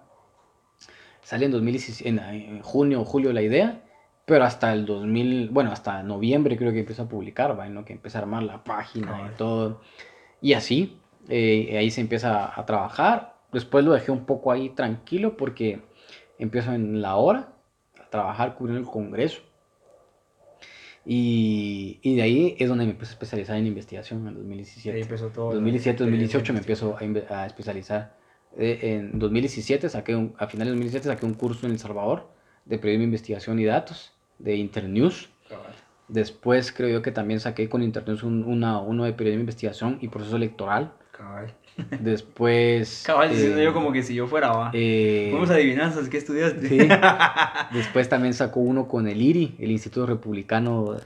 Sale 1.22 1.44
en 1.44 1.52
2017, 1.52 2.08
en, 2.08 2.18
en 2.18 2.62
junio 2.62 3.02
o 3.02 3.04
julio 3.04 3.32
la 3.32 3.42
idea, 3.42 3.84
pero 4.24 4.44
hasta 4.44 4.72
el 4.72 4.86
2000, 4.86 5.50
bueno, 5.50 5.70
hasta 5.70 6.02
noviembre 6.02 6.56
creo 6.56 6.72
que 6.72 6.80
empezó 6.80 7.04
a 7.04 7.08
publicar, 7.08 7.56
va, 7.56 7.68
en 7.68 7.74
lo 7.74 7.84
que 7.84 7.92
empieza 7.92 8.18
a 8.18 8.22
armar 8.22 8.42
la 8.42 8.64
página 8.64 9.30
y 9.32 9.36
todo. 9.36 9.80
Y 10.40 10.54
así, 10.54 10.98
eh, 11.28 11.76
ahí 11.78 11.92
se 11.92 12.00
empieza 12.00 12.58
a 12.58 12.66
trabajar. 12.66 13.36
Después 13.52 13.84
lo 13.84 13.92
dejé 13.92 14.10
un 14.10 14.24
poco 14.26 14.50
ahí 14.50 14.70
tranquilo 14.70 15.36
porque 15.36 15.80
empiezo 16.40 16.72
en 16.72 17.00
la 17.02 17.14
hora 17.14 17.52
a 18.04 18.10
trabajar 18.10 18.56
cubriendo 18.56 18.80
el 18.80 18.92
Congreso. 18.92 19.42
Y, 21.11 22.01
y 22.03 22.16
de 22.16 22.23
ahí 22.23 22.55
es 22.59 22.68
donde 22.68 22.85
me 22.85 22.90
empiezo 22.90 23.12
a 23.12 23.14
especializar 23.14 23.57
en 23.57 23.66
investigación 23.66 24.21
en 24.21 24.29
Ahí 24.29 24.35
2017. 24.35 25.01
empezó 25.01 25.29
todo. 25.29 25.55
2017, 25.55 26.05
el- 26.05 26.11
2018 26.11 26.53
me 26.53 26.59
empiezo 26.59 26.99
a, 26.99 27.40
a 27.42 27.47
especializar. 27.47 28.14
Eh, 28.59 28.79
en 28.83 29.18
2017 29.18 29.88
saqué 29.88 30.14
un, 30.14 30.35
a 30.38 30.47
finales 30.49 30.68
de 30.68 30.77
2017 30.77 31.09
saqué 31.09 31.25
un 31.25 31.33
curso 31.35 31.64
en 31.66 31.73
El 31.73 31.79
Salvador 31.79 32.29
de 32.66 32.77
periodismo, 32.79 33.05
investigación 33.05 33.59
y 33.59 33.64
datos 33.64 34.12
de 34.38 34.57
Internews. 34.57 35.31
Después 36.09 36.73
creo 36.73 36.90
yo 36.90 37.01
que 37.03 37.11
también 37.11 37.40
saqué 37.40 37.71
con 37.71 37.83
Internews 37.83 38.23
un, 38.23 38.44
una, 38.44 38.79
uno 38.79 39.05
de 39.05 39.14
periodismo, 39.14 39.40
investigación 39.40 39.99
y 40.03 40.09
proceso 40.09 40.37
electoral. 40.37 40.92
Cabal. 41.12 41.55
Después... 42.00 43.04
Cabal, 43.06 43.30
eh, 43.32 43.64
yo 43.64 43.72
como 43.72 43.92
que 43.92 44.02
si 44.02 44.14
yo 44.14 44.26
fuera, 44.26 44.52
va. 44.52 44.70
eh, 44.74 45.30
Vamos 45.32 45.50
a 45.50 45.54
adivinanzas, 45.54 46.08
¿qué 46.08 46.18
estudiaste? 46.18 46.68
Sí. 46.68 46.78
Después 47.72 48.08
también 48.08 48.34
sacó 48.34 48.60
uno 48.60 48.88
con 48.88 49.08
el 49.08 49.22
IRI, 49.22 49.56
el 49.58 49.70
Instituto 49.70 50.06
Republicano 50.06 50.96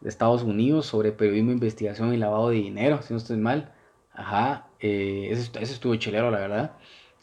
de 0.00 0.08
Estados 0.08 0.42
Unidos, 0.42 0.86
sobre 0.86 1.12
periodismo, 1.12 1.50
investigación 1.52 2.14
y 2.14 2.16
lavado 2.16 2.50
de 2.50 2.56
dinero, 2.56 3.02
si 3.02 3.12
no 3.12 3.18
estoy 3.18 3.36
mal. 3.36 3.72
Ajá, 4.14 4.66
eh, 4.80 5.28
ese, 5.30 5.50
ese 5.60 5.72
estuvo 5.72 5.94
chilero, 5.96 6.30
la 6.30 6.38
verdad, 6.38 6.72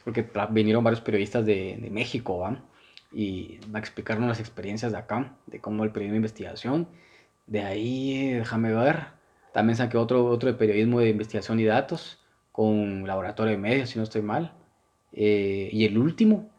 porque 0.03 0.27
vinieron 0.49 0.83
varios 0.83 1.01
periodistas 1.01 1.45
de, 1.45 1.77
de 1.79 1.89
México, 1.89 2.39
¿va? 2.39 2.59
Y 3.13 3.59
a 3.73 3.79
explicarnos 3.79 4.27
las 4.27 4.39
experiencias 4.39 4.91
de 4.91 4.97
acá, 4.97 5.33
de 5.45 5.59
cómo 5.59 5.83
el 5.83 5.91
periodismo 5.91 6.13
de 6.13 6.17
investigación. 6.17 6.87
De 7.45 7.61
ahí, 7.63 8.31
eh, 8.31 8.35
déjame 8.39 8.73
ver, 8.73 9.05
también 9.53 9.77
saqué 9.77 9.97
otro, 9.97 10.25
otro 10.25 10.51
de 10.51 10.57
periodismo 10.57 10.99
de 10.99 11.09
investigación 11.09 11.59
y 11.59 11.65
datos, 11.65 12.19
con 12.57 13.05
Laboratorio 13.05 13.51
de 13.51 13.59
Medios, 13.59 13.91
si 13.91 13.99
no 13.99 14.03
estoy 14.03 14.23
mal. 14.23 14.51
Eh, 15.13 15.69
y 15.71 15.85
el 15.85 15.95
último, 15.95 16.49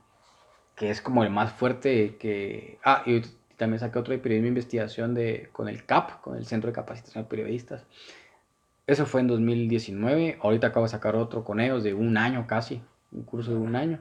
que 0.76 0.90
es 0.90 1.02
como 1.02 1.24
el 1.24 1.30
más 1.30 1.52
fuerte 1.52 2.16
que... 2.18 2.78
Ah, 2.84 3.02
y 3.04 3.20
también 3.56 3.80
saqué 3.80 3.98
otro 3.98 4.12
de 4.12 4.20
periodismo 4.20 4.46
e 4.46 4.48
investigación 4.50 5.12
de, 5.12 5.48
con 5.50 5.68
el 5.68 5.84
CAP, 5.84 6.20
con 6.20 6.37
el 6.37 6.46
Centro 6.46 6.68
de 6.68 6.74
Capacitación 6.74 7.24
de 7.24 7.28
Periodistas. 7.28 7.84
Eso 8.86 9.07
fue 9.07 9.22
en 9.22 9.26
2019. 9.26 10.38
Ahorita 10.40 10.68
acabo 10.68 10.86
de 10.86 10.90
sacar 10.90 11.16
otro 11.16 11.42
con 11.42 11.59
ellos 11.59 11.82
de 11.82 11.94
un 11.94 12.16
año 12.16 12.46
casi, 12.46 12.80
un 13.11 13.24
curso 13.24 13.51
de 13.51 13.59
un 13.59 13.74
año. 13.74 13.99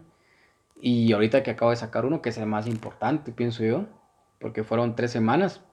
Y 0.79 1.11
ahorita 1.13 1.41
que 1.41 1.49
acabo 1.49 1.71
de 1.71 1.77
sacar 1.77 2.05
uno 2.05 2.21
que 2.21 2.29
es 2.29 2.37
el 2.37 2.45
más 2.45 2.67
importante, 2.67 3.31
pienso 3.31 3.63
yo, 3.63 3.87
porque 4.39 4.63
fueron 4.63 4.95
tres 4.95 5.09
semanas. 5.09 5.63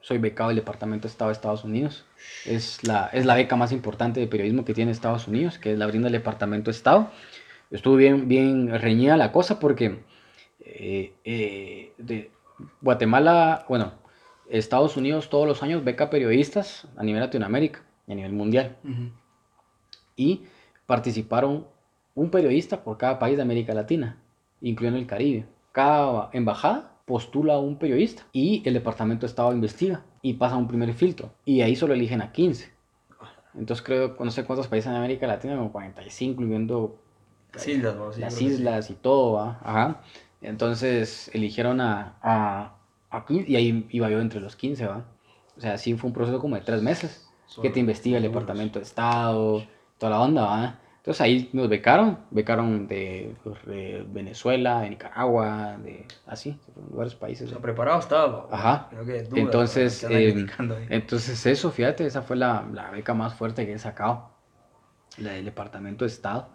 Soy 0.00 0.18
becado 0.18 0.48
del 0.48 0.56
Departamento 0.56 1.08
de 1.08 1.12
Estado 1.12 1.30
de 1.30 1.32
Estados 1.32 1.64
Unidos. 1.64 2.04
Es 2.46 2.86
la, 2.86 3.08
es 3.12 3.26
la 3.26 3.34
beca 3.34 3.56
más 3.56 3.72
importante 3.72 4.20
de 4.20 4.26
periodismo 4.26 4.64
que 4.64 4.74
tiene 4.74 4.90
Estados 4.90 5.28
Unidos, 5.28 5.58
que 5.58 5.72
es 5.72 5.78
la 5.78 5.86
brinda 5.86 6.08
el 6.08 6.12
Departamento 6.12 6.70
de 6.70 6.76
Estado. 6.76 7.10
Estuvo 7.70 7.96
bien, 7.96 8.28
bien 8.28 8.68
reñida 8.80 9.16
la 9.16 9.32
cosa 9.32 9.58
porque 9.58 9.98
eh, 10.60 11.12
eh, 11.24 11.92
de 11.98 12.30
Guatemala, 12.80 13.64
bueno, 13.68 13.92
Estados 14.48 14.96
Unidos 14.96 15.28
todos 15.28 15.46
los 15.46 15.62
años 15.62 15.84
beca 15.84 16.10
periodistas 16.10 16.86
a 16.96 17.02
nivel 17.02 17.20
Latinoamérica 17.20 17.82
y 18.06 18.12
a 18.12 18.14
nivel 18.14 18.32
mundial. 18.32 18.76
Y 20.16 20.44
participaron 20.86 21.66
un 22.14 22.30
periodista 22.30 22.82
por 22.82 22.98
cada 22.98 23.18
país 23.18 23.36
de 23.36 23.42
América 23.42 23.74
Latina, 23.74 24.16
incluyendo 24.60 24.98
el 24.98 25.06
Caribe. 25.06 25.46
Cada 25.72 26.30
embajada 26.32 26.97
postula 27.08 27.54
a 27.54 27.58
un 27.58 27.76
periodista 27.78 28.22
y 28.32 28.62
el 28.68 28.74
Departamento 28.74 29.22
de 29.22 29.30
Estado 29.30 29.52
investiga 29.52 30.04
y 30.22 30.34
pasa 30.34 30.56
un 30.56 30.68
primer 30.68 30.92
filtro. 30.94 31.32
Y 31.44 31.62
ahí 31.62 31.74
solo 31.74 31.94
eligen 31.94 32.22
a 32.22 32.30
15. 32.30 32.70
Entonces 33.54 33.84
creo, 33.84 34.16
no 34.20 34.30
sé 34.30 34.44
cuántos 34.44 34.68
países 34.68 34.90
en 34.90 34.96
América 34.96 35.26
Latina, 35.26 35.56
como 35.56 35.72
45, 35.72 36.42
incluyendo 36.42 36.96
Las 37.52 37.66
islas. 37.66 37.96
Sí, 38.14 38.20
las 38.20 38.34
que 38.34 38.44
sí. 38.44 38.46
islas 38.46 38.90
y 38.90 38.94
todo, 38.94 39.32
¿va? 39.32 39.58
Ajá. 39.62 40.02
Entonces 40.42 41.30
eligieron 41.34 41.80
a, 41.80 42.16
a, 42.22 42.76
a 43.10 43.26
15 43.26 43.50
y 43.50 43.56
ahí 43.56 43.86
iba 43.90 44.08
yo 44.10 44.20
entre 44.20 44.40
los 44.40 44.54
15, 44.54 44.86
¿va? 44.86 45.04
O 45.56 45.60
sea, 45.60 45.76
sí 45.78 45.94
fue 45.94 46.08
un 46.08 46.14
proceso 46.14 46.38
como 46.38 46.54
de 46.54 46.62
tres 46.62 46.82
meses 46.82 47.28
Son 47.46 47.62
que 47.62 47.70
te 47.70 47.80
investiga 47.80 48.18
el. 48.18 48.22
Departamento 48.22 48.78
de 48.78 48.84
Estado, 48.84 49.64
toda 49.98 50.10
la 50.10 50.20
onda, 50.20 50.42
¿va? 50.44 50.80
Entonces 51.08 51.22
ahí 51.22 51.48
nos 51.54 51.70
becaron, 51.70 52.18
becaron 52.30 52.86
de, 52.86 53.34
de 53.64 54.04
Venezuela, 54.12 54.82
de 54.82 54.90
Nicaragua, 54.90 55.78
de 55.82 56.04
así, 56.26 56.50
de 56.50 56.82
varios 56.94 57.14
países. 57.14 57.46
O 57.46 57.50
sea, 57.52 57.62
preparado 57.62 57.98
estaba. 57.98 58.46
Ajá. 58.50 58.88
Creo 58.90 59.06
que 59.06 59.16
es 59.16 59.30
dura, 59.30 59.40
Entonces, 59.40 60.04
eh, 60.10 60.46
entonces 60.90 61.46
eso, 61.46 61.70
fíjate, 61.70 62.04
esa 62.04 62.20
fue 62.20 62.36
la, 62.36 62.68
la 62.74 62.90
beca 62.90 63.14
más 63.14 63.32
fuerte 63.32 63.64
que 63.64 63.72
he 63.72 63.78
sacado, 63.78 64.28
la 65.16 65.32
del 65.32 65.46
Departamento 65.46 66.04
de 66.04 66.10
Estado. 66.10 66.50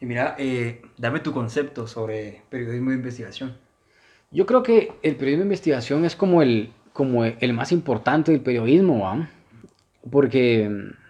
Y 0.00 0.06
mira, 0.06 0.34
eh, 0.38 0.80
dame 0.96 1.20
tu 1.20 1.34
concepto 1.34 1.86
sobre 1.86 2.44
periodismo 2.48 2.92
de 2.92 2.96
investigación. 2.96 3.58
Yo 4.30 4.46
creo 4.46 4.62
que 4.62 4.94
el 5.02 5.16
periodismo 5.16 5.42
de 5.42 5.48
investigación 5.48 6.06
es 6.06 6.16
como 6.16 6.40
el, 6.40 6.72
como 6.94 7.26
el 7.26 7.52
más 7.52 7.70
importante 7.70 8.32
del 8.32 8.40
periodismo, 8.40 9.00
¿va? 9.00 9.28
Porque, 10.08 10.64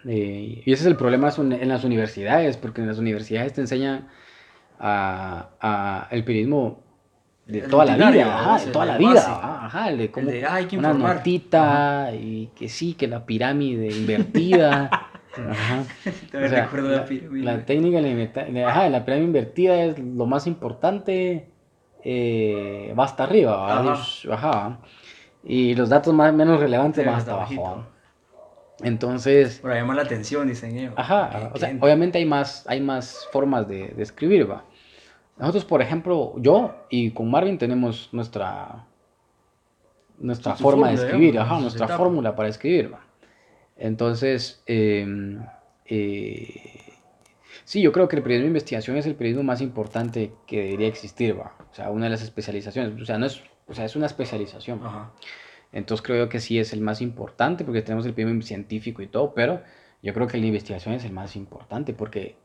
eh, 0.07 0.63
y 0.67 0.73
ese 0.73 0.83
es 0.83 0.87
el 0.87 0.97
problema 0.97 1.31
en 1.39 1.69
las 1.69 1.85
universidades, 1.85 2.57
porque 2.57 2.81
en 2.81 2.89
las 2.89 2.99
universidades 2.99 3.53
te 3.53 3.61
enseñan 3.61 4.09
a, 4.81 5.51
a 5.61 6.09
el 6.11 6.25
periodismo 6.25 6.83
de 7.47 7.61
El 7.61 7.69
toda 7.71 7.85
la 7.85 7.97
vida, 8.11 8.35
ajá, 8.39 8.65
de 8.65 8.73
toda 8.73 8.87
la 8.87 8.99
vida, 8.99 9.65
ajá, 9.67 9.93
de 9.93 10.11
cómo 10.11 10.31
de, 10.31 10.45
"Ah, 10.45 10.55
hay 10.55 10.65
que 10.67 10.77
una 10.79 10.89
informar". 10.91 11.17
notita 11.17 12.11
y 12.15 12.49
que 12.57 12.69
sí, 12.69 12.95
que 12.95 13.07
la 13.07 13.27
pirámide 13.27 13.89
invertida, 13.89 14.91
ajá. 15.51 15.85
Todavía 16.31 16.47
O 16.47 16.51
sea, 16.51 16.65
recuerdo 16.65 16.91
la, 16.91 16.97
la, 16.97 17.05
pirámide. 17.05 17.45
la 17.45 17.65
técnica 17.65 18.01
de 18.01 18.53
la, 18.53 18.89
la 18.89 19.05
pirámide 19.05 19.27
invertida 19.27 19.85
es 19.85 19.99
lo 19.99 20.27
más 20.27 20.47
importante, 20.49 21.49
eh, 22.05 22.95
va 22.99 23.05
hasta 23.05 23.25
arriba. 23.25 23.81
Ajá. 24.31 24.81
Y 25.45 25.75
los 25.75 25.89
datos 25.89 26.13
más, 26.13 26.33
menos 26.35 26.59
relevantes 26.61 27.03
Sí, 27.03 27.09
van 27.09 27.19
hasta 27.19 27.33
abajo. 27.33 27.87
Entonces, 28.83 29.59
Para 29.61 29.77
llamar 29.77 29.97
la 29.97 30.03
atención, 30.03 30.49
dicen 30.49 30.77
ellos. 30.77 30.95
ajá, 30.97 31.51
o 31.55 31.59
sea, 31.59 31.77
obviamente 31.81 32.19
hay 32.19 32.25
más, 32.25 32.65
hay 32.67 32.81
más 32.81 33.29
formas 33.33 33.69
de, 33.69 33.89
de 33.89 34.03
escribir, 34.03 34.51
¿va? 34.51 34.65
Nosotros, 35.39 35.65
por 35.65 35.81
ejemplo, 35.81 36.35
yo 36.39 36.75
y 36.91 37.13
con 37.13 37.31
Marvin 37.31 37.57
tenemos 37.59 38.11
nuestra, 38.13 38.87
nuestra 40.19 40.55
forma 40.55 40.91
de 40.91 40.97
fórmula, 40.97 41.09
escribir, 41.09 41.33
digamos, 41.33 41.53
ajá, 41.53 41.61
nuestra 41.63 41.85
etapa. 41.87 41.99
fórmula 41.99 42.37
para 42.37 42.49
escribir, 42.49 42.93
¿va? 42.93 43.01
Entonces, 43.77 44.63
eh, 44.67 45.39
eh, 45.87 46.93
sí, 47.65 47.81
yo 47.81 47.93
creo 47.93 48.07
que 48.09 48.17
el 48.17 48.23
periodismo 48.23 48.45
de 48.45 48.49
investigación 48.51 48.97
es 48.99 49.07
el 49.07 49.15
periodismo 49.15 49.43
más 49.43 49.63
importante 49.63 50.33
que 50.47 50.63
debería 50.65 50.89
existir, 50.89 51.39
¿va? 51.39 51.55
O 51.71 51.75
sea, 51.75 51.91
una 51.91 52.05
de 52.05 52.11
las 52.11 52.23
especializaciones, 52.23 53.01
o 53.01 53.07
sea, 53.07 53.17
no 53.17 53.25
es, 53.27 53.43
o 53.67 53.75
sea, 53.75 53.87
es 53.87 53.97
una 53.97 54.07
especialización. 54.07 54.81
Ajá. 54.85 55.13
Entonces 55.73 56.05
creo 56.05 56.29
que 56.29 56.41
sí 56.41 56.59
es 56.59 56.73
el 56.73 56.81
más 56.81 57.01
importante 57.01 57.65
porque 57.65 57.83
tenemos 57.83 58.05
el 58.07 58.15
periodismo 58.15 58.43
científico 58.43 59.03
y 59.03 59.07
todo, 59.07 59.35
pero 59.35 59.63
yo 60.03 60.13
creo 60.15 60.27
que 60.27 60.41
de 60.41 60.47
investigación 60.47 60.95
es 60.95 61.05
el 61.05 61.13
más 61.13 61.37
importante 61.37 61.93
porque 61.93 62.37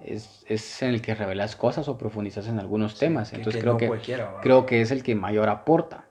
es, 0.00 0.44
es 0.48 0.82
en 0.82 0.90
el 0.90 1.02
que 1.02 1.14
revelas 1.14 1.54
cosas 1.56 1.88
o 1.88 1.98
profundizas 1.98 2.48
en 2.48 2.58
algunos 2.58 2.98
temas. 2.98 3.32
Entonces 3.32 3.56
que 3.56 3.60
creo 3.60 3.72
no 3.74 3.78
que 3.78 3.88
creo 4.42 4.66
que 4.66 4.80
es 4.80 4.90
el 4.90 5.02
que 5.02 5.14
mayor 5.14 5.48
aporta, 5.48 6.06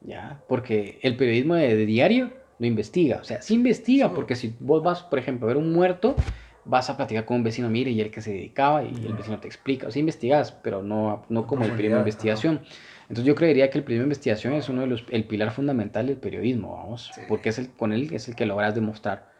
¿ya? 0.00 0.42
Porque 0.48 0.98
el 1.02 1.16
periodismo 1.16 1.54
de, 1.54 1.76
de 1.76 1.86
diario 1.86 2.32
lo 2.58 2.66
investiga, 2.66 3.18
o 3.20 3.24
sea, 3.24 3.42
sí 3.42 3.54
investiga, 3.54 4.08
Sí. 4.08 4.12
porque 4.14 4.34
si 4.34 4.56
vos 4.60 4.82
vas, 4.82 5.02
por 5.02 5.18
ejemplo, 5.18 5.46
a 5.46 5.48
ver 5.48 5.56
un 5.56 5.72
muerto, 5.72 6.16
vas 6.64 6.90
a 6.90 6.96
platicar 6.96 7.24
con 7.24 7.36
un 7.36 7.42
vecino, 7.44 7.68
mire, 7.68 7.90
y 7.90 8.00
el 8.00 8.10
que 8.10 8.20
se 8.20 8.32
dedicaba, 8.32 8.82
y 8.82 8.88
el 9.06 9.12
vecino 9.12 9.38
te 9.38 9.46
explica, 9.46 9.86
o 9.86 9.90
sea, 9.90 10.00
investigas, 10.00 10.52
pero 10.52 10.82
no, 10.82 11.24
no 11.28 11.46
como 11.46 11.64
el 11.64 11.72
periodismo 11.72 12.02
de 12.04 12.10
ajá. 12.10 12.62
Entonces 13.08 13.24
yo 13.24 13.34
creería 13.34 13.70
que 13.70 13.78
el 13.78 13.84
periodismo 13.84 14.04
de 14.04 14.14
investigación 14.14 14.52
es 14.54 14.68
uno 14.68 14.80
de 14.82 14.88
los, 14.88 15.04
el 15.10 15.24
pilar 15.24 15.52
fundamental 15.52 16.06
del 16.08 16.16
periodismo, 16.16 16.74
vamos, 16.76 17.10
Sí. 17.14 17.20
porque 17.28 17.50
es 17.50 17.58
el, 17.58 17.70
con 17.70 17.92
él 17.92 18.12
es 18.12 18.28
el 18.28 18.34
que 18.34 18.46
logras 18.46 18.74
demostrar 18.74 19.30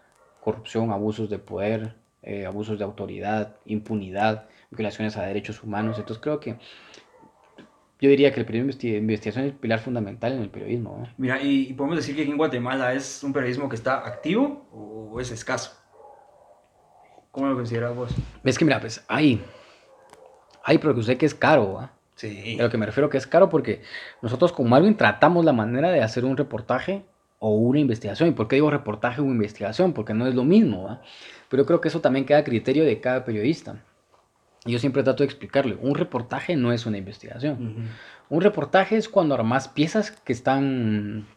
corrupción, 0.41 0.93
abusos 0.93 1.29
de 1.29 1.39
poder, 1.39 1.95
eh, 2.23 2.47
abusos 2.47 2.79
de 2.79 2.85
autoridad, 2.85 3.57
impunidad, 3.65 4.47
violaciones 4.71 5.17
a 5.17 5.23
derechos 5.23 5.63
humanos. 5.65 5.99
Entonces 5.99 6.23
creo 6.23 6.39
que 6.39 6.57
yo 8.01 8.11
diría 8.11 8.33
que 8.33 8.41
el 8.41 8.47
periodismo 8.47 8.79
de 8.79 8.89
investi- 8.89 8.99
investigación 8.99 9.45
es 9.47 9.53
el 9.53 9.57
pilar 9.59 9.81
fundamental 9.81 10.33
en 10.33 10.43
el 10.43 10.49
periodismo. 10.51 10.99
¿no? 11.01 11.09
Mira, 11.19 11.43
y, 11.43 11.73
podemos 11.73 11.97
decir 11.97 12.15
que 12.15 12.23
aquí 12.23 12.31
en 12.31 12.37
Guatemala 12.37 12.93
es 12.95 13.25
un 13.25 13.33
periodismo 13.33 13.69
que 13.69 13.75
está 13.77 14.07
activo 14.07 14.67
o 14.71 15.19
es 15.21 15.31
escaso. 15.33 15.73
¿Cómo 17.33 17.49
lo 17.49 17.57
consideras 17.57 17.95
vos? 17.97 18.15
Es 18.45 18.57
que 18.59 18.65
mira, 18.65 18.81
pues 18.81 19.05
hay, 19.09 19.43
hay, 20.63 20.79
pero 20.79 20.95
que 20.95 21.03
sé 21.03 21.19
que 21.19 21.27
es 21.27 21.35
caro, 21.35 21.75
¿va? 21.75 21.93
Sí. 22.17 22.57
A 22.59 22.65
lo 22.65 22.71
que 22.71 22.79
me 22.79 22.87
refiero 22.87 23.09
que 23.09 23.19
es 23.19 23.27
caro 23.27 23.49
porque 23.49 23.83
nosotros 24.23 24.53
con 24.53 24.69
Marvin 24.69 24.97
tratamos 24.97 25.45
la 25.45 25.53
manera 25.53 25.91
de 25.91 26.03
hacer 26.03 26.25
un 26.25 26.37
reportaje 26.37 27.05
o 27.39 27.55
una 27.55 27.79
investigación. 27.79 28.31
¿Y 28.31 28.33
por 28.33 28.49
qué 28.49 28.57
digo 28.57 28.71
reportaje 28.71 29.21
o 29.21 29.25
investigación? 29.25 29.93
Porque 29.93 30.15
no 30.15 30.27
es 30.27 30.35
lo 30.35 30.45
mismo, 30.45 30.85
¿va? 30.85 31.03
Pero 31.49 31.63
yo 31.63 31.67
creo 31.67 31.81
que 31.81 31.89
eso 31.89 32.01
también 32.01 32.25
queda 32.25 32.39
a 32.39 32.45
criterio 32.45 32.85
de 32.85 33.01
cada 33.01 33.25
periodista. 33.25 33.85
Y 34.65 34.73
Yo 34.73 34.79
siempre 34.79 35.05
trato 35.05 35.23
de 35.23 35.27
explicarle, 35.27 35.77
un 35.81 35.95
reportaje 35.95 36.57
no 36.57 36.73
es 36.73 36.87
una 36.87 36.99
investigación. 36.99 37.89
Un 38.29 38.41
reportaje 38.41 38.97
es 38.97 39.09
cuando 39.09 39.35
armas 39.35 39.69
piezas 39.69 40.11
que 40.11 40.33
están, 40.33 41.29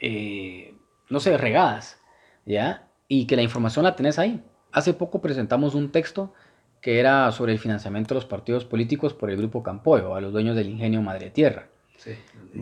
eh, 0.00 0.74
no 1.08 1.18
sé, 1.18 1.38
regadas, 1.38 1.98
¿ya? 2.44 2.88
Y 3.08 3.26
que 3.26 3.36
la 3.36 3.42
información 3.42 3.84
la 3.84 3.96
tenés 3.96 4.18
ahí. 4.18 4.44
Hace 4.70 4.92
poco 4.92 5.22
presentamos 5.22 5.74
un 5.74 5.90
texto 5.90 6.34
que 6.80 6.98
era 6.98 7.30
sobre 7.32 7.52
el 7.52 7.58
financiamiento 7.58 8.14
de 8.14 8.16
los 8.20 8.24
partidos 8.26 8.64
políticos 8.64 9.12
por 9.14 9.30
el 9.30 9.36
grupo 9.36 9.62
Campoyo, 9.62 10.14
a 10.14 10.20
los 10.20 10.32
dueños 10.32 10.56
del 10.56 10.68
ingenio 10.68 11.02
Madre 11.02 11.30
Tierra. 11.30 11.68
Sí. 11.98 12.12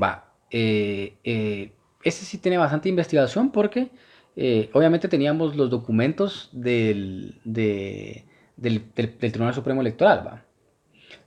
Va, 0.00 0.32
eh, 0.50 1.14
eh, 1.24 1.72
ese 2.02 2.24
sí 2.24 2.38
tiene 2.38 2.58
bastante 2.58 2.88
investigación 2.88 3.50
porque 3.52 3.90
eh, 4.36 4.70
obviamente 4.72 5.08
teníamos 5.08 5.56
los 5.56 5.68
documentos 5.70 6.48
del, 6.52 7.40
de- 7.44 8.24
del, 8.56 8.82
del- 8.94 9.18
del 9.18 9.32
Tribunal 9.32 9.54
Supremo 9.54 9.80
Electoral, 9.80 10.24
va. 10.26 10.44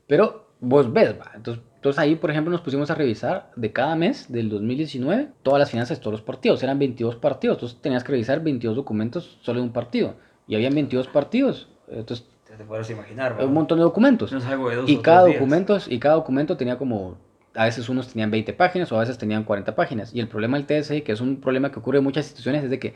Pero 0.07 0.47
vos 0.59 0.91
ves, 0.91 1.13
va. 1.19 1.31
Entonces, 1.35 1.63
entonces 1.75 1.99
ahí, 1.99 2.15
por 2.15 2.29
ejemplo, 2.29 2.51
nos 2.51 2.61
pusimos 2.61 2.91
a 2.91 2.95
revisar 2.95 3.51
de 3.55 3.71
cada 3.71 3.95
mes 3.95 4.31
del 4.31 4.49
2019 4.49 5.29
todas 5.43 5.59
las 5.59 5.71
finanzas 5.71 5.97
de 5.97 6.01
todos 6.03 6.11
los 6.13 6.21
partidos. 6.21 6.61
Eran 6.63 6.77
22 6.79 7.15
partidos, 7.15 7.55
entonces 7.57 7.81
tenías 7.81 8.03
que 8.03 8.11
revisar 8.11 8.41
22 8.43 8.75
documentos 8.75 9.39
solo 9.41 9.59
de 9.59 9.65
un 9.65 9.73
partido. 9.73 10.15
Y 10.47 10.55
habían 10.55 10.73
22 10.75 11.07
partidos, 11.07 11.69
entonces 11.89 12.27
Te, 12.61 12.67
podrás 12.67 12.89
imaginar. 12.89 13.39
¿va? 13.39 13.45
un 13.45 13.53
montón 13.53 13.77
de 13.79 13.83
documentos. 13.83 14.31
No 14.31 14.37
es 14.37 14.45
algo 14.45 14.69
de 14.69 14.75
dos 14.75 14.89
Y 14.89 14.97
o 14.97 15.01
cada 15.01 15.23
tres 15.23 15.33
días. 15.33 15.39
documento, 15.41 15.77
y 15.87 15.99
cada 15.99 16.15
documento 16.15 16.57
tenía 16.57 16.77
como, 16.77 17.17
a 17.55 17.65
veces 17.65 17.89
unos 17.89 18.07
tenían 18.09 18.29
20 18.29 18.53
páginas 18.53 18.91
o 18.91 18.97
a 18.97 18.99
veces 18.99 19.17
tenían 19.17 19.43
40 19.43 19.73
páginas. 19.75 20.13
Y 20.13 20.19
el 20.19 20.27
problema 20.27 20.57
del 20.59 20.65
TSI, 20.67 21.01
que 21.01 21.11
es 21.11 21.21
un 21.21 21.37
problema 21.41 21.71
que 21.71 21.79
ocurre 21.79 21.97
en 21.97 22.03
muchas 22.03 22.25
instituciones, 22.25 22.63
es 22.63 22.69
de 22.69 22.77
que 22.79 22.93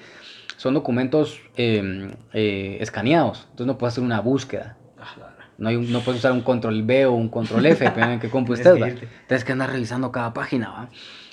son 0.57 0.73
documentos 0.73 1.41
eh, 1.57 2.11
eh, 2.33 2.77
escaneados. 2.79 3.41
Entonces 3.51 3.67
no 3.67 3.77
puedes 3.77 3.93
hacer 3.93 4.03
una 4.03 4.19
búsqueda. 4.21 4.77
Ah. 4.99 5.31
No, 5.57 5.69
hay 5.69 5.77
un- 5.77 5.91
no 5.91 6.01
puedes 6.01 6.19
usar 6.19 6.33
un 6.33 6.41
control 6.41 6.83
B 6.83 7.05
o 7.05 7.13
un 7.13 7.29
control 7.29 7.65
F, 7.65 7.83
dependiendo 7.83 8.13
en 8.15 8.19
qué 8.19 8.29
compu 8.29 8.53
estés. 8.55 8.75
Tienes 9.27 9.43
que 9.45 9.51
andar 9.53 9.71
revisando 9.71 10.11
cada 10.11 10.33
página, 10.33 10.69
¿va? 10.69 10.89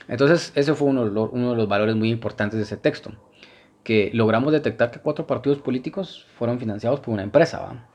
Entonces, 0.09 0.53
ese 0.55 0.75
fue 0.75 0.89
uno, 0.89 1.05
de 1.05 1.11
los- 1.11 1.31
uno 1.33 1.51
de 1.51 1.57
los 1.57 1.69
valores 1.69 1.97
muy 1.97 2.11
importantes 2.11 2.57
de 2.57 2.63
ese 2.65 2.77
texto. 2.77 3.13
Que 3.83 4.11
logramos 4.15 4.53
detectar 4.53 4.91
que 4.93 5.01
cuatro 5.01 5.27
partidos 5.27 5.59
políticos 5.59 6.25
fueron 6.39 6.61
financiados 6.61 7.01
por 7.01 7.13
una 7.15 7.25
empresa, 7.25 7.59
¿va? 7.61 7.89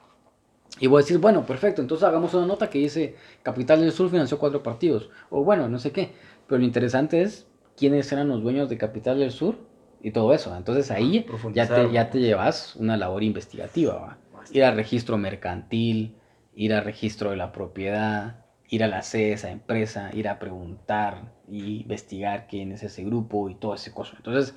Y 0.80 0.88
voy 0.88 1.00
a 1.00 1.04
decir, 1.04 1.18
bueno, 1.18 1.46
perfecto, 1.46 1.82
entonces 1.82 2.08
hagamos 2.08 2.34
una 2.34 2.46
nota 2.46 2.70
que 2.70 2.80
dice 2.80 3.16
Capital 3.44 3.82
del 3.82 3.92
Sur 3.92 4.10
financió 4.10 4.38
cuatro 4.38 4.64
partidos. 4.64 5.10
O 5.30 5.44
bueno, 5.44 5.68
no 5.70 5.80
sé 5.80 5.92
qué. 5.92 6.12
Pero 6.48 6.60
lo 6.60 6.66
interesante 6.66 7.22
es 7.22 7.48
quiénes 7.76 8.12
eran 8.12 8.28
los 8.28 8.42
dueños 8.42 8.70
de 8.70 8.78
Capital 8.78 9.20
del 9.20 9.32
Sur 9.32 9.56
y 10.02 10.12
todo 10.12 10.34
eso. 10.34 10.56
Entonces 10.56 10.92
ahí 10.92 11.22
ya 11.22 11.26
Profundizar. 11.26 11.88
te, 11.88 11.92
ya 11.94 12.10
te 12.10 12.20
llevas 12.20 12.76
una 12.76 12.98
labor 12.98 13.24
investigativa. 13.24 13.94
¿va? 13.96 14.18
Ir 14.52 14.64
al 14.64 14.76
registro 14.76 15.18
mercantil, 15.18 16.16
ir 16.56 16.74
al 16.74 16.84
registro 16.84 17.32
de 17.32 17.38
la 17.38 17.52
propiedad, 17.52 18.46
ir 18.70 18.84
a 18.84 18.88
la 18.88 19.02
sede 19.02 19.28
de 19.28 19.34
esa 19.34 19.52
empresa, 19.52 20.10
ir 20.14 20.28
a 20.28 20.40
preguntar 20.40 21.34
y 21.50 21.82
investigar 21.82 22.48
quién 22.50 22.72
es 22.72 22.84
ese 22.84 23.04
grupo 23.04 23.50
y 23.50 23.56
todo 23.56 23.76
ese 23.76 23.92
coso. 23.92 24.14
Entonces, 24.18 24.54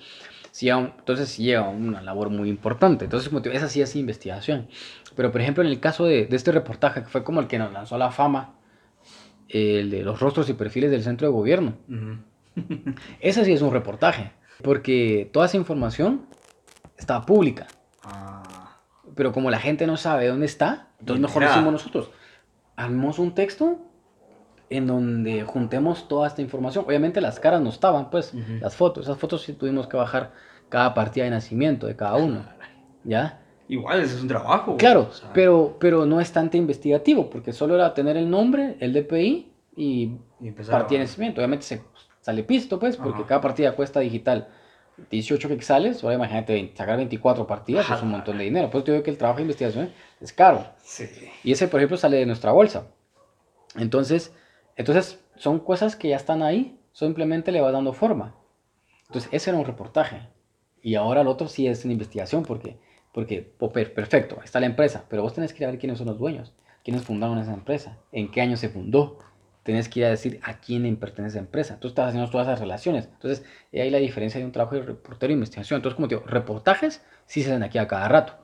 sí 0.50 0.68
entonces 0.68 1.28
sí 1.28 1.44
lleva 1.44 1.68
una 1.68 2.02
labor 2.02 2.30
muy 2.30 2.48
importante. 2.48 3.04
Entonces, 3.04 3.28
como 3.28 3.40
te 3.42 3.48
digo, 3.48 3.58
esa 3.58 3.68
sí 3.68 3.80
es 3.80 3.94
investigación. 3.94 4.68
Pero, 5.16 5.32
por 5.32 5.40
ejemplo, 5.40 5.62
en 5.62 5.68
el 5.70 5.80
caso 5.80 6.04
de, 6.04 6.26
de 6.26 6.36
este 6.36 6.52
reportaje, 6.52 7.02
que 7.02 7.08
fue 7.08 7.24
como 7.24 7.40
el 7.40 7.46
que 7.46 7.58
nos 7.58 7.72
lanzó 7.72 7.96
a 7.96 7.98
la 7.98 8.10
fama, 8.10 8.54
el 9.48 9.90
de 9.90 10.02
los 10.02 10.20
rostros 10.20 10.48
y 10.48 10.54
perfiles 10.54 10.90
del 10.90 11.02
centro 11.02 11.26
de 11.26 11.32
gobierno, 11.32 11.74
Ujú. 11.88 12.18
ese 13.20 13.44
sí 13.44 13.52
es 13.52 13.62
un 13.62 13.72
reportaje, 13.72 14.32
porque 14.62 15.28
toda 15.32 15.46
esa 15.46 15.56
información 15.56 16.26
estaba 16.96 17.26
pública. 17.26 17.66
Ah, 18.04 18.78
Pero 19.14 19.32
como 19.32 19.50
la 19.50 19.58
gente 19.58 19.86
no 19.86 19.96
sabe 19.96 20.28
dónde 20.28 20.46
está, 20.46 20.88
entonces 21.00 21.22
mejor 21.22 21.42
lo 21.42 21.50
hicimos 21.50 21.72
nosotros. 21.72 22.10
Armamos 22.76 23.18
un 23.18 23.34
texto 23.34 23.78
en 24.70 24.86
donde 24.86 25.42
juntemos 25.42 26.06
toda 26.06 26.28
esta 26.28 26.42
información. 26.42 26.84
Obviamente 26.86 27.20
las 27.20 27.40
caras 27.40 27.60
no 27.60 27.70
estaban, 27.70 28.08
pues, 28.10 28.32
las 28.60 28.76
fotos. 28.76 29.04
Esas 29.06 29.18
fotos 29.18 29.42
sí 29.42 29.52
tuvimos 29.52 29.88
que 29.88 29.96
bajar 29.96 30.32
cada 30.68 30.94
partida 30.94 31.24
de 31.24 31.30
nacimiento 31.30 31.86
de 31.88 31.96
cada 31.96 32.14
uno. 32.14 32.44
¿Ya? 33.04 33.40
Igual, 33.70 34.00
eso 34.00 34.16
es 34.16 34.22
un 34.22 34.28
trabajo. 34.28 34.76
Claro, 34.76 35.06
o 35.10 35.12
sea, 35.12 35.32
pero, 35.32 35.76
pero 35.78 36.04
no 36.04 36.20
es 36.20 36.32
tanto 36.32 36.56
investigativo, 36.56 37.30
porque 37.30 37.52
solo 37.52 37.76
era 37.76 37.94
tener 37.94 38.16
el 38.16 38.28
nombre, 38.28 38.76
el 38.80 38.92
DPI 38.92 39.52
y 39.76 40.16
y 40.40 40.50
partida 40.50 40.98
de 40.98 41.04
nacimiento. 41.04 41.40
Obviamente 41.40 41.64
se 41.64 41.82
sale 42.20 42.42
pisto, 42.42 42.80
pues, 42.80 42.96
porque 42.96 43.20
Ajá. 43.20 43.26
cada 43.26 43.40
partida 43.40 43.76
cuesta 43.76 44.00
digital 44.00 44.48
18 45.10 45.48
quetzales, 45.48 46.02
ahora 46.02 46.16
imagínate, 46.16 46.52
20, 46.52 46.76
sacar 46.76 46.96
24 46.96 47.46
partidas 47.46 47.84
es 47.84 47.90
un 47.90 47.96
Ajá. 47.96 48.06
montón 48.06 48.38
de 48.38 48.44
dinero. 48.44 48.70
Pues 48.70 48.82
te 48.82 48.90
digo 48.90 49.04
que 49.04 49.10
el 49.10 49.18
trabajo 49.18 49.36
de 49.36 49.42
investigación 49.42 49.92
es 50.20 50.32
caro. 50.32 50.66
Sí. 50.82 51.08
Y 51.44 51.52
ese, 51.52 51.68
por 51.68 51.78
ejemplo, 51.78 51.96
sale 51.96 52.16
de 52.16 52.26
nuestra 52.26 52.50
bolsa. 52.50 52.88
Entonces, 53.76 54.34
entonces 54.76 55.20
son 55.36 55.60
cosas 55.60 55.94
que 55.94 56.08
ya 56.08 56.16
están 56.16 56.42
ahí, 56.42 56.78
simplemente 56.92 57.52
le 57.52 57.60
vas 57.60 57.72
dando 57.72 57.92
forma. 57.92 58.34
Entonces, 59.06 59.30
ese 59.32 59.50
era 59.50 59.58
un 59.58 59.64
reportaje. 59.64 60.28
Y 60.82 60.96
ahora 60.96 61.20
el 61.20 61.28
otro 61.28 61.46
sí 61.48 61.66
es 61.66 61.84
una 61.84 61.92
investigación, 61.92 62.42
porque, 62.42 62.78
porque 63.12 63.42
per- 63.72 63.92
perfecto, 63.94 64.40
está 64.44 64.60
la 64.60 64.66
empresa, 64.66 65.04
pero 65.08 65.22
vos 65.22 65.34
tenés 65.34 65.52
que 65.52 65.62
ir 65.64 65.68
a 65.68 65.70
ver 65.70 65.80
quiénes 65.80 65.98
son 65.98 66.06
los 66.06 66.18
dueños, 66.18 66.52
quiénes 66.84 67.02
fundaron 67.02 67.38
esa 67.38 67.52
empresa, 67.54 67.98
en 68.12 68.30
qué 68.30 68.40
año 68.40 68.56
se 68.56 68.68
fundó. 68.68 69.18
Tenés 69.62 69.88
que 69.90 70.00
ir 70.00 70.06
a 70.06 70.10
decir 70.10 70.40
a 70.42 70.58
quién 70.58 70.96
pertenece 70.96 71.32
esa 71.36 71.38
empresa. 71.44 71.78
Tú 71.78 71.88
estás 71.88 72.08
haciendo 72.08 72.30
todas 72.30 72.46
esas 72.46 72.60
relaciones. 72.60 73.08
Entonces, 73.12 73.44
ahí 73.74 73.90
la 73.90 73.98
diferencia 73.98 74.40
de 74.40 74.46
un 74.46 74.52
trabajo 74.52 74.74
de 74.76 74.82
reportero 74.82 75.28
de 75.28 75.34
investigación. 75.34 75.76
Entonces, 75.78 75.96
como 75.96 76.08
te 76.08 76.14
digo, 76.14 76.26
reportajes 76.26 77.04
sí 77.26 77.42
se 77.42 77.50
hacen 77.50 77.62
aquí 77.62 77.76
a 77.78 77.86
cada 77.86 78.08
rato 78.08 78.38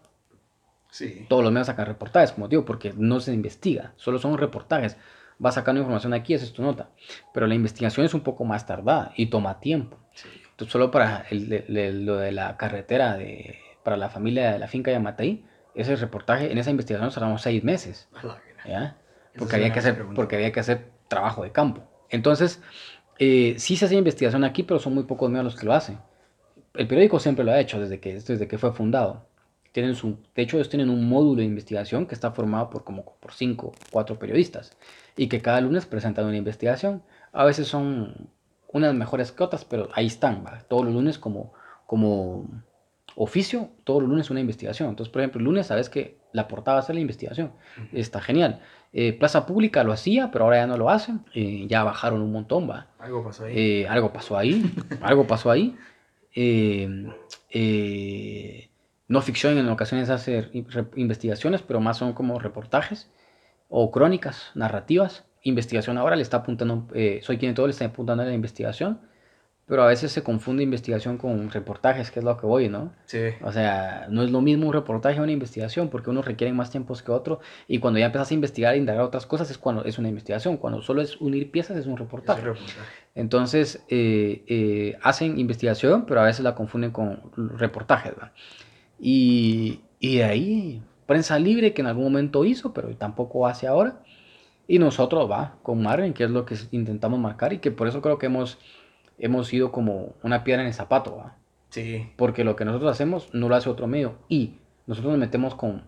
Sí. 0.90 1.26
todos 1.28 1.42
los 1.42 1.52
medios 1.52 1.66
sacan 1.66 1.86
reportajes, 1.86 2.32
como 2.32 2.48
digo, 2.48 2.64
porque 2.64 2.92
no 2.96 3.20
se 3.20 3.32
investiga, 3.32 3.92
solo 3.96 4.18
son 4.18 4.38
reportajes. 4.38 4.96
Vas 5.38 5.54
sacando 5.54 5.80
información 5.80 6.14
aquí, 6.14 6.32
esa 6.32 6.44
es 6.46 6.52
tu 6.54 6.62
nota. 6.62 6.88
Pero 7.34 7.46
la 7.46 7.54
investigación 7.54 8.06
es 8.06 8.14
un 8.14 8.22
poco 8.22 8.44
más 8.44 8.64
tardada 8.66 9.12
y 9.16 9.26
toma 9.26 9.60
tiempo. 9.60 9.98
Sí. 10.14 10.28
Entonces, 10.50 10.72
solo 10.72 10.90
para 10.90 11.26
el- 11.30 12.06
lo 12.06 12.16
de 12.16 12.32
la 12.32 12.56
carretera 12.56 13.16
de, 13.16 13.58
para 13.86 13.96
la 13.96 14.08
familia 14.08 14.50
de 14.50 14.58
la 14.58 14.66
finca 14.66 14.90
Yamatei, 14.90 15.44
ese 15.76 15.94
reportaje, 15.94 16.50
en 16.50 16.58
esa 16.58 16.70
investigación 16.72 17.08
tardamos 17.12 17.40
seis 17.40 17.62
meses. 17.62 18.08
¿ya? 18.66 18.96
Porque 19.38 19.54
había, 19.54 19.72
que 19.72 19.78
hacer, 19.78 19.94
pregunta. 19.94 20.16
porque 20.16 20.34
había 20.34 20.50
que 20.50 20.58
hacer 20.58 20.90
trabajo 21.06 21.44
de 21.44 21.52
campo. 21.52 21.84
Entonces, 22.10 22.60
eh, 23.20 23.54
sí 23.58 23.76
se 23.76 23.84
hace 23.84 23.94
investigación 23.94 24.42
aquí, 24.42 24.64
pero 24.64 24.80
son 24.80 24.92
muy 24.92 25.04
pocos 25.04 25.30
medios 25.30 25.44
los 25.44 25.54
que 25.54 25.66
lo 25.66 25.72
hacen. 25.72 26.00
El 26.74 26.88
periódico 26.88 27.20
siempre 27.20 27.44
lo 27.44 27.52
ha 27.52 27.60
hecho 27.60 27.78
desde 27.78 28.00
que, 28.00 28.14
desde 28.14 28.48
que 28.48 28.58
fue 28.58 28.72
fundado. 28.72 29.28
Tienen 29.70 29.94
su, 29.94 30.18
de 30.34 30.42
hecho, 30.42 30.56
ellos 30.56 30.68
tienen 30.68 30.90
un 30.90 31.08
módulo 31.08 31.38
de 31.38 31.44
investigación 31.44 32.06
que 32.06 32.16
está 32.16 32.32
formado 32.32 32.70
por 32.70 32.82
como 32.82 33.04
por 33.20 33.34
cinco, 33.34 33.70
cuatro 33.92 34.18
periodistas 34.18 34.76
y 35.16 35.28
que 35.28 35.40
cada 35.40 35.60
lunes 35.60 35.86
presentan 35.86 36.26
una 36.26 36.36
investigación. 36.36 37.04
A 37.32 37.44
veces 37.44 37.68
son 37.68 38.30
unas 38.66 38.94
mejores 38.94 39.30
que 39.30 39.44
otras, 39.44 39.64
pero 39.64 39.90
ahí 39.94 40.06
están, 40.06 40.44
¿va? 40.44 40.58
todos 40.66 40.84
los 40.84 40.92
lunes 40.92 41.20
como, 41.20 41.52
como 41.86 42.48
oficio, 43.16 43.70
todos 43.84 44.02
los 44.02 44.10
lunes 44.10 44.30
una 44.30 44.40
investigación. 44.40 44.90
Entonces, 44.90 45.10
por 45.10 45.22
ejemplo, 45.22 45.38
el 45.40 45.46
lunes 45.46 45.66
sabes 45.66 45.88
que 45.88 46.18
la 46.32 46.46
portada 46.46 46.76
va 46.76 46.80
a 46.80 46.82
ser 46.82 46.94
la 46.94 47.00
investigación. 47.00 47.52
Está 47.92 48.20
genial. 48.20 48.60
Eh, 48.92 49.14
Plaza 49.14 49.46
Pública 49.46 49.82
lo 49.82 49.92
hacía, 49.92 50.30
pero 50.30 50.44
ahora 50.44 50.58
ya 50.58 50.66
no 50.66 50.76
lo 50.76 50.90
hacen. 50.90 51.24
Eh, 51.34 51.66
ya 51.66 51.82
bajaron 51.82 52.20
un 52.20 52.30
montón, 52.30 52.68
va. 52.68 52.88
Algo 52.98 53.24
pasó 53.24 53.46
ahí. 53.46 53.54
Eh, 53.56 53.88
algo 53.88 54.12
pasó 54.12 54.36
ahí, 54.36 54.70
algo 55.00 55.26
pasó 55.26 55.50
ahí. 55.50 55.74
Eh, 56.34 57.10
eh, 57.50 58.68
no 59.08 59.22
ficción 59.22 59.56
en 59.56 59.68
ocasiones 59.70 60.10
hace 60.10 60.50
investigaciones, 60.96 61.62
pero 61.62 61.80
más 61.80 61.96
son 61.96 62.12
como 62.12 62.38
reportajes 62.38 63.10
o 63.68 63.90
crónicas 63.90 64.50
narrativas. 64.54 65.24
Investigación 65.42 65.96
ahora 65.96 66.16
le 66.16 66.22
está 66.22 66.38
apuntando, 66.38 66.88
soy 67.22 67.38
quien 67.38 67.54
todo 67.54 67.66
le 67.66 67.70
está 67.70 67.86
apuntando 67.86 68.24
a 68.24 68.26
la 68.26 68.34
investigación, 68.34 69.00
pero 69.66 69.82
a 69.82 69.86
veces 69.86 70.12
se 70.12 70.22
confunde 70.22 70.62
investigación 70.62 71.18
con 71.18 71.50
reportajes, 71.50 72.12
que 72.12 72.20
es 72.20 72.24
lo 72.24 72.36
que 72.36 72.46
voy, 72.46 72.68
¿no? 72.68 72.92
sí. 73.06 73.30
O 73.42 73.50
sea, 73.50 74.06
no 74.08 74.22
es 74.22 74.30
lo 74.30 74.40
mismo 74.40 74.68
un 74.68 74.72
reportaje 74.72 75.18
o 75.18 75.24
una 75.24 75.32
investigación, 75.32 75.88
porque 75.88 76.10
unos 76.10 76.24
requieren 76.24 76.54
más 76.54 76.70
tiempos 76.70 77.02
que 77.02 77.10
otro, 77.10 77.40
y 77.66 77.80
cuando 77.80 77.98
ya 77.98 78.06
empiezas 78.06 78.30
a 78.30 78.34
investigar 78.34 78.74
e 78.74 78.78
indagar 78.78 79.02
otras 79.02 79.26
cosas 79.26 79.50
es 79.50 79.58
cuando 79.58 79.84
es 79.84 79.98
una 79.98 80.08
investigación, 80.08 80.56
cuando 80.56 80.82
solo 80.82 81.02
es 81.02 81.20
unir 81.20 81.50
piezas 81.50 81.76
es 81.76 81.86
un 81.86 81.96
reportaje. 81.96 82.42
reportaje. 82.42 82.78
Entonces, 83.16 83.84
eh, 83.88 84.44
eh, 84.46 84.98
hacen 85.02 85.38
investigación, 85.38 86.06
pero 86.06 86.20
a 86.20 86.24
veces 86.24 86.44
la 86.44 86.54
confunden 86.54 86.92
con 86.92 87.20
reportajes, 87.58 88.12
¿va? 88.12 88.32
Y, 89.00 89.80
y 89.98 90.18
de 90.18 90.24
ahí, 90.24 90.82
prensa 91.06 91.38
libre 91.38 91.74
que 91.74 91.82
en 91.82 91.88
algún 91.88 92.04
momento 92.04 92.44
hizo, 92.44 92.72
pero 92.72 92.94
tampoco 92.96 93.46
hace 93.46 93.66
ahora. 93.66 94.00
Y 94.68 94.78
nosotros, 94.78 95.30
va, 95.30 95.56
con 95.62 95.82
Marvin, 95.82 96.12
que 96.12 96.24
es 96.24 96.30
lo 96.30 96.44
que 96.44 96.56
intentamos 96.72 97.20
marcar 97.20 97.52
y 97.52 97.58
que 97.58 97.70
por 97.70 97.86
eso 97.86 98.02
creo 98.02 98.18
que 98.18 98.26
hemos, 98.26 98.58
hemos 99.18 99.48
sido 99.48 99.72
como 99.72 100.14
una 100.22 100.44
piedra 100.44 100.62
en 100.62 100.68
el 100.68 100.74
zapato, 100.74 101.16
¿va? 101.16 101.36
Sí. 101.70 102.10
Porque 102.16 102.44
lo 102.44 102.56
que 102.56 102.64
nosotros 102.64 102.90
hacemos 102.92 103.28
no 103.34 103.48
lo 103.48 103.54
hace 103.56 103.68
otro 103.68 103.86
medio. 103.86 104.16
Y 104.28 104.58
nosotros 104.86 105.12
nos 105.12 105.20
metemos 105.20 105.54
con... 105.54 105.84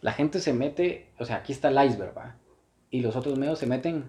La 0.00 0.12
gente 0.12 0.38
se 0.40 0.52
mete, 0.52 1.10
o 1.18 1.24
sea, 1.24 1.36
aquí 1.36 1.52
está 1.52 1.68
el 1.68 1.82
iceberg, 1.90 2.16
¿va? 2.16 2.36
Y 2.90 3.00
los 3.00 3.16
otros 3.16 3.38
medios 3.38 3.58
se 3.58 3.66
meten 3.66 4.04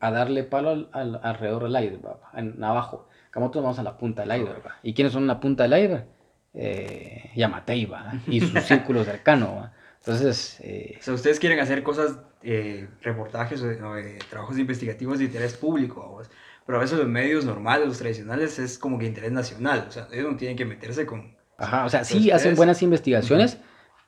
a 0.00 0.10
darle 0.10 0.44
palo 0.44 0.70
al, 0.70 0.88
al- 0.92 1.20
alrededor 1.22 1.64
del 1.64 1.82
iceberg, 1.84 2.04
¿va? 2.04 2.20
En, 2.38 2.62
abajo. 2.62 3.08
Como 3.32 3.46
nosotros 3.46 3.64
vamos 3.64 3.78
a 3.78 3.82
la 3.82 3.96
punta 3.96 4.24
del 4.24 4.40
iceberg, 4.40 4.66
¿va? 4.66 4.76
¿Y 4.82 4.92
quiénes 4.94 5.12
son 5.12 5.26
la 5.26 5.40
punta 5.40 5.66
del 5.66 5.78
iceberg? 5.82 6.06
Eh, 6.54 7.30
Yamatei, 7.36 7.86
¿va? 7.86 8.12
Y 8.26 8.40
su 8.40 8.58
círculo 8.60 9.04
cercano, 9.04 9.56
¿va? 9.56 9.72
Entonces, 9.98 10.58
eh, 10.62 10.96
O 10.98 11.02
sea, 11.02 11.14
ustedes 11.14 11.38
quieren 11.38 11.60
hacer 11.60 11.82
cosas, 11.82 12.18
eh, 12.42 12.88
reportajes 13.02 13.62
o, 13.62 13.96
eh, 13.98 14.18
trabajos 14.30 14.58
investigativos 14.58 15.18
de 15.18 15.26
interés 15.26 15.56
público, 15.56 16.00
vamos. 16.00 16.30
Pero 16.70 16.78
a 16.78 16.82
veces 16.82 16.98
los 16.98 17.08
medios 17.08 17.44
normales, 17.44 17.88
los 17.88 17.98
tradicionales, 17.98 18.58
es 18.60 18.78
como 18.78 18.96
que 18.98 19.06
interés 19.06 19.32
nacional. 19.32 19.86
O 19.88 19.90
sea, 19.90 20.06
ellos 20.12 20.30
no 20.30 20.36
tienen 20.36 20.56
que 20.56 20.64
meterse 20.64 21.04
con... 21.04 21.34
Ajá, 21.58 21.84
o 21.84 21.88
sea, 21.90 22.04
sí 22.04 22.14
Entonces, 22.14 22.32
hacen 22.34 22.36
ustedes- 22.52 22.56
buenas 22.58 22.82
investigaciones 22.82 23.58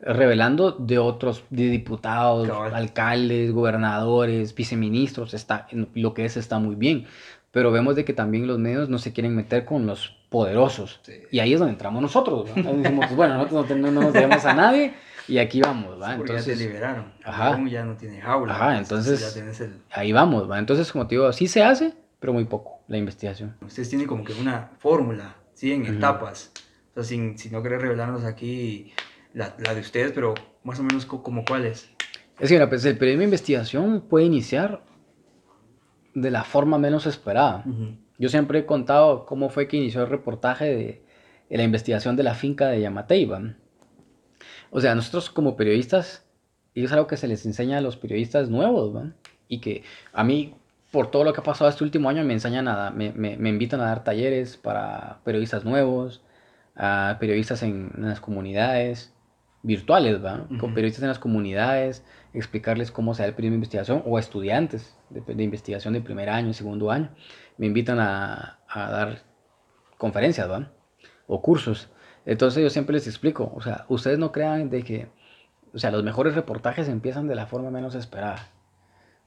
revelando 0.00 0.72
de 0.72 0.98
otros, 0.98 1.44
de 1.50 1.64
diputados, 1.68 2.48
Cabal. 2.48 2.74
alcaldes, 2.74 3.52
gobernadores, 3.52 4.54
viceministros, 4.54 5.34
está, 5.34 5.66
lo 5.94 6.14
que 6.14 6.24
es 6.24 6.36
está 6.36 6.58
muy 6.58 6.74
bien, 6.76 7.06
pero 7.50 7.70
vemos 7.72 7.94
de 7.96 8.04
que 8.04 8.12
también 8.12 8.46
los 8.46 8.58
medios 8.58 8.88
no 8.88 8.98
se 8.98 9.12
quieren 9.12 9.34
meter 9.36 9.64
con 9.64 9.86
los 9.86 10.16
poderosos, 10.30 11.00
Sí. 11.02 11.14
y 11.30 11.38
ahí 11.40 11.52
es 11.52 11.58
donde 11.60 11.72
entramos 11.74 12.00
nosotros, 12.02 12.48
¿no? 12.56 12.72
Decimos, 12.74 13.06
pues, 13.06 13.16
bueno, 13.16 13.36
nosotros 13.36 13.78
no, 13.78 13.90
no 13.90 14.00
nos 14.02 14.12
debemos 14.12 14.44
a 14.44 14.54
nadie, 14.54 14.94
y 15.28 15.38
aquí 15.38 15.60
vamos, 15.60 16.00
¿va? 16.00 16.16
porque 16.16 16.32
ya 16.32 16.38
te 16.42 16.50
Entonces, 16.52 16.58
liberaron. 16.58 17.12
Ajá. 17.24 17.60
Ya 17.68 17.84
no 17.84 17.96
tiene 17.96 18.20
jaula. 18.20 18.54
Ajá, 18.54 18.78
entonces- 18.78 19.20
Ya 19.20 19.32
tienes 19.32 19.60
el... 19.60 19.74
ahí 19.92 20.10
vamos, 20.12 20.50
¿va? 20.50 20.58
Entonces, 20.58 20.90
como 20.90 21.06
te 21.06 21.14
digo, 21.14 21.32
sí 21.32 21.46
se 21.46 21.62
hace, 21.62 21.94
pero 22.22 22.32
muy 22.32 22.44
poco, 22.44 22.82
la 22.86 22.96
investigación. 22.98 23.56
Ustedes 23.66 23.88
tienen 23.88 24.06
como 24.06 24.22
que 24.22 24.32
una 24.34 24.70
fórmula, 24.78 25.34
¿sí? 25.54 25.72
En 25.72 25.82
Ujú. 25.82 25.92
etapas. 25.94 26.52
O 26.92 26.94
sea, 26.94 27.02
sin, 27.02 27.36
sin 27.36 27.50
no 27.50 27.62
querer 27.64 27.80
revelarnos 27.80 28.22
aquí 28.24 28.92
la, 29.34 29.56
la 29.58 29.74
de 29.74 29.80
ustedes, 29.80 30.12
pero 30.12 30.34
más 30.62 30.78
o 30.78 30.84
menos 30.84 31.04
co- 31.04 31.20
como 31.20 31.44
cuáles. 31.44 31.90
Es 32.38 32.48
que, 32.48 32.54
mira, 32.54 32.68
pues 32.68 32.84
el 32.84 32.96
periodismo 32.96 33.22
de 33.22 33.24
investigación 33.24 34.02
puede 34.08 34.24
iniciar 34.26 34.84
de 36.14 36.30
la 36.30 36.44
forma 36.44 36.78
menos 36.78 37.06
esperada. 37.06 37.64
Yo 38.18 38.28
siempre 38.28 38.60
he 38.60 38.66
contado 38.66 39.26
cómo 39.26 39.48
fue 39.50 39.66
que 39.66 39.76
inició 39.78 40.02
el 40.02 40.08
reportaje 40.08 40.66
de, 40.66 41.04
de 41.50 41.56
la 41.56 41.64
investigación 41.64 42.14
de 42.14 42.22
la 42.22 42.34
finca 42.34 42.68
de 42.68 42.80
Yamateiba. 42.82 43.56
O 44.70 44.80
sea, 44.80 44.94
nosotros 44.94 45.28
como 45.28 45.56
periodistas, 45.56 46.24
y 46.72 46.84
es 46.84 46.92
algo 46.92 47.08
que 47.08 47.16
se 47.16 47.26
les 47.26 47.44
enseña 47.46 47.78
a 47.78 47.80
los 47.80 47.96
periodistas 47.96 48.48
nuevos, 48.48 48.94
¿va? 48.94 49.12
Y 49.48 49.60
que 49.60 49.82
a 50.12 50.22
mí, 50.24 50.54
por 50.93 51.11
todo 51.11 51.24
lo 51.24 51.32
que 51.32 51.40
ha 51.40 51.45
pasado 51.45 51.68
este 51.68 51.82
último 51.82 52.09
año, 52.09 52.22
me 52.22 52.34
enseñan 52.34 52.68
a, 52.68 52.90
me, 52.90 53.12
me, 53.12 53.36
me 53.36 53.49
invitan 53.49 53.80
a 53.80 53.86
dar 53.86 54.05
talleres 54.05 54.57
para 54.57 55.18
periodistas 55.24 55.64
nuevos, 55.64 56.22
a 56.76 57.16
periodistas 57.18 57.62
en, 57.62 57.90
en 57.97 58.09
las 58.09 58.20
comunidades 58.20 59.12
virtuales, 59.64 60.22
¿va? 60.22 60.47
Con 60.59 60.74
periodistas 60.74 61.03
en 61.03 61.09
las 61.09 61.18
comunidades, 61.18 62.05
explicarles 62.34 62.90
cómo 62.90 63.14
se 63.14 63.22
da 63.22 63.28
el 63.28 63.34
periodismo 63.34 63.55
de 63.55 63.59
investigación, 63.59 64.03
o 64.05 64.18
estudiantes 64.18 64.97
de, 65.09 65.20
de 65.20 65.43
investigación 65.43 65.95
de 65.95 66.01
primer 66.01 66.28
año, 66.28 66.53
segundo 66.53 66.90
año, 66.90 67.11
me 67.59 67.66
invitan 67.66 67.99
a, 68.01 68.59
a 68.68 68.90
dar 68.90 69.22
conferencias, 69.99 70.51
¿va? 70.51 70.72
O 71.26 71.40
cursos. 71.40 71.90
Entonces 72.26 72.62
yo 72.62 72.70
siempre 72.70 72.95
les 72.95 73.07
explico, 73.07 73.53
o 73.55 73.62
sea, 73.62 73.86
ustedes 73.88 74.18
no 74.18 74.30
crean 74.30 74.68
de 74.68 74.82
que, 74.82 75.09
o 75.72 75.78
sea, 75.78 75.90
los 75.90 76.05
mejores 76.05 76.34
reportajes 76.34 76.88
empiezan 76.88 77.28
de 77.28 77.34
la 77.34 77.47
forma 77.47 77.70
menos 77.70 77.95
esperada. 77.95 78.51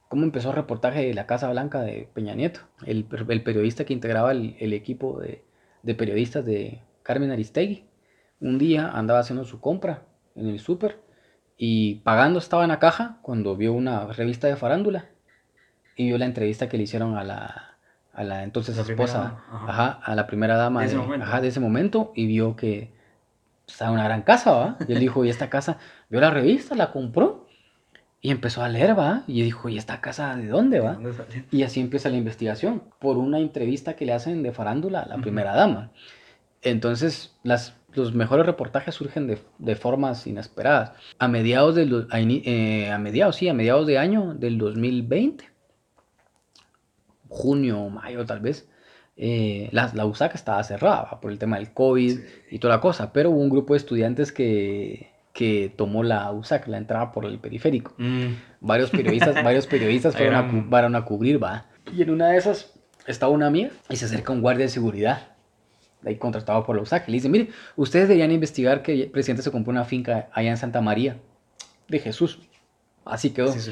¿Cómo 0.08 0.22
empezó 0.24 0.50
el 0.50 0.56
reportaje 0.56 1.06
de 1.06 1.14
la 1.14 1.26
Casa 1.26 1.50
Blanca 1.50 1.80
de 1.80 2.08
Peña 2.14 2.34
Nieto? 2.34 2.60
El, 2.84 3.04
per- 3.04 3.26
el 3.28 3.42
periodista 3.42 3.84
que 3.84 3.92
integraba 3.92 4.32
el, 4.32 4.56
el 4.60 4.72
equipo 4.72 5.18
de, 5.20 5.42
de 5.82 5.94
periodistas 5.94 6.44
de 6.44 6.80
Carmen 7.02 7.30
Aristegui. 7.30 7.84
Un 8.40 8.58
día 8.58 8.90
andaba 8.90 9.20
haciendo 9.20 9.44
su 9.44 9.60
compra 9.60 10.02
en 10.34 10.48
el 10.48 10.60
súper 10.60 11.00
y 11.56 11.96
pagando 11.96 12.38
estaba 12.38 12.62
en 12.64 12.68
la 12.68 12.78
caja 12.78 13.18
cuando 13.22 13.56
vio 13.56 13.72
una 13.72 14.06
revista 14.12 14.46
de 14.46 14.56
farándula 14.56 15.06
y 15.96 16.06
vio 16.06 16.18
la 16.18 16.26
entrevista 16.26 16.68
que 16.68 16.76
le 16.76 16.84
hicieron 16.84 17.16
a 17.16 17.24
la, 17.24 17.76
a 18.12 18.24
la 18.24 18.42
entonces 18.44 18.76
La 18.76 18.82
esposa, 18.82 19.42
ajá. 19.50 19.66
ajá, 19.66 20.00
a 20.04 20.14
la 20.14 20.26
primera 20.26 20.56
dama 20.56 20.80
De 20.80 20.86
ese 20.86 20.96
de, 20.96 21.02
momento. 21.02 21.26
ajá, 21.26 21.40
de 21.40 21.48
ese 21.48 21.60
momento 21.60 22.12
y 22.14 22.26
vio 22.26 22.56
que 22.56 22.92
estaba 23.66 23.90
una 23.92 24.04
gran 24.04 24.22
casa, 24.22 24.52
¿va? 24.52 24.76
Y 24.88 24.92
él 24.92 25.00
dijo, 25.00 25.24
¿y 25.24 25.30
esta 25.30 25.50
casa? 25.50 25.78
Vio 26.08 26.20
la 26.20 26.30
revista, 26.30 26.74
la 26.74 26.92
compró 26.92 27.35
y 28.20 28.30
empezó 28.30 28.62
a 28.62 28.68
leer, 28.68 28.98
¿va? 28.98 29.22
Y 29.26 29.42
dijo, 29.42 29.68
¿y 29.68 29.78
esta 29.78 30.00
casa 30.00 30.34
de 30.36 30.48
dónde, 30.48 30.80
va? 30.80 30.94
Y 31.52 31.62
así 31.62 31.80
empieza 31.80 32.08
la 32.08 32.16
investigación, 32.16 32.82
por 32.98 33.18
una 33.18 33.38
entrevista 33.38 33.94
que 33.94 34.06
le 34.06 34.12
hacen 34.14 34.42
de 34.42 34.52
farándula 34.52 35.00
a 35.00 35.06
la 35.08 35.18
primera 35.18 35.54
dama. 35.54 35.92
Entonces, 36.62 37.36
las, 37.44 37.74
los 37.92 38.14
mejores 38.14 38.44
reportajes 38.46 38.94
surgen 38.96 39.26
de, 39.28 39.38
de 39.58 39.76
formas 39.76 40.26
inesperadas. 40.26 40.92
A 41.18 41.28
mediados, 41.28 41.76
a, 41.76 42.20
ini- 42.20 42.42
eh, 42.44 42.90
a 42.90 42.98
mediados, 42.98 43.36
sí, 43.36 43.48
a 43.48 43.54
mediados 43.54 43.86
de 43.86 43.98
año 43.98 44.34
del 44.34 44.58
2020, 44.58 45.44
junio 47.28 47.80
o 47.80 47.90
mayo 47.90 48.24
tal 48.24 48.40
vez, 48.40 48.68
eh, 49.16 49.68
la, 49.72 49.90
la 49.94 50.04
USAC 50.06 50.34
estaba 50.34 50.62
cerrada 50.64 51.02
¿va? 51.12 51.20
por 51.20 51.30
el 51.32 51.38
tema 51.38 51.56
del 51.58 51.72
COVID 51.72 52.18
y 52.50 52.58
toda 52.58 52.74
la 52.76 52.80
cosa, 52.80 53.12
pero 53.12 53.30
hubo 53.30 53.40
un 53.40 53.50
grupo 53.50 53.74
de 53.74 53.78
estudiantes 53.78 54.32
que, 54.32 55.10
que 55.36 55.70
tomó 55.76 56.02
la 56.02 56.32
USAC, 56.32 56.66
la 56.66 56.78
entrada 56.78 57.12
por 57.12 57.26
el 57.26 57.38
periférico. 57.38 57.92
Mm. 57.98 58.36
Varios 58.60 58.88
periodistas, 58.88 59.34
varios 59.44 59.66
periodistas 59.66 60.16
fueron 60.16 60.34
a, 60.34 60.68
fueron 60.70 61.02
cubrir, 61.02 61.42
va. 61.42 61.66
Y 61.94 62.00
en 62.00 62.08
una 62.08 62.30
de 62.30 62.38
esas 62.38 62.72
estaba 63.06 63.30
una 63.30 63.46
amiga 63.46 63.68
y 63.90 63.96
se 63.96 64.06
acerca 64.06 64.32
un 64.32 64.40
guardia 64.40 64.64
de 64.64 64.70
seguridad, 64.70 65.34
ahí 66.06 66.16
contratado 66.16 66.64
por 66.64 66.74
la 66.74 66.80
USAC, 66.80 67.06
y 67.08 67.10
le 67.10 67.16
dice, 67.16 67.28
mire, 67.28 67.50
ustedes 67.76 68.08
deberían 68.08 68.32
investigar 68.32 68.82
que 68.82 68.94
el 68.94 69.10
presidente 69.10 69.42
se 69.42 69.50
compró 69.50 69.72
una 69.72 69.84
finca 69.84 70.30
allá 70.32 70.48
en 70.48 70.56
Santa 70.56 70.80
María 70.80 71.18
de 71.86 71.98
Jesús. 71.98 72.38
Así 73.04 73.28
quedó. 73.28 73.52
Sí. 73.52 73.70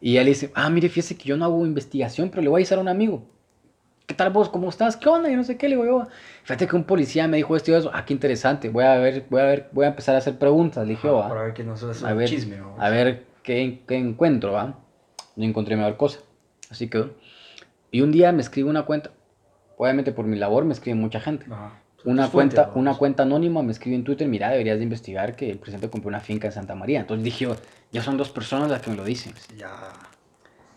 Y 0.00 0.12
ella 0.12 0.24
le 0.24 0.30
dice, 0.30 0.50
ah, 0.56 0.68
mire, 0.68 0.88
fíjese 0.88 1.16
que 1.16 1.28
yo 1.28 1.36
no 1.36 1.44
hago 1.44 1.64
investigación, 1.64 2.28
pero 2.28 2.42
le 2.42 2.48
voy 2.48 2.58
a 2.58 2.60
avisar 2.62 2.78
a 2.78 2.80
un 2.80 2.88
amigo. 2.88 3.24
¿Qué 4.08 4.14
tal 4.14 4.30
vos? 4.30 4.48
¿Cómo 4.48 4.70
estás? 4.70 4.96
¿Qué 4.96 5.06
onda? 5.06 5.28
Yo 5.28 5.36
no 5.36 5.44
sé 5.44 5.58
qué, 5.58 5.68
le 5.68 5.76
digo 5.76 5.84
yo. 5.84 6.08
Fíjate 6.42 6.66
que 6.66 6.74
un 6.74 6.84
policía 6.84 7.28
me 7.28 7.36
dijo 7.36 7.54
esto 7.54 7.72
y 7.72 7.74
eso. 7.74 7.90
Ah, 7.92 8.06
qué 8.06 8.14
interesante. 8.14 8.70
Voy 8.70 8.84
a 8.84 8.96
ver, 8.96 9.26
voy 9.28 9.42
a 9.42 9.44
ver, 9.44 9.68
voy 9.70 9.84
a 9.84 9.88
empezar 9.88 10.14
a 10.14 10.18
hacer 10.18 10.38
preguntas, 10.38 10.86
le 10.86 10.92
dije 10.92 11.08
yo, 11.08 11.16
"va". 11.16 11.28
Para 11.28 11.42
ver 11.42 11.52
que 11.52 11.62
no 11.62 11.74
es 11.74 12.02
a 12.02 12.14
ver, 12.14 12.26
chisme. 12.26 12.56
¿no? 12.56 12.74
a 12.78 12.88
ver 12.88 13.26
qué, 13.42 13.82
qué 13.86 13.96
encuentro, 13.96 14.52
¿va? 14.52 14.78
No 15.36 15.44
encontré 15.44 15.76
mejor 15.76 15.98
cosa. 15.98 16.20
Así 16.70 16.88
que, 16.88 17.04
y 17.90 18.00
un 18.00 18.10
día 18.10 18.32
me 18.32 18.40
escribe 18.40 18.70
una 18.70 18.86
cuenta, 18.86 19.10
obviamente 19.76 20.10
por 20.12 20.24
mi 20.24 20.38
labor 20.38 20.64
me 20.64 20.72
escribe 20.72 20.98
mucha 20.98 21.20
gente. 21.20 21.44
Ajá. 21.50 21.82
Una 22.04 22.30
cuenta, 22.30 22.62
vamos. 22.62 22.76
una 22.76 22.94
cuenta 22.94 23.24
anónima 23.24 23.62
me 23.62 23.72
escribe 23.72 23.96
en 23.96 24.04
Twitter, 24.04 24.26
mira, 24.26 24.48
deberías 24.48 24.78
de 24.78 24.84
investigar 24.84 25.36
que 25.36 25.50
el 25.50 25.58
presidente 25.58 25.90
compró 25.90 26.08
una 26.08 26.20
finca 26.20 26.46
en 26.46 26.52
Santa 26.54 26.74
María. 26.74 27.00
Entonces 27.00 27.24
dije 27.24 27.44
yo, 27.44 27.56
ya 27.92 28.02
son 28.02 28.16
dos 28.16 28.30
personas 28.30 28.70
las 28.70 28.80
que 28.80 28.88
me 28.88 28.96
lo 28.96 29.04
dicen. 29.04 29.34
Ya. 29.54 29.92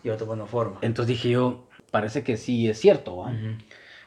Iba 0.04 0.18
tomando 0.18 0.46
forma. 0.46 0.80
Entonces 0.82 1.08
dije 1.16 1.30
yo, 1.30 1.64
parece 1.92 2.24
que 2.24 2.36
sí 2.36 2.68
es 2.68 2.80
cierto. 2.80 3.24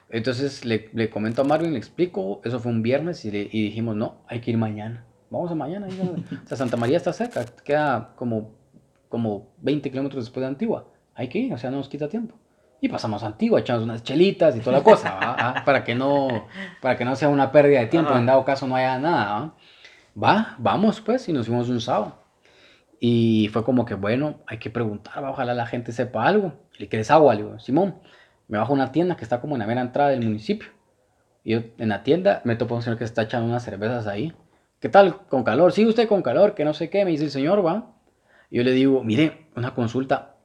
Entonces 0.10 0.66
le, 0.66 0.90
le 0.94 1.10
comento 1.10 1.42
a 1.42 1.46
Marvin, 1.46 1.72
le 1.72 1.78
explico, 1.78 2.42
eso 2.44 2.60
fue 2.60 2.72
un 2.72 2.82
viernes 2.84 3.24
y, 3.26 3.32
le- 3.32 3.50
y 3.52 3.64
dijimos, 3.64 3.96
no, 3.96 4.18
hay 4.28 4.40
que 4.42 4.52
ir 4.52 4.58
mañana. 4.58 5.06
Vamos 5.30 5.52
a 5.52 5.56
mañana. 5.56 5.88
o 5.88 6.48
sea, 6.48 6.58
Santa 6.58 6.78
María 6.78 6.98
está 6.98 7.12
cerca, 7.14 7.44
queda 7.64 8.12
como, 8.16 8.52
como 9.10 9.48
20 9.62 9.90
kilómetros 9.90 10.26
después 10.26 10.42
de 10.42 10.48
Antigua. 10.48 10.88
Hay 11.16 11.28
que 11.30 11.40
ir, 11.40 11.54
o 11.54 11.58
sea, 11.58 11.72
no 11.72 11.78
nos 11.78 11.90
quita 11.90 12.08
tiempo. 12.10 12.36
Y 12.82 12.90
pasamos 12.90 13.24
a 13.24 13.28
Antigua, 13.28 13.62
echamos 13.62 13.84
unas 13.84 14.04
chelitas 14.04 14.56
y 14.56 14.60
toda 14.60 14.78
la 14.78 14.84
cosa, 14.84 15.16
¿va? 15.16 15.36
Ah, 15.40 15.64
para, 15.66 15.84
que 15.84 15.96
no, 15.96 16.48
para 16.82 16.98
que 16.98 17.06
no 17.06 17.16
sea 17.16 17.30
una 17.30 17.52
pérdida 17.52 17.80
de 17.80 17.88
tiempo, 17.88 18.12
Ajá. 18.12 18.20
en 18.20 18.26
dado 18.28 18.46
caso 18.46 18.68
no 18.68 18.76
haya 18.76 19.00
nada. 19.00 19.40
¿va? 19.40 19.54
Va, 20.24 20.56
vamos 20.60 21.02
pues, 21.02 21.28
y 21.30 21.34
nos 21.34 21.48
fuimos 21.48 21.70
un 21.70 21.82
sábado. 21.82 22.22
Y 23.00 23.50
fue 23.52 23.64
como 23.64 23.86
que, 23.86 23.96
bueno, 23.96 24.36
hay 24.48 24.60
que 24.60 24.70
preguntar, 24.70 25.24
va, 25.24 25.32
ojalá 25.32 25.54
la 25.54 25.66
gente 25.66 25.92
sepa 25.92 26.26
algo. 26.28 26.54
¿Le 26.78 26.88
quieres 26.88 27.12
agua? 27.12 27.36
Le 27.36 27.60
Simón, 27.60 27.96
me 28.48 28.58
bajo 28.58 28.74
a 28.74 28.76
una 28.76 28.92
tienda 28.92 29.16
que 29.16 29.24
está 29.24 29.42
como 29.42 29.56
en 29.56 29.60
la 29.60 29.68
mera 29.68 29.82
entrada 29.82 30.10
del 30.10 30.22
municipio. 30.24 30.70
Y 31.44 31.52
yo 31.54 31.60
en 31.78 31.90
la 31.90 32.04
tienda 32.04 32.42
me 32.44 32.56
topo 32.56 32.74
a 32.74 32.78
un 32.78 32.84
señor 32.84 32.98
que 32.98 33.04
está 33.04 33.24
echando 33.24 33.48
unas 33.48 33.64
cervezas 33.64 34.08
ahí. 34.08 34.34
¿Qué 34.80 34.90
tal? 34.90 35.26
¿Con 35.28 35.44
calor? 35.44 35.72
Sí, 35.72 35.86
usted 35.86 36.08
con 36.08 36.22
calor, 36.22 36.54
que 36.54 36.66
no 36.66 36.74
sé 36.74 36.90
qué, 36.90 37.06
me 37.06 37.12
dice 37.12 37.24
el 37.26 37.32
señor, 37.32 37.66
va. 37.66 37.94
Yo 38.52 38.64
le 38.64 38.72
digo, 38.72 39.04
mire, 39.04 39.48
una 39.56 39.74
consulta. 39.74 40.36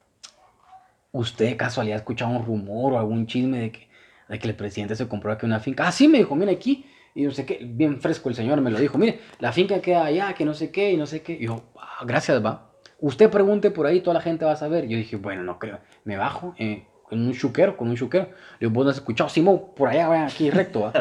¿Usted 1.12 1.57
casualidad 1.57 1.97
ha 1.97 1.99
escuchado 2.01 2.31
un 2.31 2.45
rumor 2.45 2.93
o 2.93 2.99
algún 2.99 3.26
chisme 3.26 3.59
de 3.59 3.72
que, 3.72 3.89
de 4.28 4.39
que 4.39 4.49
el 4.49 4.55
presidente 4.55 4.95
se 4.95 5.09
compró 5.09 5.33
aquí 5.33 5.45
una 5.47 5.59
finca? 5.59 5.87
Ah, 5.89 5.93
sí, 5.93 6.07
me 6.07 6.18
dijo, 6.18 6.37
mire 6.37 6.53
aquí. 6.53 6.87
Y 7.14 7.22
no 7.24 7.33
sé 7.33 7.45
qué, 7.45 7.59
bien 7.64 8.01
fresco 8.01 8.28
el 8.28 8.37
señor 8.37 8.61
me 8.61 8.70
lo 8.70 8.78
dijo. 8.78 8.97
Mire, 8.97 9.20
la 9.41 9.51
finca 9.53 9.81
queda 9.81 10.05
allá, 10.05 10.33
que 10.35 10.45
no 10.45 10.55
sé 10.55 10.70
qué, 10.70 10.93
y 10.93 10.97
no 10.97 11.07
sé 11.07 11.22
qué. 11.22 11.39
Yo, 11.39 11.64
"Ah, 11.76 12.05
gracias, 12.07 12.45
va. 12.45 12.70
Usted 13.01 13.31
pregunte 13.31 13.71
por 13.71 13.87
ahí, 13.87 14.01
toda 14.01 14.15
la 14.15 14.21
gente 14.21 14.45
va 14.45 14.53
a 14.53 14.57
saber. 14.57 14.87
Yo 14.87 14.97
dije, 14.97 15.17
bueno, 15.17 15.43
no 15.43 15.59
creo. 15.59 15.79
Me 16.05 16.17
bajo 16.17 16.55
eh, 16.59 16.87
con 17.05 17.21
un 17.21 17.33
chuquero, 17.33 17.77
con 17.77 17.89
un 17.89 17.97
chuquero. 17.97 18.27
Le 18.59 18.69
digo, 18.69 18.73
vos 18.73 18.85
no 18.85 18.91
has 18.91 18.97
escuchado, 18.97 19.31
Simón, 19.31 19.63
por 19.75 19.89
allá, 19.89 20.09
vayan 20.09 20.27
aquí 20.27 20.51
recto, 20.51 20.81
va. 20.83 20.93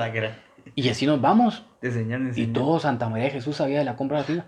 Y 0.75 0.89
así 0.89 1.05
nos 1.05 1.19
vamos. 1.19 1.65
De 1.81 1.91
señal, 1.91 2.23
de 2.25 2.31
Y 2.31 2.33
señal. 2.33 2.53
todo 2.53 2.79
Santa 2.79 3.09
María 3.09 3.25
de 3.25 3.31
Jesús 3.31 3.55
sabía 3.57 3.79
de 3.79 3.85
la 3.85 3.95
compra 3.95 4.17
de 4.17 4.21
la 4.21 4.27
finca. 4.27 4.45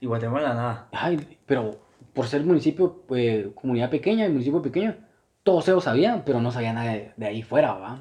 Y 0.00 0.06
Guatemala 0.06 0.54
nada. 0.54 0.88
Ay, 0.92 1.38
pero 1.46 1.80
por 2.12 2.26
ser 2.26 2.42
municipio, 2.44 3.02
pues, 3.06 3.46
comunidad 3.54 3.90
pequeña, 3.90 4.24
el 4.24 4.32
municipio 4.32 4.62
pequeño, 4.62 4.96
todos 5.42 5.66
ellos 5.68 5.84
sabían, 5.84 6.22
pero 6.24 6.40
no 6.40 6.50
sabían 6.50 6.76
nada 6.76 6.92
de, 6.92 7.12
de 7.16 7.26
ahí 7.26 7.42
fuera, 7.42 7.74
¿va? 7.74 8.00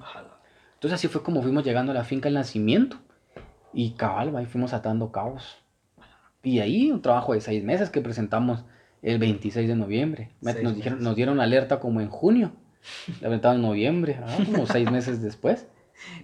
Entonces 0.76 1.00
así 1.00 1.08
fue 1.08 1.24
como 1.24 1.42
fuimos 1.42 1.64
llegando 1.64 1.92
a 1.92 1.96
la 1.96 2.04
finca 2.04 2.28
del 2.28 2.36
nacimiento. 2.36 2.98
Y 3.74 3.92
cabal, 3.92 4.36
ahí 4.36 4.46
fuimos 4.46 4.74
atando 4.74 5.12
cabos. 5.12 5.58
Y 6.44 6.60
ahí 6.60 6.92
un 6.92 7.02
trabajo 7.02 7.34
de 7.34 7.42
seis 7.42 7.64
meses 7.64 7.90
que 7.90 8.02
presentamos 8.02 8.66
el 9.04 9.20
26 9.20 9.68
de 9.68 9.76
noviembre. 9.76 10.30
Nos, 10.42 10.56
dijeron, 10.56 10.78
meses. 10.78 11.00
nos 11.00 11.16
dieron 11.16 11.40
alerta 11.40 11.80
como 11.80 12.02
en 12.02 12.10
junio. 12.10 12.52
La 13.22 13.28
presentaron 13.28 13.58
en 13.58 13.62
noviembre, 13.64 14.20
ah, 14.24 14.38
como 14.46 14.66
seis 14.68 14.90
meses 14.90 15.22
después. 15.22 15.68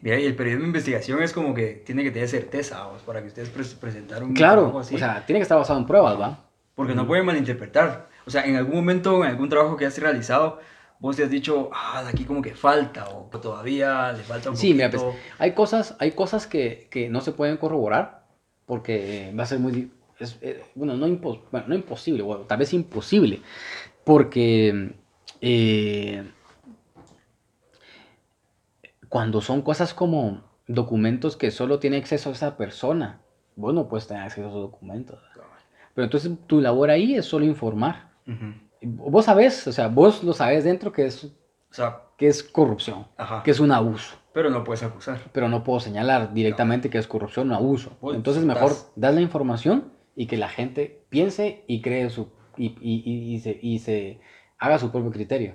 Mira, 0.02 0.20
y 0.20 0.26
el 0.26 0.36
periodismo 0.36 0.64
de 0.64 0.68
investigación 0.70 1.22
es 1.24 1.32
como 1.32 1.54
que 1.54 1.68
tiene 1.86 2.04
que 2.04 2.12
tener 2.12 2.28
certeza, 2.28 2.90
para 3.06 3.22
que 3.22 3.28
ustedes 3.28 3.54
pres- 3.56 3.76
presentaron 3.76 4.30
un 4.30 4.34
Claro, 4.36 4.62
trabajo 4.64 4.80
así. 4.80 4.96
o 4.96 4.98
sea, 4.98 5.26
tiene 5.26 5.40
que 5.40 5.44
estar 5.44 5.58
basado 5.58 5.80
en 5.80 5.86
pruebas, 5.86 6.20
¿va? 6.20 6.46
Porque 6.76 6.96
no 6.96 7.06
pueden 7.08 7.26
malinterpretar. 7.26 8.10
O 8.26 8.30
sea, 8.32 8.46
en 8.46 8.56
algún 8.56 8.76
momento, 8.76 9.24
en 9.24 9.30
algún 9.32 9.48
trabajo 9.50 9.78
que 9.78 9.86
has 9.86 9.98
realizado, 9.98 10.60
vos 11.00 11.16
te 11.16 11.24
has 11.24 11.30
dicho, 11.30 11.70
ah, 11.74 12.02
de 12.04 12.10
aquí 12.10 12.26
como 12.26 12.42
que 12.42 12.54
falta, 12.56 13.08
o 13.10 13.30
todavía 13.40 14.12
le 14.12 14.24
falta 14.24 14.50
un 14.50 14.58
Sí, 14.58 14.74
mira, 14.74 14.90
poquito. 14.90 15.12
pues, 15.12 15.24
hay 15.40 15.52
cosas, 15.54 15.96
hay 16.00 16.12
cosas 16.12 16.46
que, 16.48 16.88
que 16.92 17.08
no 17.10 17.22
se 17.22 17.32
pueden 17.32 17.56
corroborar 17.58 18.24
porque 18.66 19.34
va 19.38 19.44
a 19.44 19.48
ser 19.48 19.60
muy, 19.60 19.92
es, 20.20 20.38
eh, 20.42 20.64
bueno, 20.76 20.96
no, 20.96 21.08
impos- 21.08 21.42
bueno, 21.52 21.68
no 21.70 21.76
imposible, 21.76 22.22
bueno, 22.24 22.44
tal 22.44 22.58
vez 22.60 22.74
imposible, 22.74 23.42
porque 24.04 24.94
eh, 25.42 26.24
cuando 29.08 29.42
son 29.42 29.62
cosas 29.62 29.94
como 29.94 30.42
documentos 30.68 31.36
que 31.36 31.52
solo 31.52 31.80
tiene 31.80 31.98
acceso 31.98 32.30
a 32.30 32.34
esa 32.34 32.58
persona, 32.58 33.22
vos 33.56 33.74
no 33.74 33.88
puedes 33.88 34.08
tener 34.08 34.24
acceso 34.24 34.48
a 34.48 34.50
esos 34.50 34.62
documentos. 34.62 35.20
Pero 35.96 36.06
entonces 36.06 36.32
tu 36.48 36.62
labor 36.62 36.90
ahí 36.92 37.16
es 37.16 37.26
solo 37.26 37.46
informar. 37.46 38.12
Ujú. 38.28 38.54
Vos 39.12 39.26
sabés, 39.26 39.68
o 39.68 39.72
sea, 39.72 39.88
vos 39.88 40.24
lo 40.24 40.34
sabés 40.34 40.64
dentro 40.64 40.92
que 40.94 41.06
es, 41.08 41.26
O 41.26 41.74
sea, 41.74 42.04
que 42.18 42.28
es 42.28 42.44
corrupción, 42.44 43.08
ajá. 43.18 43.44
que 43.44 43.52
es 43.52 43.60
un 43.60 43.72
abuso. 43.72 44.16
Pero 44.32 44.50
no 44.52 44.64
puedes 44.64 44.84
acusar. 44.84 45.20
pero 45.34 45.50
no 45.50 45.64
puedo 45.64 45.80
señalar 45.80 46.34
directamente 46.34 46.90
que 46.90 47.00
es 47.00 47.08
corrupción 47.08 47.52
o 47.52 47.56
abuso. 47.56 47.98
Entonces 48.14 48.46
mejor 48.46 48.74
das 48.96 49.14
la 49.16 49.22
información 49.22 49.92
y 50.20 50.28
que 50.28 50.36
la 50.36 50.50
gente 50.50 51.02
piense 51.08 51.64
y 51.66 51.82
cree 51.82 52.10
su 52.10 52.28
y, 52.58 52.76
y- 52.82 53.04
y- 53.06 53.34
y 53.36 53.40
se, 53.40 53.58
y 53.62 53.80
se 53.80 54.20
haga 54.58 54.78
su 54.78 54.92
propio 54.92 55.12
criterio. 55.12 55.54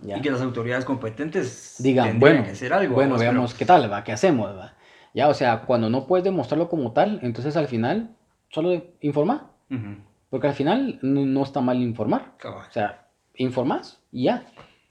¿ya? 0.00 0.18
Y 0.18 0.20
que 0.20 0.32
las 0.32 0.42
autoridades 0.42 0.84
competentes 0.84 1.76
Digan, 1.78 2.18
bueno, 2.18 2.42
que 2.42 2.50
hacer 2.50 2.72
algo. 2.72 2.92
bueno, 2.96 3.10
vamos, 3.10 3.20
pero- 3.20 3.32
veamos 3.32 3.54
qué 3.54 3.64
tal, 3.64 3.90
va, 3.92 4.02
qué 4.02 4.10
hacemos, 4.10 4.50
va. 4.58 4.74
Ya, 5.14 5.28
o 5.28 5.34
sea, 5.34 5.60
cuando 5.62 5.88
no 5.90 6.08
puedes 6.08 6.24
demostrarlo 6.24 6.68
como 6.68 6.90
tal, 6.92 7.20
entonces 7.22 7.56
al 7.56 7.68
final 7.68 8.16
solo 8.48 8.82
informar, 9.00 9.42
Ujú. 9.70 9.98
porque 10.28 10.48
al 10.48 10.54
final 10.54 10.98
no, 11.02 11.24
no 11.24 11.42
está 11.44 11.60
mal 11.60 11.80
informar. 11.80 12.32
Cabal. 12.38 12.66
O 12.68 12.72
sea, 12.72 13.06
informás 13.36 14.00
y 14.10 14.24
ya. 14.24 14.44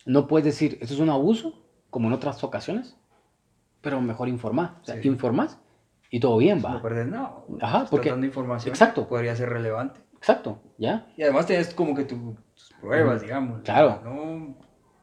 No 0.05 0.27
puedes 0.27 0.45
decir, 0.45 0.77
esto 0.79 0.93
es 0.93 0.99
un 1.01 1.09
abuso, 1.09 1.61
como 1.89 2.07
en 2.07 2.13
otras 2.13 2.41
ocasiones, 2.45 2.95
pero 3.81 3.99
mejor 3.99 4.29
informar. 4.29 4.75
O 4.81 4.85
sea, 4.85 5.01
Sí. 5.01 5.07
informás 5.09 5.59
y 6.15 6.19
todo 6.19 6.37
bien, 6.37 6.61
No 6.61 6.75
va. 6.75 6.79
perder 6.81 7.07
nada. 7.07 7.33
Ajá, 7.59 7.87
porque- 7.89 8.11
dando 8.11 8.27
información 8.27 8.69
exacto. 8.71 9.07
podría 9.07 9.35
ser 9.35 9.49
relevante. 9.49 9.99
Exacto, 10.15 10.59
¿ya? 10.77 11.07
Y 11.17 11.23
además 11.23 11.47
tienes 11.47 11.73
como 11.73 11.95
que 11.95 12.03
tu- 12.03 12.35
tus 12.53 12.71
pruebas, 12.79 13.21
digamos. 13.23 13.61
Claro. 13.63 13.99
No 14.03 14.55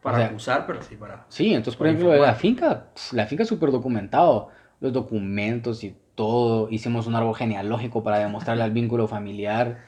para 0.03 0.17
O 0.17 0.21
sea, 0.21 0.29
acusar, 0.29 0.67
pero 0.69 0.81
sí 0.83 0.95
para... 0.95 1.27
Sí, 1.29 1.53
entonces, 1.53 1.77
por 1.77 1.89
ejemplo, 1.89 2.15
la 2.15 2.35
finca, 2.35 2.87
la 3.13 3.27
finca 3.27 3.43
es 3.43 3.49
súper 3.49 3.73
documentado, 3.73 4.49
los 4.79 4.93
documentos 4.93 5.83
y 5.83 5.97
todo, 6.15 6.69
hicimos 6.71 7.09
un 7.09 7.17
árbol 7.17 7.35
genealógico 7.35 8.03
para 8.05 8.19
demostrarle 8.21 8.65
el 8.65 8.71
vínculo 8.81 9.09
familiar, 9.09 9.79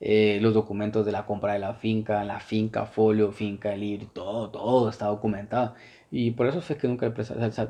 eh, 0.00 0.38
los 0.40 0.54
documentos 0.54 1.04
de 1.04 1.12
la 1.12 1.26
compra 1.26 1.52
de 1.52 1.58
la 1.58 1.74
finca, 1.74 2.24
la 2.24 2.40
finca, 2.40 2.86
folio, 2.86 3.32
finca, 3.32 3.76
libro, 3.76 4.06
todo, 4.14 4.48
todo 4.50 4.88
está 4.88 5.06
documentado. 5.08 5.74
Y 6.12 6.32
por 6.32 6.46
eso 6.48 6.60
fue 6.60 6.76
que 6.76 6.88
nunca, 6.88 7.12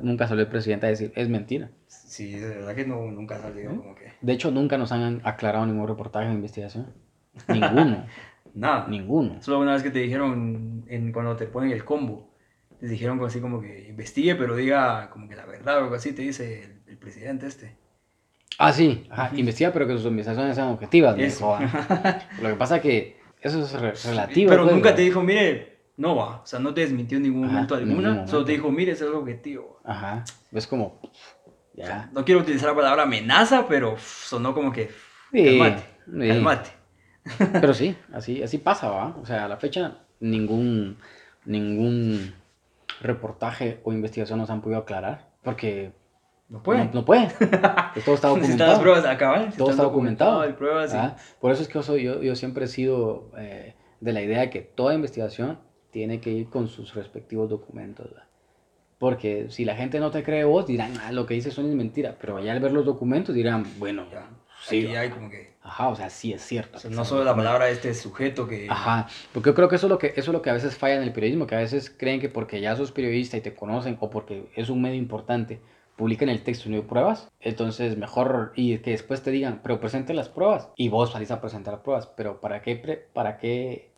nunca 0.01 0.27
salió 0.27 0.43
el 0.43 0.49
presidente 0.49 0.87
a 0.87 0.89
decir, 0.89 1.11
es 1.15 1.29
mentira. 1.29 1.69
Sí, 1.87 2.31
de 2.39 2.47
verdad 2.49 2.73
que 2.75 2.85
no, 2.87 3.11
nunca 3.11 3.35
¿Eh? 3.55 3.65
como 3.67 3.93
que... 3.93 4.13
De 4.19 4.33
hecho, 4.33 4.49
nunca 4.49 4.77
nos 4.79 4.91
han 4.91 5.21
aclarado 5.23 5.65
ningún 5.65 5.87
reportaje 5.87 6.27
de 6.27 6.33
investigación. 6.33 6.87
Ninguno, 7.47 8.05
Nada. 8.55 8.87
ninguno. 8.87 9.41
Solo 9.41 9.59
una 9.59 9.73
vez 9.73 9.83
que 9.83 9.91
te 9.91 9.99
dijeron, 9.99 10.83
en, 10.87 11.11
cuando 11.11 11.35
te 11.35 11.45
ponen 11.45 11.71
el 11.71 11.85
combo, 11.85 12.31
te 12.79 12.87
dijeron 12.87 13.23
así 13.23 13.39
como 13.39 13.61
que 13.61 13.87
investigue, 13.87 14.35
pero 14.35 14.55
diga 14.55 15.09
como 15.11 15.29
que 15.29 15.35
la 15.35 15.45
verdad 15.45 15.77
o 15.77 15.83
algo 15.83 15.95
así, 15.95 16.11
te 16.11 16.23
dice 16.23 16.63
el, 16.63 16.81
el 16.87 16.97
presidente 16.97 17.45
este. 17.45 17.75
Ah, 18.57 18.73
sí, 18.73 19.05
ajá, 19.09 19.31
investiga, 19.35 19.71
pero 19.71 19.87
que 19.87 19.93
sus 19.93 20.05
investigaciones 20.05 20.55
sean 20.55 20.69
objetivas. 20.69 21.17
Eso. 21.17 21.57
Lo 22.41 22.49
que 22.49 22.55
pasa 22.55 22.81
que 22.81 23.17
eso 23.41 23.63
es 23.63 23.71
re- 23.73 23.93
relativo. 24.09 24.49
pero 24.49 24.63
pues, 24.63 24.75
nunca 24.75 24.93
te 24.95 25.03
dijo, 25.03 25.21
mire, 25.23 25.70
no 25.97 26.15
va. 26.15 26.41
O 26.41 26.45
sea, 26.45 26.59
no 26.59 26.73
te 26.73 26.81
desmintió 26.81 27.17
en 27.17 27.23
ningún 27.23 27.43
Ajá, 27.45 27.53
momento 27.53 27.77
en 27.77 27.87
ningún 27.87 28.05
alguna. 28.05 28.27
Solo 28.27 28.45
te 28.45 28.51
dijo, 28.53 28.71
mire, 28.71 28.91
ese 28.93 29.03
es 29.05 29.09
el 29.09 29.15
objetivo. 29.15 29.79
Ajá, 29.83 30.23
es 30.51 30.67
como, 30.67 30.99
O 31.03 31.11
sea, 31.75 31.85
ya. 31.85 32.09
no 32.13 32.25
quiero 32.25 32.41
utilizar 32.41 32.69
la 32.69 32.75
palabra 32.75 33.03
amenaza, 33.03 33.67
pero 33.67 33.95
sonó 33.97 34.53
como 34.53 34.71
que 34.71 34.89
Sí, 35.31 35.45
calmate, 35.45 35.83
sí. 36.05 36.27
calmate. 36.27 36.69
Pero 37.61 37.73
sí, 37.75 37.95
así, 38.11 38.41
así 38.41 38.57
pasa, 38.57 38.89
¿va? 38.89 39.15
O 39.21 39.25
sea, 39.27 39.45
a 39.45 39.47
la 39.47 39.57
fecha, 39.57 39.99
ningún, 40.19 40.97
ningún 41.45 42.33
reportaje 42.99 43.79
o 43.83 43.93
investigación 43.93 44.39
nos 44.39 44.49
han 44.49 44.61
podido 44.61 44.79
aclarar, 44.81 45.29
porque 45.43 45.91
No 46.49 46.63
pueden. 46.63 46.87
no, 46.87 47.01
no 47.01 47.05
pueden. 47.05 47.29
Pues 47.93 48.05
todo 48.05 48.15
está 48.15 48.29
Si 48.33 48.39
están 48.39 48.67
las 48.67 48.79
documentado. 48.79 48.81
pruebas 48.81 49.19
¿vale? 49.19 49.51
Si 49.51 49.57
Todo 49.57 49.69
está 49.71 49.83
documentado. 49.83 50.41
Hay 50.41 50.53
pruebas. 50.53 50.95
Por 51.39 51.51
eso 51.51 51.61
es 51.61 51.67
que 51.67 51.75
yo, 51.75 51.83
soy- 51.83 52.03
yo, 52.03 52.21
yo 52.23 52.35
siempre 52.35 52.65
he 52.65 52.67
sido 52.67 53.31
eh, 53.37 53.75
de 53.99 54.13
la 54.13 54.21
idea 54.21 54.39
de 54.39 54.49
que 54.49 54.61
toda 54.61 54.93
investigación 54.93 55.59
tiene 55.91 56.19
que 56.19 56.31
ir 56.31 56.49
con 56.49 56.67
sus 56.67 56.93
respectivos 56.95 57.49
documentos. 57.49 58.09
¿verdad? 58.09 58.27
Porque 58.99 59.47
si 59.49 59.65
la 59.65 59.75
gente 59.75 59.99
no 59.99 60.11
te 60.11 60.23
cree 60.23 60.43
vos, 60.43 60.67
dirán, 60.67 60.93
ah, 61.03 61.11
lo 61.11 61.25
que 61.25 61.33
dices 61.33 61.53
son 61.53 61.67
es 61.67 61.75
mentira. 61.75 62.15
Pero 62.19 62.39
ya 62.39 62.51
al 62.53 62.59
ver 62.59 62.71
los 62.71 62.85
documentos 62.85 63.33
dirán, 63.33 63.65
bueno, 63.79 64.05
Ya. 64.11 64.27
sí. 64.63 64.85
Aquí 64.85 64.95
hay 64.95 65.09
como 65.09 65.29
que. 65.29 65.51
Ajá, 65.63 65.89
o 65.89 65.95
sea, 65.95 66.09
sí 66.09 66.33
es 66.33 66.41
cierto. 66.41 66.77
o 66.77 66.79
sea, 66.79 66.89
no 66.89 67.05
solo 67.05 67.23
la 67.23 67.35
palabra 67.35 67.65
de 67.65 67.73
este 67.73 67.93
sujeto 67.93 68.47
que. 68.47 68.67
Ajá, 68.69 69.07
porque 69.33 69.49
yo 69.51 69.55
creo 69.55 69.69
que 69.69 69.75
eso 69.75 69.87
es 69.87 69.91
lo 69.91 69.97
que 69.99 70.07
eso 70.07 70.19
es 70.19 70.27
lo 70.29 70.41
que 70.41 70.49
a 70.49 70.53
veces 70.53 70.75
falla 70.77 70.95
en 70.95 71.03
el 71.03 71.13
periodismo, 71.13 71.45
que 71.45 71.55
a 71.55 71.59
veces 71.59 71.89
creen 71.95 72.19
que 72.19 72.29
porque 72.29 72.61
ya 72.61 72.75
sos 72.75 72.91
periodista 72.91 73.37
y 73.37 73.41
te 73.41 73.53
conocen 73.53 73.97
o 73.99 74.09
porque 74.09 74.49
es 74.55 74.69
un 74.69 74.81
medio 74.81 74.97
importante, 74.97 75.59
publican 75.97 76.29
el 76.29 76.41
texto 76.41 76.67
y 76.67 76.71
no 76.71 76.77
hay 76.77 76.83
pruebas, 76.83 77.27
entonces 77.39 77.95
mejor 77.95 78.53
y 78.55 78.79
que 78.79 78.89
después 78.91 79.21
te 79.21 79.29
digan, 79.29 79.61
pero 79.61 79.79
presente 79.79 80.15
las 80.15 80.29
pruebas 80.29 80.69
y 80.75 80.89
vos 80.89 81.11
salís 81.11 81.29
a 81.29 81.41
presentar 81.41 81.83
pruebas, 81.83 82.07
pero 82.07 82.41
¿para 82.41 82.63
qué 82.63 82.75
pre- 82.75 83.05
para 83.13 83.37
qué 83.37 83.90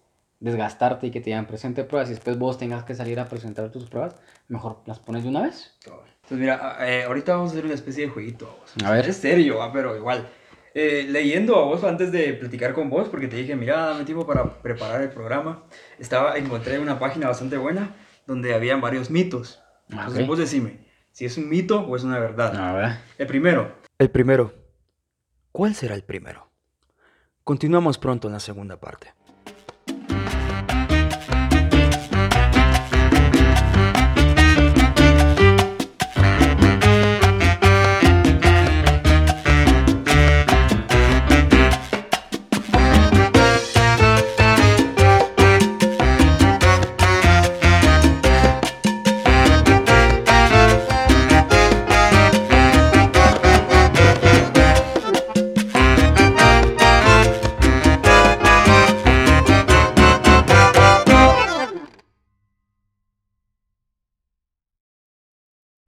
desgastarte 0.43 1.07
y 1.07 1.11
que 1.11 1.19
te 1.21 1.25
digan 1.25 1.47
presente 1.47 1.83
pruebas 1.83 2.09
y 2.09 2.13
después 2.13 2.37
vos 2.37 2.57
tengas 2.57 2.83
que 2.83 2.93
salir 2.95 3.19
a 3.19 3.25
presentar 3.27 3.71
tus 3.71 3.85
pruebas? 3.85 4.15
Mejor 4.49 4.81
las 4.85 4.99
pones 4.99 5.23
de 5.23 5.29
una 5.29 5.41
vez. 5.43 5.75
Entonces, 5.85 6.37
mira, 6.37 6.77
eh, 6.87 7.03
ahorita 7.03 7.33
vamos 7.35 7.49
a 7.49 7.53
hacer 7.53 7.65
una 7.65 7.73
especie 7.73 8.05
de 8.05 8.11
jueguito. 8.11 8.45
vos. 8.59 8.85
A 8.85 8.91
ver. 8.91 9.07
Es 9.07 9.17
serio, 9.17 9.61
ah, 9.63 9.71
pero 9.71 9.95
igual. 9.95 10.27
Eh, 10.75 11.05
leyendo 11.09 11.55
a 11.57 11.63
vos 11.65 11.83
antes 11.83 12.11
de 12.11 12.33
platicar 12.33 12.73
con 12.73 12.89
vos, 12.89 13.07
porque 13.07 13.27
te 13.27 13.35
dije, 13.37 13.55
mira, 13.55 13.77
dame 13.87 14.05
tiempo 14.05 14.25
para 14.25 14.61
preparar 14.61 15.01
el 15.01 15.09
programa. 15.09 15.63
Estaba, 15.99 16.37
encontré 16.37 16.79
una 16.79 16.99
página 16.99 17.27
bastante 17.27 17.57
buena 17.57 17.95
donde 18.25 18.53
habían 18.53 18.81
varios 18.81 19.09
mitos. 19.09 19.61
Entonces 19.89 20.23
Ok. 20.23 20.27
vos 20.27 20.39
decime 20.39 20.79
si 21.11 21.25
es 21.25 21.37
un 21.37 21.47
mito 21.47 21.81
o 21.81 21.95
es 21.95 22.03
una 22.03 22.19
verdad. 22.19 22.55
A 22.55 22.73
ver. 22.73 22.89
El 23.17 23.27
primero. 23.27 23.75
El 23.99 24.09
primero. 24.09 24.51
¿Cuál 25.51 25.75
será 25.75 25.93
el 25.95 26.03
primero? 26.03 26.49
Continuamos 27.43 27.97
pronto 27.99 28.27
en 28.27 28.33
la 28.33 28.39
segunda 28.39 28.79
parte. 28.79 29.13